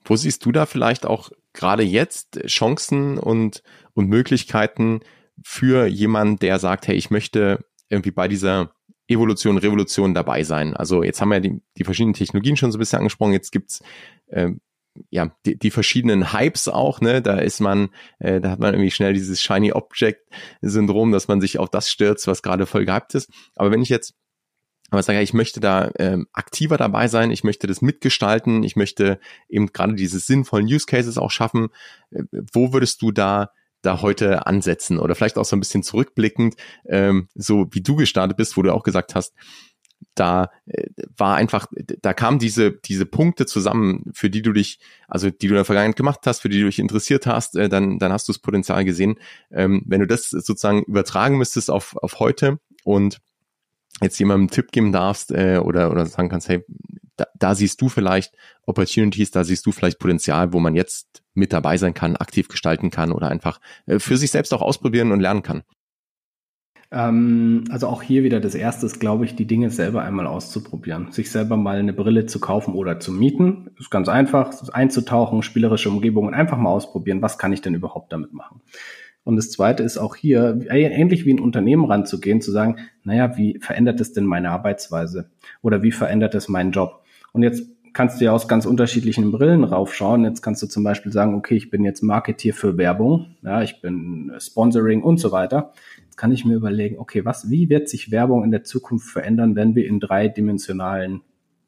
Wo 0.05 0.17
siehst 0.17 0.45
du 0.45 0.53
da 0.53 0.67
vielleicht 0.67 1.05
auch 1.05 1.31
gerade 1.53 1.83
jetzt 1.83 2.41
Chancen 2.47 3.19
und, 3.19 3.63
und 3.95 4.09
Möglichkeiten 4.09 5.01
für 5.43 5.87
jemanden, 5.87 6.39
der 6.39 6.59
sagt, 6.59 6.89
hey, 6.89 6.97
ich 6.97 7.11
möchte 7.11 7.65
irgendwie 7.89 8.11
bei 8.11 8.29
dieser 8.29 8.73
Evolution, 9.09 9.59
Revolution 9.59 10.15
dabei 10.15 10.43
sein. 10.43 10.77
Also 10.77 11.03
jetzt 11.03 11.21
haben 11.21 11.31
wir 11.31 11.41
die, 11.41 11.61
die 11.77 11.85
verschiedenen 11.85 12.15
Technologien 12.15 12.57
schon 12.57 12.73
so 12.73 12.79
ein 12.79 12.81
bisschen 12.81 12.99
angesprochen. 12.99 13.33
Jetzt 13.33 13.53
gibt's 13.53 13.83
äh, 14.29 14.51
ja, 15.11 15.31
die, 15.45 15.59
die 15.59 15.71
verschiedenen 15.71 16.33
Hypes 16.33 16.69
auch, 16.69 17.01
ne, 17.01 17.21
da 17.21 17.39
ist 17.39 17.61
man, 17.61 17.91
äh, 18.19 18.41
da 18.41 18.51
hat 18.51 18.61
man 18.61 18.75
irgendwie 18.75 18.91
schnell 18.91 19.13
dieses 19.13 19.43
Shiny 19.43 19.73
Object 19.73 20.23
Syndrom, 20.63 21.13
dass 21.13 21.29
man 21.29 21.41
sich 21.41 21.59
auf 21.59 21.69
das 21.69 21.91
stürzt, 21.91 22.27
was 22.27 22.43
gerade 22.43 22.67
voll 22.67 22.87
gehypt 22.87 23.15
ist. 23.15 23.31
Aber 23.57 23.71
wenn 23.71 23.83
ich 23.83 23.89
jetzt 23.89 24.15
aber 24.91 25.03
sage, 25.03 25.21
ich 25.21 25.35
möchte 25.35 25.59
da 25.59 25.91
ähm, 25.99 26.29
aktiver 26.33 26.77
dabei 26.77 27.09
sein, 27.09 27.33
ich 27.33 27.43
möchte 27.43 27.67
das 27.67 27.83
mitgestalten, 27.83 28.63
ich 28.63 28.77
möchte 28.77 29.19
eben 29.49 29.73
gerade 29.73 29.95
diese 29.95 30.21
sinnvollen 30.21 30.67
Use 30.67 30.87
Cases 30.87 31.19
auch 31.19 31.33
schaffen. 31.33 31.69
Äh, 32.11 32.23
wo 32.53 32.73
würdest 32.73 33.03
du 33.03 33.11
da 33.11 33.51
da 33.87 34.03
heute 34.03 34.47
ansetzen 34.47 34.99
oder 34.99 35.15
vielleicht 35.15 35.39
auch 35.39 35.45
so 35.45 35.57
ein 35.57 35.61
bisschen 35.61 35.83
zurückblickend, 35.83 36.57
ähm, 36.87 37.29
so 37.35 37.67
wie 37.71 37.83
du 37.83 37.97
gestartet 37.97 38.37
bist, 38.37 38.57
wo 38.57 38.63
du 38.63 38.75
auch 38.75 38.83
gesagt 38.83 39.15
hast, 39.15 39.35
da 40.15 40.51
äh, 40.67 40.89
war 41.17 41.37
einfach, 41.37 41.67
da 42.03 42.13
kamen 42.13 42.39
diese, 42.39 42.73
diese 42.73 43.07
Punkte 43.07 43.47
zusammen, 43.47 44.05
für 44.13 44.31
die 44.31 44.43
du 44.43 44.53
dich, 44.53 44.79
also 45.09 45.31
die 45.31 45.47
du 45.47 45.55
in 45.55 45.57
der 45.57 45.65
Vergangenheit 45.65 45.97
gemacht 45.97 46.21
hast, 46.27 46.41
für 46.41 46.49
die 46.49 46.61
du 46.61 46.67
dich 46.67 46.79
interessiert 46.79 47.27
hast, 47.27 47.57
äh, 47.57 47.69
dann, 47.69 47.99
dann 47.99 48.13
hast 48.13 48.29
du 48.29 48.33
das 48.33 48.41
Potenzial 48.41 48.85
gesehen. 48.85 49.17
Ähm, 49.51 49.83
wenn 49.87 50.01
du 50.01 50.07
das 50.07 50.31
sozusagen 50.31 50.83
übertragen 50.85 51.39
müsstest 51.39 51.71
auf, 51.71 51.97
auf 51.97 52.19
heute 52.19 52.59
und 52.85 53.21
jetzt 54.03 54.19
jemandem 54.19 54.43
einen 54.43 54.51
Tipp 54.51 54.73
geben 54.73 54.93
darfst 54.93 55.33
äh, 55.33 55.61
oder, 55.63 55.91
oder 55.91 56.07
sagen 56.07 56.29
kannst, 56.29 56.49
hey, 56.49 56.65
da, 57.17 57.27
da 57.39 57.55
siehst 57.55 57.81
du 57.81 57.89
vielleicht 57.89 58.35
Opportunities, 58.67 59.31
da 59.31 59.45
siehst 59.45 59.65
du 59.67 59.73
vielleicht 59.73 59.99
Potenzial, 59.99 60.53
wo 60.53 60.61
man 60.61 60.75
jetzt 60.75 61.23
mit 61.37 61.53
dabei 61.53 61.77
sein 61.77 61.95
kann, 61.95 62.17
aktiv 62.17 62.49
gestalten 62.49 62.91
kann 62.91 63.13
oder 63.13 63.29
einfach 63.29 63.61
äh, 63.87 63.99
für 63.99 64.17
sich 64.17 64.31
selbst 64.31 64.53
auch 64.53 64.63
ausprobieren 64.63 65.13
und 65.13 65.21
lernen 65.21 65.43
kann. 65.43 65.63
Ähm, 66.91 67.65
also 67.71 67.89
auch 67.89 68.03
hier 68.03 68.23
wieder 68.23 68.41
das 68.41 68.55
erste 68.55 68.87
ist, 68.87 69.01
glaube 69.01 69.25
ich, 69.25 69.35
die 69.35 69.47
Dinge 69.47 69.71
selber 69.71 70.03
einmal 70.03 70.27
auszuprobieren. 70.27 71.11
Sich 71.13 71.31
selber 71.31 71.57
mal 71.57 71.79
eine 71.79 71.93
Brille 71.93 72.27
zu 72.27 72.41
kaufen 72.41 72.75
oder 72.75 73.01
zu 73.01 73.13
mieten. 73.13 73.71
Ist 73.79 73.91
ganz 73.91 74.09
einfach, 74.09 74.53
einzutauchen, 74.73 75.43
spielerische 75.43 75.91
Umgebungen, 75.91 76.35
einfach 76.35 76.59
mal 76.59 76.71
ausprobieren. 76.71 77.23
Was 77.23 77.39
kann 77.39 77.53
ich 77.53 77.61
denn 77.61 77.75
überhaupt 77.75 78.13
damit 78.13 78.33
machen? 78.33 78.61
Und 79.25 79.35
das 79.35 79.51
zweite 79.51 79.83
ist 79.83 79.99
auch 79.99 80.15
hier, 80.15 80.61
ähnlich 80.71 81.27
wie 81.27 81.35
ein 81.35 81.41
Unternehmen 81.41 81.85
ranzugehen, 81.85 82.41
zu 82.41 82.53
sagen, 82.53 82.77
naja, 83.03 83.37
wie 83.37 83.59
verändert 83.61 84.01
es 84.01 84.13
denn 84.13 84.25
meine 84.25 84.51
Arbeitsweise? 84.51 85.31
Oder 85.63 85.83
wie 85.83 85.91
verändert 85.91 86.37
es 86.37 86.49
meinen 86.49 86.71
Job? 86.71 87.03
Und 87.33 87.43
jetzt 87.43 87.65
kannst 87.97 88.21
du 88.21 88.27
ja 88.27 88.33
aus 88.33 88.47
ganz 88.47 88.65
unterschiedlichen 88.65 89.33
Brillen 89.33 89.65
raufschauen. 89.65 90.23
Jetzt 90.25 90.43
kannst 90.43 90.63
du 90.63 90.69
zum 90.69 90.85
Beispiel 90.85 91.11
sagen, 91.11 91.35
okay, 91.35 91.57
ich 91.57 91.71
bin 91.71 91.85
jetzt 91.85 92.03
Marketier 92.03 92.55
für 92.55 92.79
Werbung, 92.79 93.35
ja, 93.43 93.63
ich 93.63 93.81
bin 93.81 94.33
Sponsoring 94.39 95.03
und 95.03 95.19
so 95.19 95.33
weiter 95.33 95.73
kann 96.17 96.33
ich 96.33 96.45
mir 96.45 96.55
überlegen, 96.55 96.99
okay, 96.99 97.25
was, 97.25 97.51
wie 97.51 97.69
wird 97.69 97.89
sich 97.89 98.11
Werbung 98.11 98.43
in 98.43 98.51
der 98.51 98.65
Zukunft 98.65 99.09
verändern, 99.09 99.55
wenn 99.55 99.75
wir 99.75 99.87
in 99.87 100.01
dreidimensionalen 100.01 101.21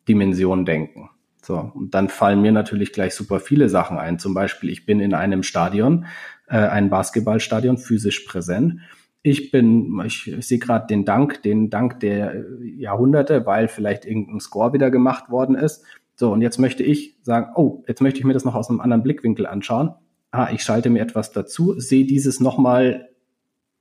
Dimensionen 0.08 0.64
denken? 0.64 1.10
So, 1.42 1.70
und 1.74 1.94
dann 1.94 2.08
fallen 2.08 2.42
mir 2.42 2.52
natürlich 2.52 2.92
gleich 2.92 3.14
super 3.14 3.40
viele 3.40 3.68
Sachen 3.68 3.98
ein. 3.98 4.18
Zum 4.18 4.34
Beispiel, 4.34 4.70
ich 4.70 4.86
bin 4.86 5.00
in 5.00 5.14
einem 5.14 5.42
Stadion, 5.42 6.06
äh, 6.48 6.56
ein 6.56 6.90
Basketballstadion, 6.90 7.78
physisch 7.78 8.20
präsent. 8.20 8.80
Ich 9.22 9.50
bin, 9.50 10.00
ich, 10.04 10.30
ich 10.30 10.46
sehe 10.46 10.58
gerade 10.58 10.86
den 10.86 11.04
Dank, 11.04 11.42
den 11.42 11.70
Dank 11.70 12.00
der 12.00 12.44
Jahrhunderte, 12.60 13.46
weil 13.46 13.68
vielleicht 13.68 14.04
irgendein 14.04 14.40
Score 14.40 14.72
wieder 14.72 14.90
gemacht 14.90 15.30
worden 15.30 15.54
ist. 15.54 15.84
So, 16.18 16.32
und 16.32 16.42
jetzt 16.42 16.58
möchte 16.58 16.82
ich 16.82 17.16
sagen, 17.22 17.52
oh, 17.54 17.84
jetzt 17.86 18.02
möchte 18.02 18.18
ich 18.18 18.24
mir 18.24 18.32
das 18.32 18.44
noch 18.44 18.56
aus 18.56 18.68
einem 18.68 18.80
anderen 18.80 19.04
Blickwinkel 19.04 19.46
anschauen. 19.46 19.94
Ah, 20.32 20.48
ich 20.52 20.64
schalte 20.64 20.90
mir 20.90 21.00
etwas 21.00 21.30
dazu, 21.30 21.78
sehe 21.78 22.06
dieses 22.06 22.40
nochmal 22.40 23.08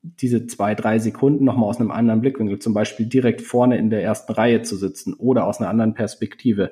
diese 0.04 0.46
zwei, 0.46 0.76
drei 0.76 1.00
Sekunden 1.00 1.46
nochmal 1.46 1.68
aus 1.68 1.80
einem 1.80 1.90
anderen 1.90 2.22
Blickwinkel, 2.22 2.60
zum 2.60 2.76
Beispiel 2.76 3.08
direkt 3.08 3.42
vorne 3.42 3.80
in 3.80 3.90
der 3.90 4.04
ersten 4.04 4.32
Reihe 4.32 4.62
zu 4.62 4.78
sitzen 4.78 5.16
oder 5.16 5.48
aus 5.48 5.60
einer 5.60 5.72
anderen 5.72 5.96
Perspektive. 5.96 6.72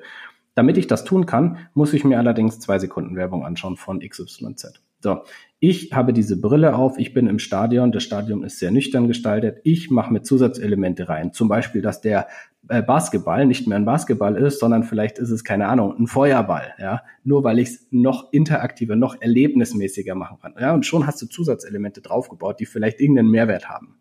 Damit 0.54 0.78
ich 0.78 0.86
das 0.86 1.02
tun 1.02 1.26
kann, 1.26 1.58
muss 1.74 1.92
ich 1.92 2.04
mir 2.04 2.18
allerdings 2.18 2.60
zwei 2.60 2.78
Sekunden 2.78 3.16
Werbung 3.16 3.44
anschauen 3.44 3.76
von 3.76 3.98
XYZ. 3.98 4.80
So, 5.00 5.24
ich 5.58 5.92
habe 5.92 6.12
diese 6.12 6.38
Brille 6.38 6.74
auf, 6.74 6.98
ich 6.98 7.14
bin 7.14 7.26
im 7.26 7.38
Stadion, 7.38 7.90
das 7.90 8.02
Stadion 8.02 8.42
ist 8.42 8.58
sehr 8.58 8.70
nüchtern 8.70 9.08
gestaltet, 9.08 9.58
ich 9.64 9.90
mache 9.90 10.12
mir 10.12 10.22
Zusatzelemente 10.22 11.08
rein, 11.08 11.32
zum 11.32 11.48
Beispiel, 11.48 11.80
dass 11.80 12.02
der 12.02 12.28
äh, 12.68 12.82
Basketball 12.82 13.46
nicht 13.46 13.66
mehr 13.66 13.78
ein 13.78 13.86
Basketball 13.86 14.36
ist, 14.36 14.60
sondern 14.60 14.82
vielleicht 14.82 15.18
ist 15.18 15.30
es, 15.30 15.44
keine 15.44 15.68
Ahnung, 15.68 15.94
ein 15.98 16.06
Feuerball, 16.06 16.74
ja, 16.78 17.02
nur 17.24 17.42
weil 17.42 17.58
ich 17.58 17.68
es 17.68 17.86
noch 17.90 18.32
interaktiver, 18.32 18.96
noch 18.96 19.20
erlebnismäßiger 19.20 20.14
machen 20.14 20.38
kann, 20.40 20.54
ja, 20.60 20.74
und 20.74 20.84
schon 20.84 21.06
hast 21.06 21.22
du 21.22 21.26
Zusatzelemente 21.26 22.02
draufgebaut, 22.02 22.60
die 22.60 22.66
vielleicht 22.66 23.00
irgendeinen 23.00 23.30
Mehrwert 23.30 23.68
haben. 23.68 23.98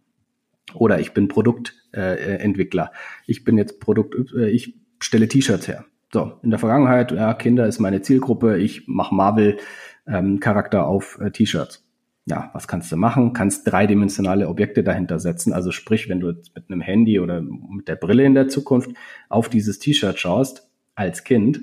Oder 0.74 1.00
ich 1.00 1.14
bin 1.14 1.30
Produktentwickler, 1.30 2.92
äh, 2.92 3.22
ich 3.28 3.46
bin 3.46 3.58
jetzt 3.58 3.80
Produkt, 3.80 4.34
äh, 4.36 4.50
ich 4.50 4.76
stelle 5.00 5.30
T-Shirts 5.30 5.70
her. 5.70 5.86
So, 6.12 6.34
in 6.44 6.50
der 6.50 6.60
Vergangenheit, 6.60 7.12
ja, 7.12 7.34
Kinder 7.34 7.66
ist 7.68 7.80
meine 7.80 8.02
Zielgruppe, 8.02 8.58
ich 8.58 8.88
mache 8.88 9.14
Marvel 9.16 9.58
ähm, 10.08 10.40
Charakter 10.40 10.88
auf 10.88 11.20
äh, 11.20 11.32
T-Shirts. 11.32 11.84
ja, 12.26 12.50
was 12.54 12.68
kannst 12.68 12.92
du 12.92 12.98
machen? 12.98 13.34
Kannst 13.34 13.68
dreidimensionale 13.72 14.48
Objekte 14.48 14.84
dahinter 14.84 15.20
setzen. 15.20 15.54
Also 15.54 15.72
sprich, 15.72 16.10
wenn 16.10 16.20
du 16.20 16.32
jetzt 16.32 16.56
mit 16.56 16.70
einem 16.70 16.82
Handy 16.82 17.20
oder 17.20 17.42
mit 17.42 17.88
der 17.88 17.96
Brille 17.96 18.26
in 18.26 18.34
der 18.34 18.48
Zukunft 18.48 18.90
auf 19.30 19.50
dieses 19.50 19.80
T-Shirt 19.80 20.20
schaust, 20.20 20.68
als 20.96 21.24
Kind, 21.24 21.62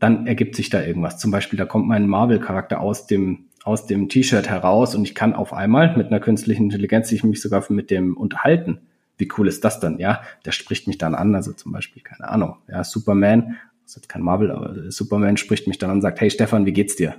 dann 0.00 0.26
ergibt 0.26 0.56
sich 0.56 0.70
da 0.70 0.82
irgendwas. 0.82 1.18
Zum 1.18 1.30
Beispiel, 1.30 1.58
da 1.58 1.64
kommt 1.64 1.86
mein 1.86 2.08
Marvel-Charakter 2.08 2.80
aus 2.80 3.06
dem, 3.06 3.46
aus 3.62 3.86
dem 3.86 4.08
T-Shirt 4.08 4.48
heraus 4.48 4.94
und 4.94 5.04
ich 5.04 5.14
kann 5.14 5.32
auf 5.32 5.52
einmal 5.52 5.96
mit 5.96 6.08
einer 6.08 6.20
künstlichen 6.20 6.64
Intelligenz 6.64 7.08
sich 7.08 7.22
mich 7.22 7.40
sogar 7.40 7.64
mit 7.70 7.90
dem 7.90 8.16
unterhalten. 8.16 8.80
Wie 9.16 9.28
cool 9.38 9.46
ist 9.46 9.64
das 9.64 9.78
dann? 9.78 9.98
Ja, 9.98 10.22
der 10.44 10.52
spricht 10.52 10.88
mich 10.88 10.98
dann 10.98 11.14
an, 11.14 11.34
also 11.34 11.52
zum 11.52 11.72
Beispiel, 11.72 12.02
keine 12.02 12.28
Ahnung, 12.28 12.56
ja, 12.68 12.82
Superman, 12.82 13.56
das 13.82 13.92
ist 13.92 13.96
jetzt 13.96 14.08
kein 14.08 14.22
Marvel, 14.22 14.50
aber 14.50 14.90
Superman 14.90 15.36
spricht 15.36 15.68
mich 15.68 15.78
dann 15.78 15.90
an 15.90 15.98
und 15.98 16.02
sagt, 16.02 16.20
hey 16.20 16.30
Stefan, 16.30 16.66
wie 16.66 16.72
geht's 16.72 16.96
dir? 16.96 17.14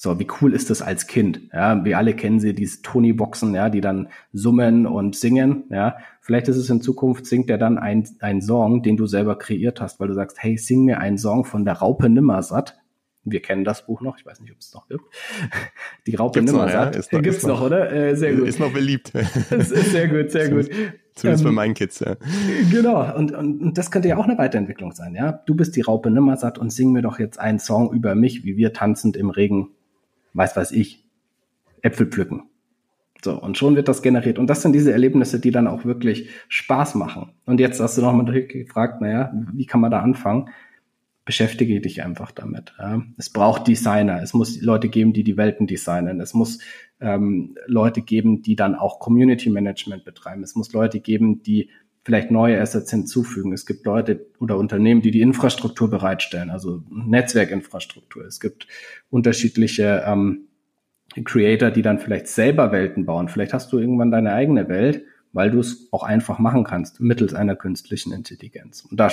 So, 0.00 0.20
wie 0.20 0.28
cool 0.40 0.54
ist 0.54 0.70
das 0.70 0.80
als 0.80 1.08
Kind? 1.08 1.40
Ja, 1.52 1.84
wir 1.84 1.98
alle 1.98 2.14
kennen 2.14 2.38
sie, 2.38 2.54
diese 2.54 2.82
Tony-Boxen, 2.82 3.52
ja, 3.52 3.68
die 3.68 3.80
dann 3.80 4.10
summen 4.32 4.86
und 4.86 5.16
singen, 5.16 5.64
ja. 5.70 5.96
Vielleicht 6.20 6.46
ist 6.46 6.56
es 6.56 6.70
in 6.70 6.80
Zukunft, 6.80 7.26
singt 7.26 7.50
er 7.50 7.58
dann 7.58 7.78
ein, 7.78 8.08
ein 8.20 8.40
Song, 8.40 8.84
den 8.84 8.96
du 8.96 9.06
selber 9.06 9.36
kreiert 9.36 9.80
hast, 9.80 9.98
weil 9.98 10.06
du 10.06 10.14
sagst, 10.14 10.40
hey, 10.40 10.56
sing 10.56 10.84
mir 10.84 11.00
einen 11.00 11.18
Song 11.18 11.44
von 11.44 11.64
der 11.64 11.74
Raupe 11.74 12.08
Nimmersatt. 12.08 12.78
Wir 13.24 13.42
kennen 13.42 13.64
das 13.64 13.86
Buch 13.86 14.00
noch, 14.00 14.16
ich 14.16 14.24
weiß 14.24 14.38
nicht, 14.40 14.52
ob 14.52 14.58
es 14.58 14.72
noch 14.72 14.86
gibt. 14.86 15.02
Die 16.06 16.14
Raupe 16.14 16.38
gibt's 16.38 16.52
Nimmersatt. 16.52 16.86
Noch, 16.86 16.94
ja? 16.94 16.98
ist 17.00 17.12
noch, 17.12 17.22
gibt's 17.22 17.42
noch, 17.42 17.58
noch, 17.58 17.66
oder? 17.66 17.92
Äh, 17.92 18.14
sehr 18.14 18.36
gut. 18.36 18.46
Ist 18.46 18.60
noch 18.60 18.72
beliebt. 18.72 19.10
sehr 19.50 20.06
gut, 20.06 20.30
sehr 20.30 20.48
gut. 20.48 20.70
Zumindest 21.16 21.42
ähm, 21.42 21.48
bei 21.48 21.50
meinen 21.50 21.74
Kids, 21.74 21.98
ja. 21.98 22.14
Genau, 22.70 23.16
und, 23.16 23.32
und, 23.32 23.60
und 23.60 23.78
das 23.78 23.90
könnte 23.90 24.06
ja 24.06 24.16
auch 24.16 24.26
eine 24.26 24.38
Weiterentwicklung 24.38 24.92
sein, 24.92 25.16
ja. 25.16 25.32
Du 25.46 25.56
bist 25.56 25.74
die 25.74 25.80
Raupe 25.80 26.08
Nimmersatt 26.08 26.56
und 26.56 26.70
sing 26.70 26.92
mir 26.92 27.02
doch 27.02 27.18
jetzt 27.18 27.40
einen 27.40 27.58
Song 27.58 27.92
über 27.92 28.14
mich, 28.14 28.44
wie 28.44 28.56
wir 28.56 28.72
tanzend 28.72 29.16
im 29.16 29.30
Regen 29.30 29.70
weiß 30.34 30.56
weiß 30.56 30.72
ich, 30.72 31.04
Äpfel 31.82 32.06
pflücken. 32.06 32.44
So, 33.24 33.40
und 33.40 33.58
schon 33.58 33.74
wird 33.74 33.88
das 33.88 34.02
generiert. 34.02 34.38
Und 34.38 34.48
das 34.48 34.62
sind 34.62 34.72
diese 34.72 34.92
Erlebnisse, 34.92 35.40
die 35.40 35.50
dann 35.50 35.66
auch 35.66 35.84
wirklich 35.84 36.30
Spaß 36.48 36.94
machen. 36.94 37.32
Und 37.46 37.58
jetzt 37.58 37.80
hast 37.80 37.98
du 37.98 38.02
nochmal 38.02 38.46
gefragt, 38.46 39.00
naja, 39.00 39.32
wie 39.52 39.66
kann 39.66 39.80
man 39.80 39.90
da 39.90 40.00
anfangen? 40.00 40.50
Beschäftige 41.24 41.80
dich 41.80 42.02
einfach 42.04 42.30
damit. 42.30 42.74
Es 43.18 43.28
braucht 43.28 43.66
Designer. 43.66 44.22
Es 44.22 44.34
muss 44.34 44.62
Leute 44.62 44.88
geben, 44.88 45.12
die 45.12 45.24
die 45.24 45.36
Welten 45.36 45.66
designen. 45.66 46.20
Es 46.20 46.32
muss 46.32 46.60
ähm, 47.00 47.56
Leute 47.66 48.02
geben, 48.02 48.40
die 48.40 48.56
dann 48.56 48.74
auch 48.74 48.98
Community 49.00 49.50
Management 49.50 50.04
betreiben. 50.04 50.42
Es 50.42 50.54
muss 50.54 50.72
Leute 50.72 51.00
geben, 51.00 51.42
die 51.42 51.70
vielleicht 52.08 52.30
neue 52.30 52.58
Assets 52.58 52.90
hinzufügen. 52.90 53.52
Es 53.52 53.66
gibt 53.66 53.84
Leute 53.84 54.24
oder 54.38 54.56
Unternehmen, 54.56 55.02
die 55.02 55.10
die 55.10 55.20
Infrastruktur 55.20 55.90
bereitstellen, 55.90 56.48
also 56.48 56.82
Netzwerkinfrastruktur. 56.88 58.24
Es 58.24 58.40
gibt 58.40 58.66
unterschiedliche 59.10 60.04
ähm, 60.06 60.46
Creator, 61.22 61.70
die 61.70 61.82
dann 61.82 61.98
vielleicht 61.98 62.28
selber 62.28 62.72
Welten 62.72 63.04
bauen. 63.04 63.28
Vielleicht 63.28 63.52
hast 63.52 63.70
du 63.74 63.78
irgendwann 63.78 64.10
deine 64.10 64.32
eigene 64.32 64.70
Welt, 64.70 65.02
weil 65.34 65.50
du 65.50 65.60
es 65.60 65.88
auch 65.90 66.02
einfach 66.02 66.38
machen 66.38 66.64
kannst 66.64 66.98
mittels 66.98 67.34
einer 67.34 67.56
künstlichen 67.56 68.14
Intelligenz. 68.14 68.86
Und 68.90 68.98
da 68.98 69.12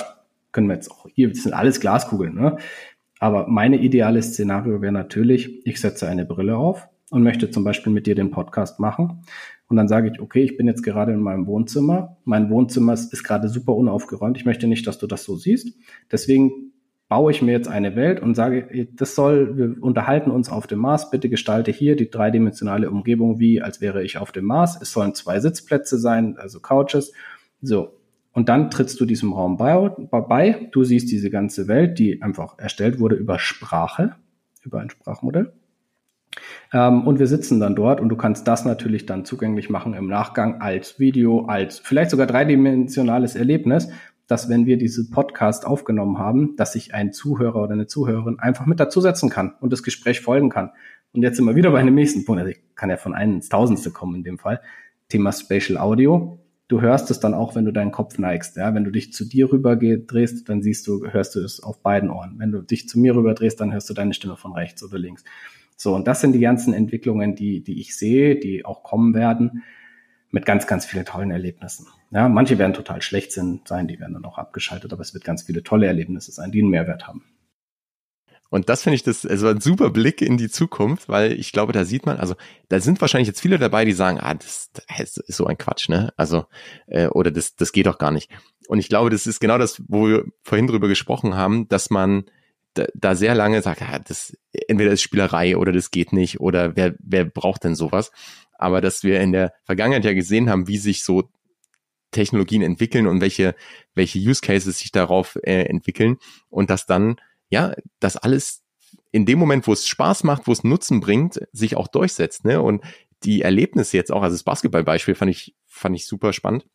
können 0.52 0.68
wir 0.68 0.74
jetzt 0.76 0.90
auch, 0.90 1.06
hier 1.14 1.34
sind 1.34 1.52
alles 1.52 1.80
Glaskugeln, 1.80 2.34
ne? 2.34 2.56
Aber 3.18 3.46
meine 3.46 3.76
ideale 3.76 4.22
Szenario 4.22 4.80
wäre 4.80 4.92
natürlich, 4.92 5.66
ich 5.66 5.82
setze 5.82 6.08
eine 6.08 6.24
Brille 6.24 6.56
auf 6.56 6.88
und 7.10 7.22
möchte 7.22 7.50
zum 7.50 7.62
Beispiel 7.62 7.92
mit 7.92 8.06
dir 8.06 8.14
den 8.14 8.30
Podcast 8.30 8.80
machen. 8.80 9.22
Und 9.68 9.76
dann 9.76 9.88
sage 9.88 10.10
ich, 10.12 10.20
okay, 10.20 10.42
ich 10.42 10.56
bin 10.56 10.66
jetzt 10.66 10.82
gerade 10.82 11.12
in 11.12 11.20
meinem 11.20 11.46
Wohnzimmer. 11.46 12.18
Mein 12.24 12.50
Wohnzimmer 12.50 12.92
ist 12.92 13.24
gerade 13.24 13.48
super 13.48 13.74
unaufgeräumt. 13.74 14.36
Ich 14.36 14.44
möchte 14.44 14.68
nicht, 14.68 14.86
dass 14.86 14.98
du 14.98 15.06
das 15.06 15.24
so 15.24 15.36
siehst. 15.36 15.76
Deswegen 16.10 16.72
baue 17.08 17.30
ich 17.30 17.42
mir 17.42 17.52
jetzt 17.52 17.68
eine 17.68 17.94
Welt 17.94 18.20
und 18.20 18.34
sage, 18.34 18.88
das 18.94 19.14
soll, 19.14 19.56
wir 19.56 19.82
unterhalten 19.82 20.30
uns 20.30 20.50
auf 20.50 20.66
dem 20.66 20.80
Mars. 20.80 21.10
Bitte 21.10 21.28
gestalte 21.28 21.70
hier 21.70 21.96
die 21.96 22.10
dreidimensionale 22.10 22.90
Umgebung 22.90 23.38
wie, 23.38 23.62
als 23.62 23.80
wäre 23.80 24.02
ich 24.02 24.18
auf 24.18 24.32
dem 24.32 24.44
Mars. 24.44 24.80
Es 24.80 24.92
sollen 24.92 25.14
zwei 25.14 25.40
Sitzplätze 25.40 25.98
sein, 25.98 26.36
also 26.36 26.60
Couches. 26.60 27.12
So. 27.60 27.92
Und 28.32 28.48
dann 28.48 28.70
trittst 28.70 29.00
du 29.00 29.06
diesem 29.06 29.32
Raum 29.32 29.56
bei, 29.56 29.88
bei. 29.88 30.68
Du 30.72 30.84
siehst 30.84 31.10
diese 31.10 31.30
ganze 31.30 31.68
Welt, 31.68 31.98
die 31.98 32.22
einfach 32.22 32.58
erstellt 32.58 33.00
wurde 33.00 33.16
über 33.16 33.38
Sprache, 33.38 34.16
über 34.62 34.80
ein 34.80 34.90
Sprachmodell. 34.90 35.52
Ähm, 36.72 37.06
und 37.06 37.18
wir 37.18 37.26
sitzen 37.26 37.60
dann 37.60 37.74
dort 37.74 38.00
und 38.00 38.08
du 38.08 38.16
kannst 38.16 38.46
das 38.48 38.64
natürlich 38.64 39.06
dann 39.06 39.24
zugänglich 39.24 39.70
machen 39.70 39.94
im 39.94 40.08
Nachgang 40.08 40.60
als 40.60 40.98
Video, 40.98 41.46
als 41.46 41.78
vielleicht 41.78 42.10
sogar 42.10 42.26
dreidimensionales 42.26 43.36
Erlebnis, 43.36 43.88
dass 44.26 44.48
wenn 44.48 44.66
wir 44.66 44.76
diese 44.76 45.08
Podcast 45.10 45.66
aufgenommen 45.66 46.18
haben, 46.18 46.56
dass 46.56 46.72
sich 46.72 46.94
ein 46.94 47.12
Zuhörer 47.12 47.62
oder 47.62 47.74
eine 47.74 47.86
Zuhörerin 47.86 48.38
einfach 48.38 48.66
mit 48.66 48.80
dazusetzen 48.80 49.30
kann 49.30 49.54
und 49.60 49.72
das 49.72 49.82
Gespräch 49.82 50.20
folgen 50.20 50.50
kann. 50.50 50.70
Und 51.12 51.22
jetzt 51.22 51.36
sind 51.36 51.46
wir 51.46 51.54
wieder 51.54 51.70
bei 51.70 51.80
einem 51.80 51.94
nächsten 51.94 52.24
Punkt. 52.24 52.40
Also 52.40 52.50
ich 52.50 52.60
kann 52.74 52.90
ja 52.90 52.96
von 52.96 53.14
einem 53.14 53.36
ins 53.36 53.48
Tausendste 53.48 53.90
kommen 53.90 54.16
in 54.16 54.24
dem 54.24 54.38
Fall. 54.38 54.60
Thema 55.08 55.32
Spatial 55.32 55.78
Audio. 55.78 56.40
Du 56.68 56.80
hörst 56.80 57.12
es 57.12 57.20
dann 57.20 57.32
auch, 57.32 57.54
wenn 57.54 57.64
du 57.64 57.72
deinen 57.72 57.92
Kopf 57.92 58.18
neigst. 58.18 58.56
Ja, 58.56 58.74
wenn 58.74 58.82
du 58.82 58.90
dich 58.90 59.12
zu 59.12 59.24
dir 59.24 59.52
rüber 59.52 59.76
drehst, 59.76 60.48
dann 60.48 60.62
siehst 60.62 60.86
du, 60.88 61.06
hörst 61.06 61.36
du 61.36 61.40
es 61.40 61.62
auf 61.62 61.80
beiden 61.80 62.10
Ohren. 62.10 62.34
Wenn 62.38 62.50
du 62.50 62.60
dich 62.60 62.88
zu 62.88 62.98
mir 62.98 63.14
rüber 63.14 63.34
drehst, 63.34 63.60
dann 63.60 63.72
hörst 63.72 63.88
du 63.88 63.94
deine 63.94 64.14
Stimme 64.14 64.36
von 64.36 64.52
rechts 64.52 64.82
oder 64.82 64.98
links. 64.98 65.22
So, 65.76 65.94
und 65.94 66.08
das 66.08 66.20
sind 66.20 66.32
die 66.32 66.40
ganzen 66.40 66.72
Entwicklungen, 66.72 67.34
die, 67.36 67.62
die 67.62 67.80
ich 67.80 67.96
sehe, 67.96 68.36
die 68.36 68.64
auch 68.64 68.82
kommen 68.82 69.14
werden, 69.14 69.62
mit 70.30 70.44
ganz, 70.46 70.66
ganz 70.66 70.86
vielen 70.86 71.04
tollen 71.04 71.30
Erlebnissen. 71.30 71.86
Ja, 72.10 72.28
manche 72.28 72.58
werden 72.58 72.74
total 72.74 73.02
schlecht 73.02 73.32
sein, 73.32 73.60
die 73.88 74.00
werden 74.00 74.14
dann 74.14 74.24
auch 74.24 74.38
abgeschaltet, 74.38 74.92
aber 74.92 75.02
es 75.02 75.14
wird 75.14 75.24
ganz 75.24 75.42
viele 75.42 75.62
tolle 75.62 75.86
Erlebnisse 75.86 76.32
sein, 76.32 76.50
die 76.50 76.60
einen 76.60 76.70
Mehrwert 76.70 77.06
haben. 77.06 77.24
Und 78.48 78.68
das 78.68 78.82
finde 78.82 78.94
ich 78.94 79.02
das, 79.02 79.26
also 79.26 79.48
ein 79.48 79.60
super 79.60 79.90
Blick 79.90 80.22
in 80.22 80.36
die 80.36 80.48
Zukunft, 80.48 81.08
weil 81.08 81.32
ich 81.32 81.52
glaube, 81.52 81.72
da 81.72 81.84
sieht 81.84 82.06
man, 82.06 82.18
also 82.18 82.36
da 82.68 82.78
sind 82.80 83.00
wahrscheinlich 83.00 83.28
jetzt 83.28 83.40
viele 83.40 83.58
dabei, 83.58 83.84
die 83.84 83.92
sagen, 83.92 84.18
ah, 84.20 84.34
das, 84.34 84.70
das 84.72 85.16
ist 85.16 85.36
so 85.36 85.46
ein 85.46 85.58
Quatsch, 85.58 85.88
ne? 85.88 86.12
Also, 86.16 86.46
äh, 86.86 87.08
oder 87.08 87.30
das, 87.30 87.56
das 87.56 87.72
geht 87.72 87.86
doch 87.86 87.98
gar 87.98 88.12
nicht. 88.12 88.30
Und 88.68 88.78
ich 88.78 88.88
glaube, 88.88 89.10
das 89.10 89.26
ist 89.26 89.40
genau 89.40 89.58
das, 89.58 89.82
wo 89.88 90.06
wir 90.06 90.24
vorhin 90.42 90.68
drüber 90.68 90.86
gesprochen 90.88 91.34
haben, 91.34 91.68
dass 91.68 91.90
man 91.90 92.24
da, 92.76 92.86
da 92.94 93.14
sehr 93.14 93.34
lange 93.34 93.62
sagt, 93.62 93.80
ja, 93.80 93.98
das 93.98 94.36
entweder 94.68 94.92
ist 94.92 95.02
Spielerei 95.02 95.56
oder 95.56 95.72
das 95.72 95.90
geht 95.90 96.12
nicht 96.12 96.40
oder 96.40 96.76
wer, 96.76 96.94
wer 96.98 97.24
braucht 97.24 97.64
denn 97.64 97.74
sowas? 97.74 98.12
Aber 98.52 98.80
dass 98.80 99.02
wir 99.02 99.20
in 99.20 99.32
der 99.32 99.52
Vergangenheit 99.64 100.04
ja 100.04 100.14
gesehen 100.14 100.48
haben, 100.48 100.68
wie 100.68 100.78
sich 100.78 101.04
so 101.04 101.28
Technologien 102.10 102.62
entwickeln 102.62 103.06
und 103.06 103.20
welche, 103.20 103.54
welche 103.94 104.18
Use 104.18 104.40
Cases 104.40 104.78
sich 104.78 104.92
darauf 104.92 105.36
äh, 105.42 105.64
entwickeln 105.64 106.18
und 106.48 106.70
dass 106.70 106.86
dann, 106.86 107.16
ja, 107.50 107.74
das 108.00 108.16
alles 108.16 108.62
in 109.12 109.26
dem 109.26 109.38
Moment, 109.38 109.66
wo 109.66 109.72
es 109.72 109.86
Spaß 109.86 110.24
macht, 110.24 110.46
wo 110.46 110.52
es 110.52 110.64
Nutzen 110.64 111.00
bringt, 111.00 111.40
sich 111.52 111.76
auch 111.76 111.88
durchsetzt, 111.88 112.44
ne? 112.44 112.60
Und 112.60 112.82
die 113.22 113.42
Erlebnisse 113.42 113.96
jetzt 113.96 114.12
auch, 114.12 114.22
also 114.22 114.34
das 114.34 114.44
Basketballbeispiel 114.44 115.14
fand 115.14 115.30
ich, 115.30 115.54
fand 115.66 115.96
ich 115.96 116.06
super 116.06 116.32
spannend, 116.32 116.66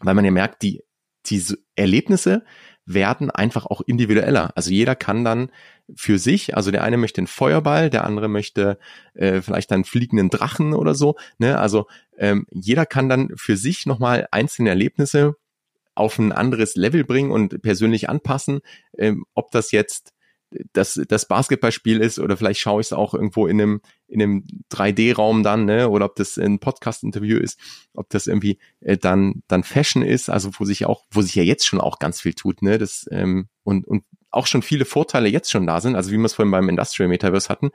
weil 0.00 0.14
man 0.14 0.24
ja 0.24 0.30
merkt, 0.30 0.62
die, 0.62 0.82
diese 1.26 1.58
Erlebnisse 1.76 2.44
werden 2.88 3.30
einfach 3.30 3.66
auch 3.66 3.82
individueller. 3.82 4.50
Also 4.54 4.70
jeder 4.70 4.96
kann 4.96 5.24
dann 5.24 5.50
für 5.94 6.18
sich, 6.18 6.56
also 6.56 6.70
der 6.70 6.82
eine 6.82 6.96
möchte 6.96 7.18
einen 7.18 7.26
Feuerball, 7.26 7.90
der 7.90 8.04
andere 8.04 8.28
möchte 8.28 8.78
äh, 9.14 9.40
vielleicht 9.42 9.70
einen 9.72 9.84
fliegenden 9.84 10.30
Drachen 10.30 10.74
oder 10.74 10.94
so. 10.94 11.16
Ne? 11.38 11.58
Also 11.58 11.86
ähm, 12.16 12.46
jeder 12.50 12.86
kann 12.86 13.08
dann 13.08 13.30
für 13.36 13.56
sich 13.56 13.86
nochmal 13.86 14.26
einzelne 14.30 14.70
Erlebnisse 14.70 15.36
auf 15.94 16.18
ein 16.18 16.32
anderes 16.32 16.76
Level 16.76 17.04
bringen 17.04 17.30
und 17.30 17.60
persönlich 17.60 18.08
anpassen, 18.08 18.60
ähm, 18.96 19.24
ob 19.34 19.50
das 19.50 19.72
jetzt 19.72 20.12
das, 20.72 21.00
das 21.08 21.28
Basketballspiel 21.28 22.00
ist 22.00 22.18
oder 22.18 22.36
vielleicht 22.36 22.60
schaue 22.60 22.80
ich 22.80 22.88
es 22.88 22.92
auch 22.92 23.14
irgendwo 23.14 23.46
in 23.46 23.60
einem, 23.60 23.80
in 24.06 24.22
einem 24.22 24.44
3D-Raum 24.72 25.42
dann, 25.42 25.66
ne, 25.66 25.88
oder 25.88 26.06
ob 26.06 26.16
das 26.16 26.38
ein 26.38 26.58
Podcast-Interview 26.58 27.38
ist, 27.38 27.60
ob 27.94 28.08
das 28.10 28.26
irgendwie 28.26 28.58
äh, 28.80 28.96
dann, 28.96 29.42
dann 29.48 29.62
Fashion 29.62 30.02
ist, 30.02 30.30
also 30.30 30.50
wo 30.58 30.64
sich 30.64 30.86
auch, 30.86 31.04
wo 31.10 31.22
sich 31.22 31.34
ja 31.34 31.42
jetzt 31.42 31.66
schon 31.66 31.80
auch 31.80 31.98
ganz 31.98 32.20
viel 32.20 32.34
tut, 32.34 32.62
ne, 32.62 32.78
das, 32.78 33.06
ähm, 33.10 33.48
und, 33.62 33.86
und 33.86 34.04
auch 34.30 34.46
schon 34.46 34.62
viele 34.62 34.84
Vorteile 34.84 35.28
jetzt 35.28 35.50
schon 35.50 35.66
da 35.66 35.80
sind, 35.80 35.96
also 35.96 36.10
wie 36.10 36.18
wir 36.18 36.24
es 36.24 36.34
vorhin 36.34 36.52
beim 36.52 36.68
Industrial 36.68 37.08
Metaverse 37.08 37.48
hatten, 37.48 37.70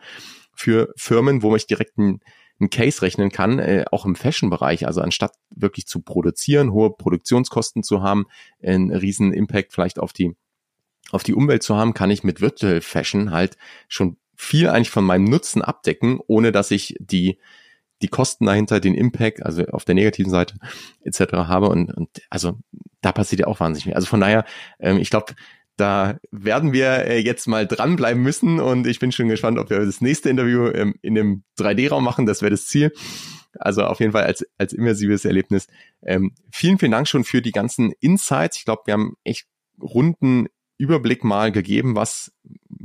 für 0.55 0.93
Firmen, 0.95 1.41
wo 1.41 1.55
ich 1.55 1.67
direkt 1.67 1.97
ein, 1.97 2.19
ein 2.59 2.69
Case 2.69 3.01
rechnen 3.01 3.31
kann, 3.31 3.59
äh, 3.59 3.85
auch 3.91 4.05
im 4.05 4.15
Fashion-Bereich. 4.15 4.85
Also 4.85 5.01
anstatt 5.01 5.33
wirklich 5.55 5.87
zu 5.87 6.01
produzieren, 6.01 6.71
hohe 6.71 6.91
Produktionskosten 6.95 7.83
zu 7.83 8.03
haben, 8.03 8.25
einen 8.61 8.91
riesen 8.91 9.33
Impact 9.33 9.73
vielleicht 9.73 9.99
auf 9.99 10.13
die 10.13 10.35
auf 11.13 11.23
die 11.23 11.33
Umwelt 11.33 11.63
zu 11.63 11.75
haben, 11.75 11.93
kann 11.93 12.11
ich 12.11 12.23
mit 12.23 12.41
Virtual 12.41 12.81
Fashion 12.81 13.31
halt 13.31 13.57
schon 13.87 14.17
viel 14.35 14.69
eigentlich 14.69 14.89
von 14.89 15.05
meinem 15.05 15.25
Nutzen 15.25 15.61
abdecken, 15.61 16.19
ohne 16.27 16.51
dass 16.51 16.71
ich 16.71 16.95
die 16.99 17.39
die 18.01 18.09
Kosten 18.09 18.45
dahinter, 18.45 18.81
den 18.81 18.95
Impact, 18.95 19.43
also 19.43 19.65
auf 19.67 19.85
der 19.85 19.95
negativen 19.95 20.29
Seite 20.29 20.55
etc. 21.03 21.33
habe 21.33 21.69
und, 21.69 21.91
und 21.93 22.09
also 22.29 22.59
da 23.01 23.13
passiert 23.13 23.39
ja 23.41 23.47
auch 23.47 23.61
wahnsinnig 23.61 23.85
viel. 23.85 23.93
Also 23.93 24.07
von 24.07 24.19
daher, 24.19 24.43
ähm, 24.79 24.97
ich 24.97 25.09
glaube, 25.09 25.33
da 25.77 26.19
werden 26.29 26.73
wir 26.73 27.05
äh, 27.05 27.19
jetzt 27.19 27.47
mal 27.47 27.65
dranbleiben 27.65 28.21
müssen 28.21 28.59
und 28.59 28.85
ich 28.85 28.99
bin 28.99 29.11
schon 29.11 29.29
gespannt, 29.29 29.57
ob 29.57 29.69
wir 29.69 29.83
das 29.85 30.01
nächste 30.01 30.29
Interview 30.29 30.67
ähm, 30.67 30.95
in 31.01 31.17
einem 31.17 31.43
3D-Raum 31.57 32.03
machen. 32.03 32.25
Das 32.25 32.41
wäre 32.41 32.51
das 32.51 32.65
Ziel. 32.67 32.91
Also 33.57 33.83
auf 33.83 33.99
jeden 33.99 34.11
Fall 34.11 34.23
als, 34.23 34.45
als 34.57 34.73
immersives 34.73 35.25
Erlebnis. 35.25 35.67
Ähm, 36.03 36.33
vielen, 36.51 36.77
vielen 36.77 36.91
Dank 36.91 37.07
schon 37.07 37.23
für 37.23 37.41
die 37.41 37.51
ganzen 37.51 37.93
Insights. 38.01 38.57
Ich 38.57 38.65
glaube, 38.65 38.83
wir 38.85 38.93
haben 38.93 39.15
echt 39.23 39.47
runden 39.81 40.47
Überblick 40.83 41.23
mal 41.23 41.51
gegeben, 41.51 41.95
was 41.95 42.31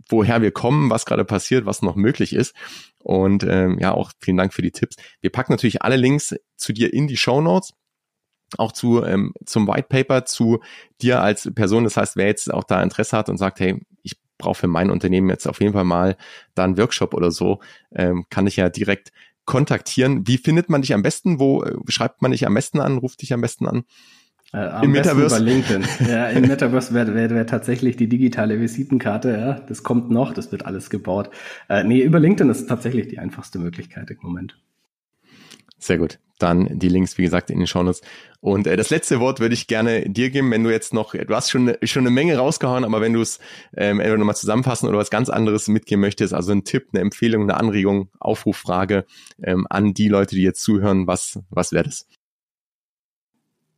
woher 0.09 0.41
wir 0.41 0.53
kommen, 0.53 0.89
was 0.89 1.05
gerade 1.05 1.25
passiert, 1.25 1.67
was 1.67 1.83
noch 1.83 1.97
möglich 1.97 2.33
ist. 2.33 2.55
Und 2.99 3.45
ähm, 3.45 3.79
ja, 3.81 3.93
auch 3.93 4.13
vielen 4.21 4.37
Dank 4.37 4.55
für 4.55 4.63
die 4.63 4.71
Tipps. 4.71 4.97
Wir 5.21 5.31
packen 5.31 5.53
natürlich 5.53 5.83
alle 5.83 5.97
Links 5.97 6.35
zu 6.57 6.73
dir 6.73 6.93
in 6.93 7.09
die 7.09 7.17
Show 7.17 7.41
Notes 7.41 7.73
auch 8.57 8.73
zu 8.73 9.05
ähm, 9.05 9.35
zum 9.45 9.69
White 9.69 9.89
Paper 9.91 10.25
zu 10.25 10.61
dir 11.03 11.21
als 11.21 11.51
Person. 11.55 11.85
Das 11.85 11.97
heißt, 11.97 12.17
wer 12.17 12.27
jetzt 12.27 12.53
auch 12.53 12.65
da 12.65 12.83
Interesse 12.83 13.17
hat 13.17 13.29
und 13.29 13.37
sagt, 13.37 13.61
hey, 13.61 13.79
ich 14.03 14.19
brauche 14.39 14.61
für 14.61 14.69
mein 14.69 14.91
Unternehmen 14.91 15.29
jetzt 15.29 15.47
auf 15.47 15.61
jeden 15.61 15.75
Fall 15.75 15.85
mal 15.85 16.17
da 16.55 16.65
einen 16.65 16.79
Workshop 16.79 17.13
oder 17.13 17.31
so, 17.31 17.61
ähm, 17.95 18.25
kann 18.31 18.47
ich 18.47 18.57
ja 18.57 18.71
direkt 18.71 19.13
kontaktieren. 19.45 20.27
Wie 20.27 20.39
findet 20.39 20.69
man 20.69 20.83
dich 20.83 20.95
am 20.95 21.03
besten? 21.03 21.41
Wo 21.41 21.63
äh, 21.63 21.77
schreibt 21.89 22.23
man 22.23 22.33
dich 22.33 22.47
am 22.47 22.55
besten 22.55 22.81
an? 22.81 22.99
Ruft 22.99 23.21
dich 23.23 23.33
am 23.33 23.41
besten 23.41 23.67
an? 23.67 23.85
Äh, 24.53 24.59
am 24.59 24.85
Im 24.85 24.93
Metaverse. 24.93 25.37
Über 25.37 25.45
LinkedIn. 25.45 25.85
ja, 26.09 26.29
im 26.29 26.49
Metaverse 26.49 26.95
wäre 26.95 27.15
wär, 27.15 27.31
wär 27.31 27.47
tatsächlich 27.47 27.97
die 27.97 28.09
digitale 28.09 28.61
Visitenkarte. 28.61 29.31
Ja, 29.31 29.61
das 29.61 29.83
kommt 29.83 30.11
noch, 30.11 30.33
das 30.33 30.53
wird 30.53 30.65
alles 30.65 30.91
gebaut. 30.91 31.31
Äh, 31.69 31.85
nee, 31.85 32.01
über 32.01 32.19
LinkedIn 32.19 32.51
ist 32.51 32.67
tatsächlich 32.67 33.09
die 33.09 33.19
einfachste 33.19 33.59
Möglichkeit 33.59 34.11
im 34.11 34.19
Moment. 34.23 34.59
Sehr 35.79 35.99
gut. 35.99 36.19
Dann 36.39 36.79
die 36.79 36.89
Links, 36.89 37.19
wie 37.19 37.23
gesagt, 37.23 37.51
in 37.51 37.59
den 37.59 37.67
Shownotes. 37.67 38.01
Und 38.41 38.67
äh, 38.67 38.77
das 38.77 38.91
letzte 38.91 39.21
Wort 39.21 39.41
würde 39.41 39.55
ich 39.55 39.67
gerne 39.67 40.09
dir 40.09 40.31
geben, 40.31 40.51
wenn 40.51 40.65
du 40.65 40.71
jetzt 40.71 40.95
noch, 40.95 41.13
du 41.13 41.35
hast 41.35 41.51
schon, 41.51 41.75
schon 41.83 42.03
eine 42.03 42.11
Menge 42.11 42.37
rausgehauen, 42.37 42.85
aber 42.85 43.01
wenn 43.01 43.13
du 43.13 43.21
es 43.21 43.41
ähm, 43.77 43.99
entweder 44.01 44.19
nochmal 44.19 44.37
zusammenfassen 44.37 44.89
oder 44.89 44.99
was 44.99 45.11
ganz 45.11 45.29
anderes 45.29 45.69
mitgeben 45.69 46.01
möchtest, 46.01 46.33
also 46.35 46.53
ein 46.53 46.65
Tipp, 46.65 46.89
eine 46.93 47.03
Empfehlung, 47.03 47.43
eine 47.43 47.57
Anregung, 47.57 48.11
Aufruffrage 48.21 49.05
ähm, 49.43 49.67
an 49.69 49.95
die 49.95 50.09
Leute, 50.09 50.37
die 50.37 50.43
jetzt 50.43 50.63
zuhören, 50.63 51.07
was, 51.07 51.41
was 51.51 51.73
wäre 51.73 51.85
das? 51.85 52.07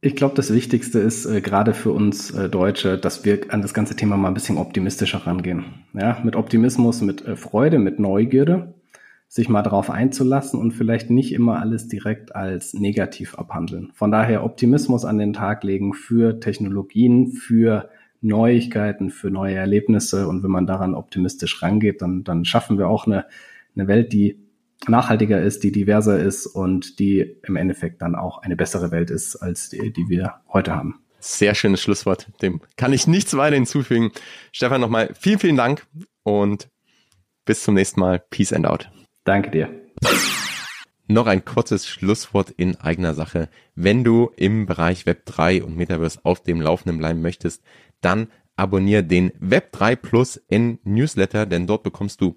Ich 0.03 0.17
glaube, 0.17 0.35
das 0.35 0.53
Wichtigste 0.53 0.99
ist 0.99 1.27
äh, 1.27 1.43
gerade 1.43 1.75
für 1.75 1.93
uns 1.93 2.31
äh, 2.31 2.49
Deutsche, 2.49 2.97
dass 2.97 3.25
wir 3.27 3.41
an 3.51 3.61
das 3.61 3.75
ganze 3.75 3.97
Thema 3.97 4.17
mal 4.17 4.29
ein 4.29 4.35
bisschen 4.35 4.57
optimistischer 4.57 5.27
rangehen. 5.27 5.65
Ja, 5.93 6.19
mit 6.25 6.37
Optimismus, 6.37 7.03
mit 7.03 7.27
äh, 7.27 7.37
Freude, 7.37 7.79
mit 7.79 7.99
Neugierde 7.99 8.75
sich 9.29 9.49
mal 9.49 9.63
darauf 9.63 9.91
einzulassen 9.91 10.59
und 10.59 10.73
vielleicht 10.73 11.09
nicht 11.09 11.33
immer 11.33 11.61
alles 11.61 11.87
direkt 11.87 12.35
als 12.35 12.75
negativ 12.75 13.37
abhandeln. 13.37 13.93
Von 13.95 14.11
daher 14.11 14.43
Optimismus 14.43 15.05
an 15.05 15.19
den 15.19 15.33
Tag 15.33 15.63
legen 15.63 15.95
für 15.95 16.41
Technologien, 16.41 17.31
für 17.31 17.91
Neuigkeiten, 18.23 19.11
für 19.11 19.31
neue 19.31 19.55
Erlebnisse. 19.55 20.27
Und 20.27 20.43
wenn 20.43 20.51
man 20.51 20.67
daran 20.67 20.95
optimistisch 20.95 21.63
rangeht, 21.63 22.03
dann, 22.03 22.25
dann 22.25 22.45
schaffen 22.45 22.77
wir 22.77 22.89
auch 22.89 23.07
eine, 23.07 23.25
eine 23.77 23.87
Welt, 23.87 24.13
die 24.13 24.37
nachhaltiger 24.89 25.41
ist, 25.41 25.63
die 25.63 25.73
diverser 25.73 26.19
ist 26.19 26.47
und 26.47 26.99
die 26.99 27.37
im 27.43 27.57
Endeffekt 27.57 28.03
dann 28.03 28.15
auch 28.15 28.39
eine 28.39 28.57
bessere 28.57 28.91
Welt 28.91 29.11
ist, 29.11 29.37
als 29.37 29.69
die, 29.69 29.93
die 29.93 30.09
wir 30.09 30.35
heute 30.53 30.75
haben. 30.75 31.01
Sehr 31.19 31.55
schönes 31.55 31.83
Schlusswort. 31.83 32.29
Dem 32.41 32.63
kann 32.77 32.93
ich 32.93 33.07
nichts 33.07 33.37
weiter 33.37 33.57
hinzufügen. 33.57 34.11
Stefan, 34.53 34.81
nochmal 34.81 35.11
vielen, 35.19 35.39
vielen 35.39 35.57
Dank 35.57 35.87
und 36.23 36.69
bis 37.45 37.63
zum 37.63 37.75
nächsten 37.75 38.01
Mal. 38.01 38.23
Peace 38.31 38.53
and 38.53 38.67
out. 38.67 38.91
Danke 39.25 39.51
dir. 39.51 39.69
Noch 41.09 41.27
ein 41.27 41.45
kurzes 41.45 41.87
Schlusswort 41.87 42.51
in 42.51 42.77
eigener 42.77 43.15
Sache. 43.15 43.49
Wenn 43.75 44.05
du 44.05 44.31
im 44.37 44.65
Bereich 44.65 45.07
Web 45.07 45.27
3 45.27 45.65
und 45.65 45.77
Metaverse 45.77 46.21
auf 46.23 46.43
dem 46.43 46.61
Laufenden 46.61 46.99
bleiben 46.99 47.21
möchtest, 47.21 47.63
dann 48.01 48.29
abonniere 48.57 49.03
den 49.03 49.33
Web 49.41 49.73
3 49.73 49.97
Plus 49.97 50.37
N 50.49 50.79
Newsletter, 50.85 51.47
denn 51.47 51.67
dort 51.67 51.83
bekommst 51.83 52.21
du 52.21 52.37